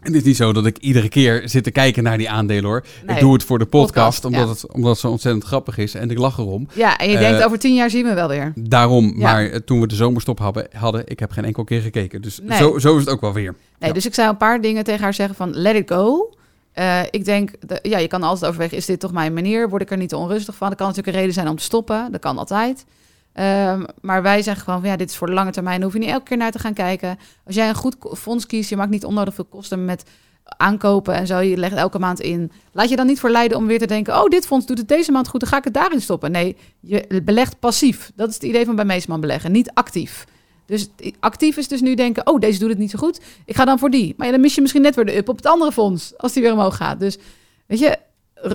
het 0.00 0.14
is 0.14 0.22
niet 0.22 0.36
zo 0.36 0.52
dat 0.52 0.66
ik 0.66 0.78
iedere 0.78 1.08
keer 1.08 1.42
zit 1.44 1.64
te 1.64 1.70
kijken 1.70 2.02
naar 2.02 2.18
die 2.18 2.30
aandelen 2.30 2.64
hoor. 2.64 2.84
Nee. 3.06 3.14
Ik 3.16 3.22
doe 3.22 3.32
het 3.32 3.44
voor 3.44 3.58
de 3.58 3.66
podcast, 3.66 3.92
Podcast, 3.92 4.24
omdat, 4.24 4.40
ja. 4.40 4.48
het, 4.48 4.72
omdat 4.72 4.90
het 4.90 5.00
zo 5.00 5.08
ontzettend 5.08 5.44
grappig 5.44 5.78
is 5.78 5.94
en 5.94 6.10
ik 6.10 6.18
lach 6.18 6.38
erom. 6.38 6.68
Ja, 6.74 6.96
en 6.98 7.10
je 7.10 7.18
denkt 7.18 7.38
Eh, 7.40 7.46
over 7.46 7.58
tien 7.58 7.74
jaar 7.74 7.90
zien 7.90 8.04
we 8.04 8.14
wel 8.14 8.28
weer. 8.28 8.52
Daarom, 8.56 9.04
Ja. 9.16 9.32
maar 9.32 9.46
eh, 9.46 9.56
toen 9.58 9.80
we 9.80 9.86
de 9.86 9.94
zomerstop 9.94 10.38
hadden, 10.38 10.66
hadden, 10.72 11.02
ik 11.06 11.18
heb 11.18 11.30
geen 11.30 11.44
enkel 11.44 11.64
keer 11.64 11.80
gekeken. 11.80 12.22
Dus 12.22 12.40
Nee. 12.42 12.58
zo, 12.58 12.78
zo 12.78 12.94
is 12.96 13.00
het 13.04 13.08
ook 13.12 13.20
wel 13.20 13.32
weer. 13.32 13.54
Nee, 13.78 13.88
ja. 13.88 13.94
Dus 13.94 14.06
ik 14.06 14.14
zou 14.14 14.28
een 14.28 14.36
paar 14.36 14.60
dingen 14.60 14.84
tegen 14.84 15.02
haar 15.02 15.14
zeggen 15.14 15.36
van 15.36 15.50
let 15.56 15.74
it 15.76 15.90
go. 15.90 16.34
Eh, 16.72 17.00
ik 17.10 17.24
denk, 17.24 17.50
de- 17.66 17.78
ja, 17.82 17.98
je 17.98 18.08
kan 18.08 18.22
altijd 18.22 18.46
overwegen, 18.50 18.76
is 18.76 18.86
dit 18.86 19.00
toch 19.00 19.12
mijn 19.12 19.34
manier? 19.34 19.68
Word 19.68 19.82
ik 19.82 19.90
er 19.90 19.96
niet 19.96 20.14
onrustig 20.14 20.54
van? 20.54 20.68
Dat 20.68 20.76
kan 20.78 20.86
natuurlijk 20.86 21.14
een 21.16 21.20
reden 21.22 21.34
zijn 21.40 21.48
om 21.48 21.56
te 21.56 21.62
stoppen. 21.62 22.08
Dat 22.12 22.20
kan 22.20 22.38
altijd. 22.38 22.84
Ehm, 23.32 23.84
maar 24.00 24.22
wij 24.22 24.42
zeggen 24.42 24.64
gewoon, 24.64 24.80
van, 24.80 24.88
ja, 24.88 24.96
dit 24.96 25.10
is 25.10 25.16
voor 25.16 25.26
de 25.26 25.32
lange 25.32 25.50
termijn. 25.50 25.82
Hoef 25.82 25.92
je 25.92 25.98
niet 25.98 26.08
elke 26.08 26.24
keer 26.24 26.36
naar 26.36 26.50
te 26.50 26.58
gaan 26.58 26.74
kijken. 26.74 27.18
Als 27.46 27.54
jij 27.54 27.68
een 27.68 27.74
goed 27.74 27.96
fonds 28.18 28.46
kiest, 28.46 28.70
je 28.70 28.76
maakt 28.76 28.90
niet 28.90 29.04
onnodig 29.04 29.34
veel 29.34 29.44
kosten 29.44 29.84
met 29.84 30.04
aankopen 30.44 31.14
en 31.14 31.26
zo. 31.26 31.38
Je 31.38 31.56
legt 31.56 31.76
elke 31.76 31.98
maand 31.98 32.20
in. 32.20 32.52
Laat 32.72 32.88
je 32.88 32.96
dan 32.96 33.06
niet 33.06 33.20
verleiden 33.20 33.58
om 33.58 33.66
weer 33.66 33.78
te 33.78 33.86
denken, 33.86 34.22
oh, 34.22 34.28
dit 34.28 34.46
fonds 34.46 34.66
doet 34.66 34.78
het 34.78 34.88
deze 34.88 35.12
maand 35.12 35.28
goed, 35.28 35.40
dan 35.40 35.48
ga 35.48 35.56
ik 35.56 35.64
het 35.64 35.74
daarin 35.74 36.00
stoppen. 36.00 36.30
Nee, 36.30 36.56
je 36.80 37.20
belegt 37.24 37.58
passief. 37.58 38.12
Dat 38.14 38.28
is 38.28 38.34
het 38.34 38.42
idee 38.42 38.64
van 38.64 38.76
bij 38.76 38.84
Meesman 38.84 39.20
beleggen, 39.20 39.52
niet 39.52 39.70
actief. 39.74 40.26
Dus 40.66 40.88
actief 41.20 41.56
is 41.56 41.68
dus 41.68 41.80
nu 41.80 41.94
denken, 41.94 42.26
oh, 42.26 42.40
deze 42.40 42.58
doet 42.58 42.68
het 42.68 42.78
niet 42.78 42.90
zo 42.90 42.98
goed. 42.98 43.20
Ik 43.44 43.56
ga 43.56 43.64
dan 43.64 43.78
voor 43.78 43.90
die. 43.90 44.14
Maar 44.16 44.30
dan 44.30 44.40
mis 44.40 44.54
je 44.54 44.60
misschien 44.60 44.82
net 44.82 44.94
weer 44.94 45.04
de 45.04 45.16
up 45.16 45.28
op 45.28 45.36
het 45.36 45.46
andere 45.46 45.72
fonds, 45.72 46.12
als 46.16 46.32
die 46.32 46.42
weer 46.42 46.52
omhoog 46.52 46.76
gaat. 46.76 47.00
Dus 47.00 47.18
weet 47.66 47.78
je, 47.78 47.98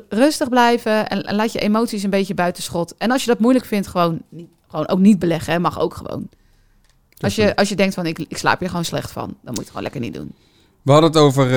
rustig 0.09 0.49
blijven 0.49 1.09
en, 1.09 1.23
en 1.23 1.35
laat 1.35 1.51
je 1.51 1.59
emoties 1.59 2.03
een 2.03 2.09
beetje 2.09 2.33
buiten 2.33 2.63
schot. 2.63 2.95
En 2.97 3.11
als 3.11 3.21
je 3.21 3.27
dat 3.27 3.39
moeilijk 3.39 3.65
vindt, 3.65 3.87
gewoon, 3.87 4.21
niet, 4.29 4.47
gewoon 4.67 4.87
ook 4.87 4.99
niet 4.99 5.19
beleggen. 5.19 5.53
Hè. 5.53 5.59
Mag 5.59 5.79
ook 5.79 5.93
gewoon. 5.93 6.29
Als 7.17 7.35
je, 7.35 7.55
als 7.55 7.69
je 7.69 7.75
denkt 7.75 7.93
van, 7.93 8.05
ik, 8.05 8.19
ik 8.19 8.37
slaap 8.37 8.59
hier 8.59 8.69
gewoon 8.69 8.85
slecht 8.85 9.11
van, 9.11 9.25
dan 9.25 9.35
moet 9.43 9.53
je 9.55 9.59
het 9.59 9.67
gewoon 9.67 9.83
lekker 9.83 10.01
niet 10.01 10.13
doen. 10.13 10.33
We 10.81 10.91
hadden 10.91 11.09
het 11.09 11.19
over 11.19 11.47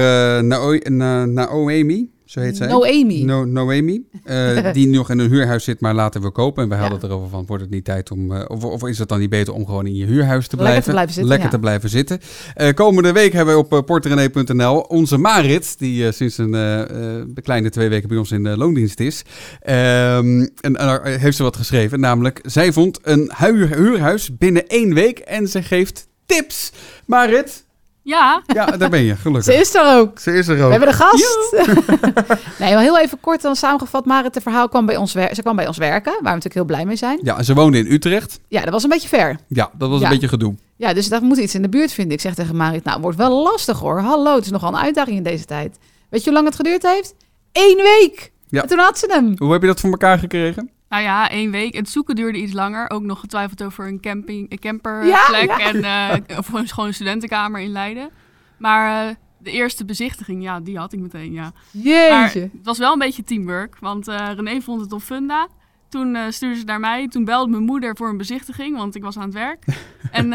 Na- 0.45 1.25
Naomi, 1.25 2.11
zo 2.29 2.41
heet 2.41 2.57
zij. 2.57 2.67
Noemi. 2.67 3.25
No, 3.25 3.45
Noemi, 3.45 4.09
eh, 4.25 4.73
die 4.73 4.89
nog 4.89 5.11
in 5.11 5.19
een 5.19 5.31
huurhuis 5.31 5.65
zit, 5.65 5.81
maar 5.81 5.95
later 5.95 6.21
wil 6.21 6.33
kopen. 6.33 6.63
En 6.63 6.69
wij 6.69 6.79
hadden 6.79 7.01
het 7.01 7.11
erover 7.11 7.29
van, 7.29 7.47
wordt 7.47 7.63
het 7.63 7.73
niet 7.73 7.85
tijd 7.85 8.11
om... 8.11 8.33
eh, 8.33 8.45
of, 8.49 8.65
of 8.65 8.85
is 8.87 8.99
het 8.99 9.09
dan 9.09 9.19
niet 9.19 9.31
beter 9.31 9.55
om 9.55 9.67
gewoon 9.67 9.87
in 9.87 9.95
je 9.95 10.05
huurhuis 10.05 10.49
te 10.49 10.57
Lekker 10.57 10.57
blijven? 10.57 10.83
te 10.83 10.91
blijven 10.91 11.13
zitten, 11.15 11.31
Lekker 11.31 11.47
ja. 11.47 11.55
te 11.55 11.61
blijven 11.61 11.89
zitten. 11.89 12.21
Eh, 12.55 12.75
komende 12.75 13.13
week 13.13 13.33
hebben 13.33 13.55
we 13.55 13.77
op 13.77 13.87
porterenee.nl 13.87 14.81
onze 14.81 15.19
Marit, 15.19 15.79
die 15.79 16.13
sinds 16.13 16.39
een 16.39 17.41
kleine 17.43 17.71
twee 17.71 17.89
weken 17.89 18.09
bij 18.09 18.19
ons 18.19 18.31
in 18.31 18.43
de 18.43 18.57
loondienst 18.57 19.01
is. 19.01 19.23
Ehm, 19.61 20.47
en 20.61 20.73
daar 20.73 21.07
heeft 21.07 21.37
ze 21.37 21.43
wat 21.43 21.57
geschreven, 21.57 22.01
namelijk... 22.01 22.41
Zij 22.43 22.73
vond 22.73 22.99
een 23.03 23.31
huur, 23.37 23.77
huurhuis 23.77 24.37
binnen 24.37 24.67
één 24.67 24.95
week 24.95 25.19
en 25.19 25.49
ze 25.49 25.63
geeft 25.63 26.09
tips. 26.27 26.73
Marit, 27.07 27.65
Ja, 28.09 28.43
ja, 28.47 28.67
daar 28.67 28.91
ben 28.91 29.03
je, 29.03 29.17
gelukkig. 29.17 29.45
Ze 29.55 29.61
is 29.61 29.75
er 29.75 29.97
ook. 29.97 30.19
Ze 30.19 30.33
is 30.33 30.49
er 30.49 30.57
We 30.57 30.63
ook. 30.63 30.71
hebben 30.71 30.89
de 30.89 30.95
gast. 30.95 31.53
nee, 32.59 32.73
maar 32.75 32.83
heel 32.83 32.99
even 32.99 33.21
kort 33.21 33.43
dan 33.43 33.57
samengevat. 33.57 34.05
Marit, 34.05 34.35
het 34.35 34.43
verhaal 34.43 34.69
kwam 34.69 34.87
bij 34.87 34.97
ons, 34.97 35.13
wer- 35.13 35.35
ze 35.35 35.43
kwam 35.43 35.57
bij 35.57 35.67
ons 35.67 35.77
werken, 35.77 36.13
waar 36.13 36.19
we 36.21 36.29
natuurlijk 36.29 36.55
heel 36.55 36.65
blij 36.65 36.85
mee 36.85 36.97
zijn. 36.97 37.19
Ja, 37.23 37.39
en 37.39 37.45
ze 37.45 37.55
woonde 37.55 37.79
in 37.79 37.93
Utrecht. 37.93 38.41
Ja, 38.49 38.61
dat 38.63 38.73
was 38.73 38.83
een 38.83 38.89
beetje 38.89 39.09
ver. 39.09 39.39
Ja, 39.49 39.71
dat 39.79 39.89
was 39.89 39.99
Ja. 40.01 40.05
een 40.07 40.13
beetje 40.13 40.29
gedoe. 40.29 40.55
Ja, 40.77 40.93
dus 40.93 41.09
daar 41.09 41.23
moet 41.23 41.37
iets 41.39 41.55
in 41.55 41.63
de 41.63 41.69
buurt 41.69 41.93
vinden. 41.93 42.15
Ik 42.15 42.21
zeg 42.21 42.35
tegen 42.35 42.57
Marit, 42.57 42.85
nou, 42.85 43.01
wordt 43.01 43.17
wel 43.19 43.43
lastig 43.43 43.79
hoor. 43.79 44.01
Hallo, 44.01 44.35
het 44.35 44.45
is 44.45 44.51
nogal 44.51 44.69
een 44.69 44.79
uitdaging 44.81 45.17
in 45.17 45.23
deze 45.23 45.45
tijd. 45.45 45.79
Weet 46.11 46.21
je 46.25 46.27
hoe 46.31 46.35
lang 46.35 46.47
het 46.47 46.57
geduurd 46.57 46.83
heeft? 46.83 47.15
Eén 47.53 47.77
week. 47.77 48.33
Ja. 48.49 48.63
En 48.63 48.69
toen 48.69 48.79
had 48.79 48.99
ze 48.99 49.07
hem. 49.11 49.35
Hoe 49.39 49.53
heb 49.53 49.61
je 49.61 49.67
dat 49.67 49.81
voor 49.81 49.91
elkaar 49.91 50.19
gekregen? 50.19 50.71
Nou 50.89 51.03
ja, 51.03 51.31
één 51.31 51.51
week. 51.51 51.75
Het 51.75 51.89
zoeken 51.89 52.15
duurde 52.15 52.39
iets 52.39 52.53
langer. 52.53 52.91
Ook 52.91 53.03
nog 53.03 53.21
getwijfeld 53.21 53.63
over 53.63 53.87
een, 53.87 54.01
camping, 54.01 54.53
een 54.53 54.59
camperplek 54.59 55.59
ja. 55.59 55.59
en 55.59 55.85
eh, 55.85 56.39
of 56.39 56.53
een, 56.53 56.69
gewoon 56.69 56.87
een 56.87 56.95
studentenkamer 56.95 57.61
in 57.61 57.71
Leiden. 57.71 58.11
Maar 58.59 59.09
eh, 59.09 59.15
de 59.39 59.51
eerste 59.51 59.85
bezichtiging, 59.85 60.43
ja, 60.43 60.61
die 60.61 60.79
had 60.79 60.93
ik 60.93 61.01
meteen, 61.01 61.33
ja. 61.33 61.53
Maar 61.73 61.83
Jeetje. 61.83 62.41
het 62.41 62.65
was 62.65 62.79
wel 62.79 62.93
een 62.93 62.99
beetje 62.99 63.25
teamwork, 63.25 63.77
want 63.81 64.09
eh, 64.09 64.31
René 64.35 64.61
vond 64.61 64.81
het 64.81 64.93
op 64.93 65.03
Funda. 65.03 65.49
Toen 65.89 66.17
stuurde 66.33 66.59
ze 66.59 66.65
naar 66.65 66.81
mij. 66.81 67.09
Toen 67.09 67.25
belde 67.25 67.51
mijn 67.51 67.63
moeder 67.63 67.97
voor 67.97 68.09
een 68.09 68.17
bezichtiging, 68.17 68.77
want 68.77 68.95
ik 68.95 69.03
was 69.03 69.17
aan 69.17 69.25
het 69.25 69.35
werk. 69.35 69.65
en 70.11 70.29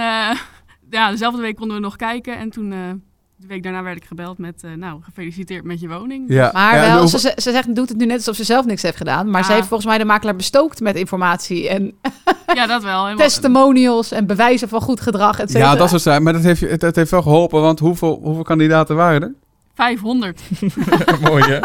ja, 0.90 1.10
dezelfde 1.10 1.42
week 1.42 1.56
konden 1.56 1.76
we 1.76 1.84
nog 1.84 1.96
kijken. 1.96 2.38
En 2.38 2.50
toen, 2.50 3.02
de 3.48 3.54
week 3.54 3.64
daarna 3.64 3.84
werd 3.84 3.98
ik 3.98 4.04
gebeld 4.06 4.38
met, 4.38 4.64
eh, 4.64 4.72
nou, 4.72 5.00
gefeliciteerd 5.02 5.64
met 5.64 5.80
je 5.80 5.88
woning. 5.88 6.26
Ja. 6.28 6.50
Maar 6.54 6.76
Ja, 6.76 6.96
wel, 6.96 7.08
ze, 7.08 7.18
ze 7.18 7.52
zegt, 7.52 7.76
doet 7.76 7.90
het 7.90 7.98
nu 7.98 8.06
net 8.06 8.18
alsof 8.18 8.36
ze 8.36 8.44
zelf 8.44 8.66
niks 8.66 8.82
heeft 8.82 8.98
gedaan. 8.98 9.30
Maar 9.30 9.42
Ja. 9.42 9.48
ze 9.48 9.54
heeft 9.54 9.68
volgens 9.68 9.90
mij 9.90 9.98
de 9.98 10.06
makelaar 10.06 10.36
bestookt 10.36 10.80
met 10.80 10.96
informatie 10.96 11.70
en 11.70 11.92
Ja, 12.56 12.68
dat 12.68 12.84
wel. 12.84 13.16
Testimonials 13.16 14.12
en 14.12 14.26
bewijzen 14.28 14.70
van 14.70 14.82
goed 14.82 15.02
gedrag, 15.02 15.40
et 15.40 15.52
cetera. 15.52 15.72
Ja, 15.72 15.78
dat 15.78 15.94
is 15.94 16.04
het. 16.06 16.20
Maar 16.22 16.34
dat 16.34 16.44
heeft, 16.44 16.60
je- 16.60 16.68
het, 16.68 16.82
het 16.82 16.96
heeft 16.96 17.12
wel 17.12 17.22
geholpen, 17.22 17.62
want 17.62 17.80
hoeveel, 17.80 18.20
hoeveel 18.24 18.44
kandidaten 18.44 18.96
waren 18.96 19.22
er? 19.22 19.34
500. 19.76 20.42
Mooi, 21.22 21.44
hè? 21.44 21.60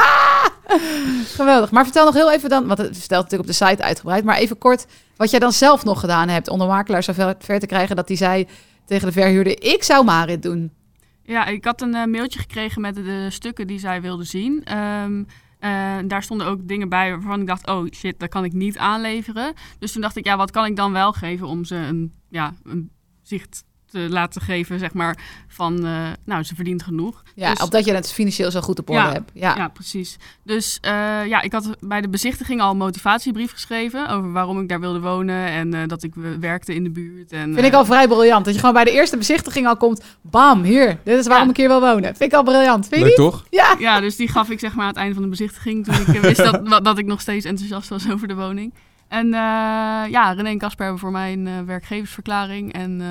Geweldig. 1.36 1.70
Maar 1.70 1.84
vertel 1.84 2.04
nog 2.04 2.14
heel 2.14 2.32
even 2.32 2.48
dan, 2.50 2.66
want 2.66 2.78
het 2.78 2.96
stelt 2.96 3.22
natuurlijk 3.22 3.50
op 3.50 3.56
de 3.58 3.64
site 3.66 3.82
uitgebreid, 3.82 4.24
maar 4.24 4.36
even 4.36 4.58
kort 4.58 4.86
wat 5.16 5.30
jij 5.30 5.38
dan 5.40 5.52
zelf 5.52 5.84
nog 5.84 6.00
gedaan 6.00 6.28
hebt 6.28 6.48
om 6.48 6.58
de 6.58 6.64
makelaar 6.64 7.02
zo 7.02 7.12
ver, 7.12 7.34
ver 7.38 7.58
te 7.58 7.66
krijgen 7.66 7.96
dat 7.96 8.08
hij 8.08 8.16
zei 8.16 8.46
tegen 8.86 9.06
de 9.06 9.12
verhuurder, 9.12 9.62
ik 9.62 9.82
zou 9.82 10.04
Marit 10.04 10.42
doen. 10.42 10.70
Ja, 11.28 11.46
ik 11.46 11.64
had 11.64 11.80
een 11.80 11.94
eh, 11.94 12.06
mailtje 12.06 12.38
gekregen 12.38 12.80
met 12.80 12.94
de, 12.94 13.26
stukken 13.30 13.66
die 13.66 13.78
zij 13.78 14.00
wilde 14.00 14.24
zien. 14.24 14.64
Ehm, 14.64 15.24
eh, 15.58 15.98
daar 16.04 16.22
stonden 16.22 16.46
ook 16.46 16.68
dingen 16.68 16.88
bij 16.88 17.10
waarvan 17.10 17.40
ik 17.40 17.46
dacht, 17.46 17.66
oh 17.66 17.86
shit, 17.92 18.20
dat 18.20 18.28
kan 18.28 18.44
ik 18.44 18.52
niet 18.52 18.78
aanleveren. 18.78 19.54
Dus 19.78 19.92
toen 19.92 20.02
dacht 20.02 20.16
ik, 20.16 20.24
ja, 20.24 20.36
wat 20.36 20.50
kan 20.50 20.64
ik 20.64 20.76
dan 20.76 20.92
wel 20.92 21.12
geven 21.12 21.46
om 21.46 21.64
ze 21.64 21.74
een, 21.74 22.12
ja, 22.28 22.54
een 22.62 22.90
zicht 23.22 23.64
te 23.90 23.98
laten 24.08 24.40
geven, 24.42 24.78
zeg 24.78 24.92
maar, 24.92 25.18
van, 25.48 25.86
eh, 25.86 25.92
nou, 26.24 26.42
ze 26.42 26.54
verdient 26.54 26.82
genoeg. 26.82 27.22
Ja, 27.34 27.50
Dus- 27.50 27.62
opdat 27.64 27.84
je 27.84 27.94
het 27.94 28.12
financieel 28.12 28.50
zo 28.50 28.60
goed 28.60 28.78
op 28.78 28.88
orde 28.90 29.02
Ja, 29.02 29.12
hebt. 29.12 29.30
Ja. 29.34 29.56
Ja, 29.56 29.68
precies. 29.68 30.16
Dus 30.44 30.78
eh, 30.80 30.90
ja, 31.26 31.40
ik 31.40 31.52
had 31.52 31.76
bij 31.80 32.00
de 32.00 32.08
bezichtiging 32.08 32.60
al 32.60 32.70
een 32.70 32.76
motivatiebrief 32.76 33.52
geschreven 33.52 34.08
over 34.08 34.32
waarom 34.32 34.60
ik 34.60 34.68
daar 34.68 34.80
wilde 34.80 35.00
wonen 35.00 35.46
en 35.46 35.74
eh, 35.74 35.80
dat 35.86 36.02
ik 36.02 36.14
werkte 36.40 36.74
in 36.74 36.84
de 36.84 36.90
buurt. 36.90 37.32
En, 37.32 37.54
Vind 37.54 37.66
ik 37.66 37.72
al 37.74 37.84
vrij 37.84 38.08
briljant. 38.08 38.44
Dat 38.44 38.54
je 38.54 38.60
gewoon 38.60 38.74
bij 38.74 38.84
de 38.84 38.90
eerste 38.90 39.16
bezichtiging 39.16 39.66
al 39.66 39.76
komt. 39.76 40.04
Bam, 40.20 40.62
hier. 40.62 40.98
Dit 41.04 41.18
is 41.18 41.26
waarom 41.26 41.44
Ja. 41.46 41.50
ik 41.50 41.56
hier 41.56 41.68
wil 41.68 41.80
wonen. 41.80 42.16
Vind 42.16 42.32
ik 42.32 42.38
al 42.38 42.42
briljant. 42.42 42.88
Vind 42.88 43.06
je 43.06 43.14
toch? 43.14 43.44
Ja. 43.50 43.76
Ja, 43.78 44.00
dus 44.00 44.16
die 44.16 44.28
gaf 44.28 44.50
ik 44.50 44.58
zeg 44.58 44.74
maar 44.74 44.82
aan 44.82 44.88
het 44.90 44.98
einde 44.98 45.14
van 45.14 45.22
de 45.22 45.28
bezichtiging. 45.28 45.84
Toen 45.84 46.14
ik 46.14 46.20
wist 46.20 46.36
dat, 46.44 46.84
dat 46.84 46.98
ik 46.98 47.06
nog 47.06 47.20
steeds 47.20 47.44
enthousiast 47.44 47.88
was 47.88 48.10
over 48.10 48.28
de 48.28 48.34
woning. 48.34 48.74
En 49.08 49.26
eh, 49.26 49.40
ja, 50.10 50.32
René 50.32 50.48
en 50.48 50.58
Casper 50.58 50.84
hebben 50.84 51.00
voor 51.00 51.10
mij 51.10 51.32
een 51.32 51.46
eh, 51.46 51.52
werkgeversverklaring 51.66 52.72
en 52.72 53.00
eh, 53.00 53.06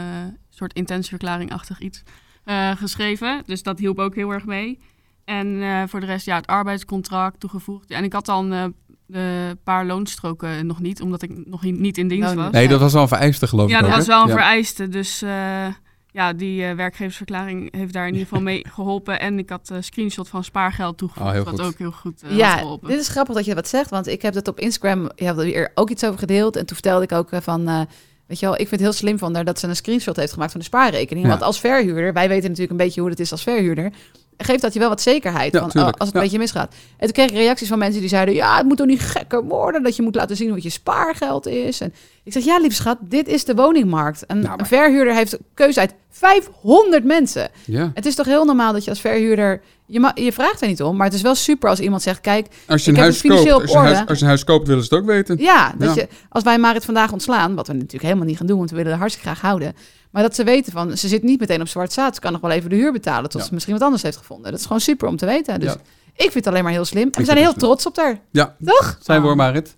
soort 0.58 0.74
intentieverklaring-achtig 0.74 1.80
iets 1.80 2.04
eh, 2.44 2.72
geschreven. 2.76 3.44
Dus 3.46 3.64
dat 3.64 3.80
hielp 3.80 4.00
ook 4.00 4.16
heel 4.16 4.30
erg 4.32 4.46
mee. 4.46 4.80
En 5.26 5.62
eh, 5.62 5.84
voor 5.88 6.00
de 6.00 6.06
rest, 6.06 6.26
ja, 6.26 6.36
het 6.36 6.48
arbeidscontract 6.48 7.40
toegevoegd. 7.40 7.90
Ja, 7.90 7.98
en 7.98 8.04
ik 8.04 8.14
had 8.14 8.26
dan 8.26 8.54
eh 8.54 8.64
een 9.12 9.60
paar 9.64 9.86
loonstroken 9.86 10.66
nog 10.66 10.80
niet, 10.80 11.02
omdat 11.02 11.22
ik 11.22 11.46
nog 11.48 11.64
in- 11.64 11.82
niet 11.82 11.98
in 11.98 12.08
dienst 12.08 12.24
Nou, 12.34 12.36
was. 12.38 12.52
Nee, 12.52 12.68
dat 12.68 12.80
was 12.80 12.94
wel 12.94 13.02
een 13.02 13.08
vereiste, 13.08 13.48
geloof 13.48 13.70
Ja, 13.70 13.76
ik 13.76 13.82
dat 13.82 13.92
ook, 13.92 13.98
was 13.98 14.08
wel 14.08 14.22
een 14.22 14.28
Ja. 14.28 14.34
vereiste. 14.34 14.90
Dus 14.90 15.22
eh, 15.22 15.68
ja, 16.12 16.34
die 16.34 16.64
eh, 16.66 16.76
werkgeversverklaring 16.76 17.76
heeft 17.76 17.94
daar 17.94 18.08
in 18.08 18.14
ieder 18.14 18.28
geval 18.28 18.44
mee 18.52 18.66
geholpen. 18.70 19.20
En 19.20 19.40
ik 19.40 19.50
had 19.50 19.70
een 19.70 19.84
screenshot 19.84 20.28
van 20.30 20.44
spaargeld 20.44 20.98
toegevoegd, 20.98 21.28
Oh, 21.28 21.34
heel 21.34 21.44
wat 21.44 21.60
goed. 21.60 21.66
ook 21.66 21.78
heel 21.78 21.92
goed 21.92 22.22
eh, 22.24 22.30
had 22.30 22.38
Ja, 22.38 22.58
geholpen. 22.58 22.90
dit 22.90 23.00
is 23.00 23.08
grappig 23.08 23.36
dat 23.36 23.46
je 23.46 23.56
dat 23.56 23.68
zegt, 23.68 23.90
want 23.90 24.08
ik 24.08 24.22
heb 24.22 24.34
dat 24.34 24.48
op 24.48 24.60
Instagram, 24.60 25.10
je 25.16 25.24
hebt 25.26 25.40
er 25.40 25.72
ook 25.76 25.90
iets 25.90 26.06
over 26.06 26.20
gedeeld. 26.20 26.56
En 26.56 26.66
toen 26.66 26.76
vertelde 26.76 27.04
ik 27.04 27.12
ook 27.12 27.32
eh, 27.32 27.42
van, 27.42 27.68
eh, 27.68 27.82
weet 28.28 28.40
je 28.40 28.46
wel, 28.46 28.54
ik 28.54 28.68
vind 28.68 28.72
het 28.72 28.80
heel 28.80 28.92
slim 28.94 29.18
van 29.18 29.36
haar 29.36 29.46
dat 29.46 29.60
ze 29.60 29.68
een 29.68 29.76
screenshot 29.76 30.16
heeft 30.16 30.34
gemaakt 30.34 30.52
van 30.52 30.60
de 30.60 30.66
spaarrekening. 30.66 31.26
Ja. 31.26 31.32
Want 31.32 31.44
als 31.44 31.60
verhuurder, 31.60 32.14
wij 32.14 32.28
weten 32.28 32.44
natuurlijk 32.44 32.72
een 32.72 32.86
beetje 32.86 33.02
hoe 33.02 33.10
het 33.10 33.20
is 33.20 33.32
als 33.32 33.44
verhuurder, 33.44 33.92
geeft 34.38 34.62
dat 34.62 34.74
je 34.74 34.80
wel 34.80 34.90
wat 34.90 35.02
zekerheid 35.02 35.54
Ja, 35.54 35.60
van, 35.60 35.82
oh, 35.82 35.86
als 35.88 35.94
het 35.98 36.08
Ja. 36.08 36.16
een 36.16 36.22
beetje 36.22 36.38
misgaat. 36.38 36.74
En 36.98 37.04
toen 37.06 37.12
kreeg 37.12 37.30
ik 37.30 37.36
reacties 37.36 37.68
van 37.68 37.78
mensen 37.80 38.00
die 38.00 38.10
zeiden, 38.10 38.34
ja, 38.36 38.58
het 38.58 38.66
moet 38.66 38.78
toch 38.78 38.88
niet 38.88 39.02
gekker 39.02 39.44
worden 39.44 39.84
dat 39.84 39.96
je 39.96 40.02
moet 40.02 40.16
laten 40.16 40.36
zien 40.36 40.50
wat 40.54 40.64
je 40.64 40.70
spaargeld 40.70 41.46
is. 41.48 41.82
En 41.82 41.94
ik 42.28 42.34
zeg, 42.34 42.44
ja, 42.44 42.60
lieve 42.60 42.76
schat, 42.76 42.98
dit 43.02 43.28
is 43.28 43.46
de 43.46 43.56
woningmarkt. 43.56 44.24
Een, 44.28 44.36
Nou, 44.38 44.50
maar- 44.50 44.60
een 44.60 44.66
verhuurder 44.66 45.14
heeft 45.14 45.38
keuze 45.54 45.80
uit 45.80 45.94
500 46.10 47.04
mensen. 47.04 47.50
Ja. 47.66 47.92
Het 47.94 48.06
is 48.06 48.16
toch 48.16 48.26
heel 48.26 48.46
normaal 48.46 48.74
dat 48.74 48.84
je 48.84 48.90
als 48.90 49.00
verhuurder, 49.02 49.62
je, 49.86 50.00
ma- 50.00 50.12
je 50.16 50.32
vraagt 50.34 50.62
er 50.62 50.68
niet 50.68 50.82
om, 50.82 50.96
maar 50.96 51.06
het 51.06 51.16
is 51.16 51.22
wel 51.22 51.36
super 51.36 51.70
als 51.70 51.80
iemand 51.80 52.02
zegt, 52.02 52.22
kijk, 52.22 52.48
Als 52.68 52.86
je 52.86 52.92
een 52.92 52.98
huis 52.98 53.22
koopt, 53.22 53.34
als 53.34 53.44
je 53.72 53.78
huis, 53.78 53.98
orde. 53.98 54.08
als 54.08 54.18
je 54.18 54.24
een 54.24 54.30
huis 54.30 54.44
koopt, 54.44 54.68
willen 54.68 54.84
ze 54.84 54.94
het 54.96 55.04
ook 55.04 55.10
weten. 55.10 55.38
Ja, 55.40 55.74
dat 55.78 55.96
Ja. 55.96 56.02
Je, 56.02 56.08
als 56.30 56.44
wij 56.44 56.58
Marit 56.58 56.86
vandaag 56.86 57.12
ontslaan, 57.12 57.56
wat 57.56 57.68
we 57.68 57.74
natuurlijk 57.74 58.04
helemaal 58.04 58.26
niet 58.26 58.38
gaan 58.38 58.48
doen, 58.48 58.58
want 58.58 58.70
we 58.70 58.76
willen 58.76 58.92
haar 58.92 59.00
hartstikke 59.02 59.30
graag 59.30 59.42
houden. 59.42 59.76
Maar 60.12 60.24
dat 60.24 60.36
ze 60.36 60.44
weten 60.44 60.72
van, 60.72 60.98
ze 60.98 61.08
zit 61.08 61.24
niet 61.24 61.40
meteen 61.40 61.62
op 61.62 61.68
zwart 61.68 61.94
zaad. 61.94 62.16
Ze 62.16 62.22
kan 62.22 62.32
nog 62.32 62.42
wel 62.42 62.52
even 62.52 62.70
de 62.70 62.76
huur 62.76 62.92
betalen 62.92 63.30
tot 63.30 63.42
Ja. 63.42 63.48
ze 63.48 63.54
misschien 63.54 63.74
wat 63.74 63.84
anders 63.84 64.02
heeft 64.04 64.18
gevonden. 64.18 64.52
Dat 64.52 64.60
is 64.60 64.66
gewoon 64.66 64.82
super 64.82 65.08
om 65.08 65.18
te 65.18 65.26
weten. 65.26 65.60
Dus 65.60 65.74
ik 66.16 66.32
vind 66.32 66.34
het 66.34 66.48
alleen 66.48 66.64
maar 66.64 66.72
heel 66.72 66.86
slim. 66.86 67.04
En 67.12 67.20
we 67.20 67.26
zijn 67.26 67.38
heel 67.38 67.48
slim. 67.48 67.60
trots 67.60 67.86
op 67.86 67.98
haar. 67.98 68.20
Ja, 68.32 68.56
Toch? 68.66 68.98
zijn 69.02 69.22
we 69.22 69.28
hoor, 69.28 69.36
Marit. 69.36 69.76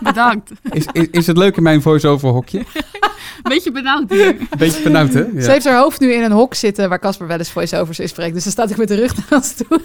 Bedankt. 0.00 0.50
Is, 0.70 0.86
is, 0.92 1.06
is 1.10 1.26
het 1.26 1.36
leuk 1.36 1.56
in 1.56 1.62
mijn 1.62 1.82
voice-over 1.82 2.28
hokje? 2.28 2.64
Beetje 3.42 3.70
benauwd 3.72 4.10
hier. 4.10 4.36
Beetje 4.58 4.82
benauwd, 4.82 5.12
hè? 5.12 5.20
Ja. 5.34 5.40
Ze 5.42 5.50
heeft 5.50 5.64
haar 5.64 5.78
hoofd 5.78 6.00
nu 6.00 6.12
in 6.12 6.22
een 6.22 6.32
hok 6.32 6.54
zitten 6.54 6.88
waar 6.88 6.98
Casper 6.98 7.26
wel 7.26 7.38
eens 7.38 7.50
voice-overs 7.50 7.98
in 7.98 8.08
spreekt. 8.08 8.34
Dus 8.34 8.42
dan 8.42 8.52
staat 8.52 8.70
ik 8.70 8.76
met 8.76 8.88
de 8.88 8.94
rug 8.94 9.14
naar 9.16 9.40
ons 9.40 9.52
toe. 9.54 9.80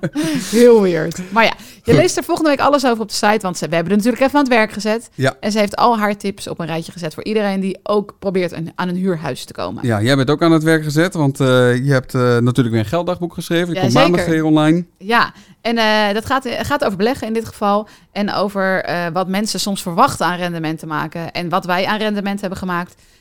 heel 0.50 0.82
weird. 0.82 1.18
Maar 1.30 1.44
ja, 1.44 1.52
je 1.84 1.92
Goed. 1.92 1.94
leest 2.00 2.16
er 2.16 2.24
volgende 2.24 2.50
week 2.50 2.60
alles 2.60 2.86
over 2.86 3.02
op 3.02 3.08
de 3.08 3.14
site. 3.14 3.38
Want 3.40 3.58
ze, 3.58 3.68
we 3.68 3.74
hebben 3.74 3.92
er 3.92 3.98
natuurlijk 3.98 4.24
even 4.24 4.38
aan 4.38 4.44
het 4.44 4.54
werk 4.54 4.72
gezet. 4.72 5.08
Ja. 5.14 5.34
En 5.40 5.52
ze 5.52 5.58
heeft 5.58 5.76
al 5.76 5.98
haar 5.98 6.16
tips 6.16 6.48
op 6.48 6.58
een 6.60 6.66
rijtje 6.66 6.92
gezet 6.92 7.14
voor 7.14 7.24
iedereen 7.24 7.60
die 7.60 7.78
ook 7.82 8.14
probeert 8.18 8.52
een- 8.52 8.72
aan 8.74 8.88
een 8.88 8.96
huurhuis 8.96 9.44
te 9.44 9.52
komen. 9.52 9.86
Ja, 9.86 10.02
jij 10.02 10.16
bent 10.16 10.30
ook 10.30 10.42
aan 10.42 10.52
het 10.52 10.62
werk 10.62 10.84
gezet, 10.84 11.14
want 11.14 11.40
eh, 11.40 11.46
je 11.84 11.92
hebt 11.92 12.14
eh, 12.14 12.20
natuurlijk 12.20 12.74
weer 12.74 12.78
een 12.84 12.84
gelddagboek 12.90 13.34
geschreven. 13.34 13.66
Die 13.66 13.74
Ja, 13.74 13.80
komt 13.80 13.92
zeker. 13.92 14.08
maandag 14.10 14.26
weer 14.26 14.44
online. 14.44 14.84
Ja, 14.98 15.32
en 15.60 15.78
eh, 15.78 16.14
dat 16.14 16.26
gaat, 16.26 16.48
gaat 16.62 16.84
over 16.84 16.96
beleggen 16.96 17.26
in 17.26 17.32
dit 17.32 17.44
geval. 17.46 17.88
En 18.12 18.32
over 18.32 18.82
eh, 18.84 19.06
wat 19.12 19.28
mensen 19.28 19.60
soms 19.60 19.82
verwachten 19.82 20.26
aan 20.26 20.36
rendement 20.38 20.78
te 20.78 20.86
maken. 20.86 21.32
En 21.32 21.48
wat 21.48 21.64
wij 21.64 21.86
aan 21.86 21.98
rendement 21.98 22.40
hebben 22.40 22.58
gemaakt. 22.58 22.75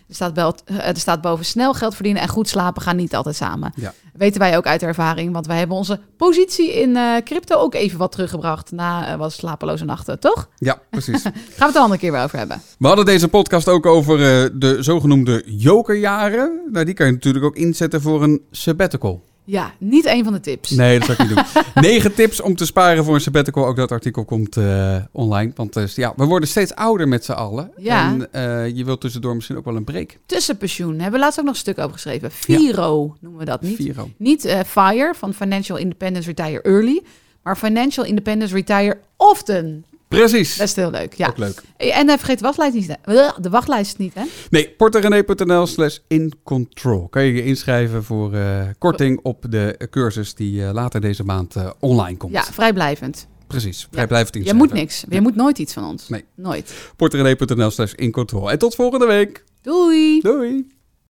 Er 0.07 0.15
staat, 0.15 0.63
eh, 0.65 0.87
er 0.87 0.97
staat 0.97 1.21
boven 1.21 1.45
snel 1.45 1.73
geld 1.73 1.95
verdienen 1.95 2.21
en 2.21 2.27
goed 2.27 2.49
slapen 2.49 2.81
gaan 2.81 2.95
niet 2.95 3.15
altijd 3.15 3.35
samen. 3.35 3.73
Ja. 3.75 3.93
Weten 4.13 4.39
wij 4.39 4.57
ook 4.57 4.65
uit 4.65 4.83
ervaring, 4.83 5.33
want 5.33 5.47
wij 5.47 5.57
hebben 5.57 5.77
onze 5.77 5.99
positie 6.17 6.73
in 6.73 6.95
eh, 6.95 7.15
crypto 7.23 7.55
ook 7.55 7.73
even 7.73 7.97
wat 7.97 8.11
teruggebracht 8.11 8.71
na 8.71 9.07
eh, 9.07 9.17
wat 9.17 9.33
slapeloze 9.33 9.85
nachten, 9.85 10.19
toch? 10.19 10.49
Ja, 10.55 10.81
precies. 10.89 11.21
Gaan 11.23 11.33
we 11.57 11.65
het 11.65 11.75
een 11.75 11.81
andere 11.81 11.99
keer 11.99 12.11
weer 12.11 12.23
over 12.23 12.37
hebben. 12.37 12.61
We 12.79 12.87
hadden 12.87 13.05
deze 13.05 13.27
podcast 13.27 13.67
ook 13.67 13.85
over 13.85 14.17
de 14.59 14.83
zogenoemde 14.83 15.43
jokerjaren. 15.45 16.61
Nou, 16.71 16.85
die 16.85 16.93
kan 16.93 17.05
je 17.05 17.11
natuurlijk 17.11 17.45
ook 17.45 17.55
inzetten 17.55 18.01
voor 18.01 18.23
een 18.23 18.41
sabbatical. 18.51 19.23
Ja, 19.45 19.73
niet 19.77 20.05
een 20.05 20.23
van 20.23 20.33
de 20.33 20.39
tips. 20.39 20.69
Nee, 20.69 20.99
dat 20.99 21.07
zou 21.07 21.21
ik 21.21 21.27
niet 21.27 21.35
doen. 21.35 21.63
Negen 21.83 22.13
tips 22.13 22.41
om 22.41 22.55
te 22.55 22.65
sparen 22.65 23.03
voor 23.03 23.13
een 23.13 23.21
sabbatical. 23.21 23.65
Ook 23.65 23.75
dat 23.75 23.91
artikel 23.91 24.25
komt 24.25 24.57
eh, 24.57 24.97
online. 25.11 25.51
Want 25.55 25.75
eh, 25.75 25.87
ja, 25.87 26.13
we 26.15 26.25
worden 26.25 26.49
steeds 26.49 26.75
ouder 26.75 27.07
met 27.07 27.25
z'n 27.25 27.31
allen. 27.31 27.71
Ja. 27.77 28.09
En 28.09 28.33
eh, 28.33 28.75
je 28.75 28.85
wilt 28.85 29.01
tussendoor 29.01 29.35
misschien 29.35 29.57
ook 29.57 29.65
wel 29.65 29.75
een 29.75 29.83
break. 29.83 30.17
Tussenpensioen, 30.25 30.93
hebben 30.93 31.11
we 31.11 31.19
laatst 31.19 31.39
ook 31.39 31.45
nog 31.45 31.53
een 31.53 31.59
stuk 31.59 31.77
over 31.77 31.91
geschreven. 31.91 32.31
Viro 32.31 33.15
noemen 33.19 33.39
we 33.39 33.45
dat 33.45 33.61
niet. 33.61 33.75
Viro. 33.75 34.09
Niet 34.17 34.55
FIRE 34.65 35.13
van 35.15 35.33
Financial 35.33 35.77
Independence 35.77 36.27
Retire 36.27 36.61
Early, 36.61 37.01
maar 37.43 37.57
Financial 37.57 38.05
Independence 38.05 38.55
Retire 38.55 38.97
Often. 39.17 39.85
Precies. 40.07 40.57
Dat 40.57 40.67
is 40.67 40.75
heel 40.75 40.89
leuk, 40.91 41.13
ja. 41.13 41.27
Ook 41.27 41.37
leuk. 41.37 41.61
En 41.77 42.09
eh, 42.09 42.17
vergeet 42.17 42.37
de 42.39 42.43
wachtlijst 42.45 42.73
niet. 42.75 42.95
hè? 43.01 43.29
De 43.41 43.49
wachtlijst 43.49 43.97
niet, 43.97 44.13
hè? 44.13 44.23
Nee, 44.49 44.69
porterenee.nl 44.69 45.67
slash 45.67 45.97
incontrol. 46.07 47.07
Kan 47.07 47.23
je 47.23 47.33
je 47.33 47.43
inschrijven 47.43 48.03
voor 48.03 48.33
eh, 48.33 48.61
korting 48.77 49.19
op 49.23 49.45
de 49.49 49.87
cursus 49.89 50.33
die 50.35 50.65
eh, 50.65 50.73
later 50.73 51.01
deze 51.01 51.23
maand 51.23 51.55
eh, 51.55 51.69
online 51.79 52.17
komt. 52.17 52.33
Ja, 52.33 52.43
vrijblijvend. 52.43 53.27
Precies, 53.47 53.87
vrijblijvend 53.91 54.33
Je 54.33 54.39
inschrijven. 54.39 54.67
moet 54.69 54.77
niks. 54.79 55.03
Je 55.09 55.21
moet 55.21 55.35
nooit 55.35 55.57
iets 55.59 55.73
van 55.73 55.83
ons. 55.83 56.09
Nee. 56.09 56.25
Nooit. 56.35 56.73
Porterenee.nl 56.95 57.69
slash 57.71 57.93
incontrol. 57.93 58.51
En 58.51 58.57
tot 58.59 58.75
volgende 58.75 59.05
week. 59.05 59.43
Doei! 59.61 60.19
Doei! 60.21 60.74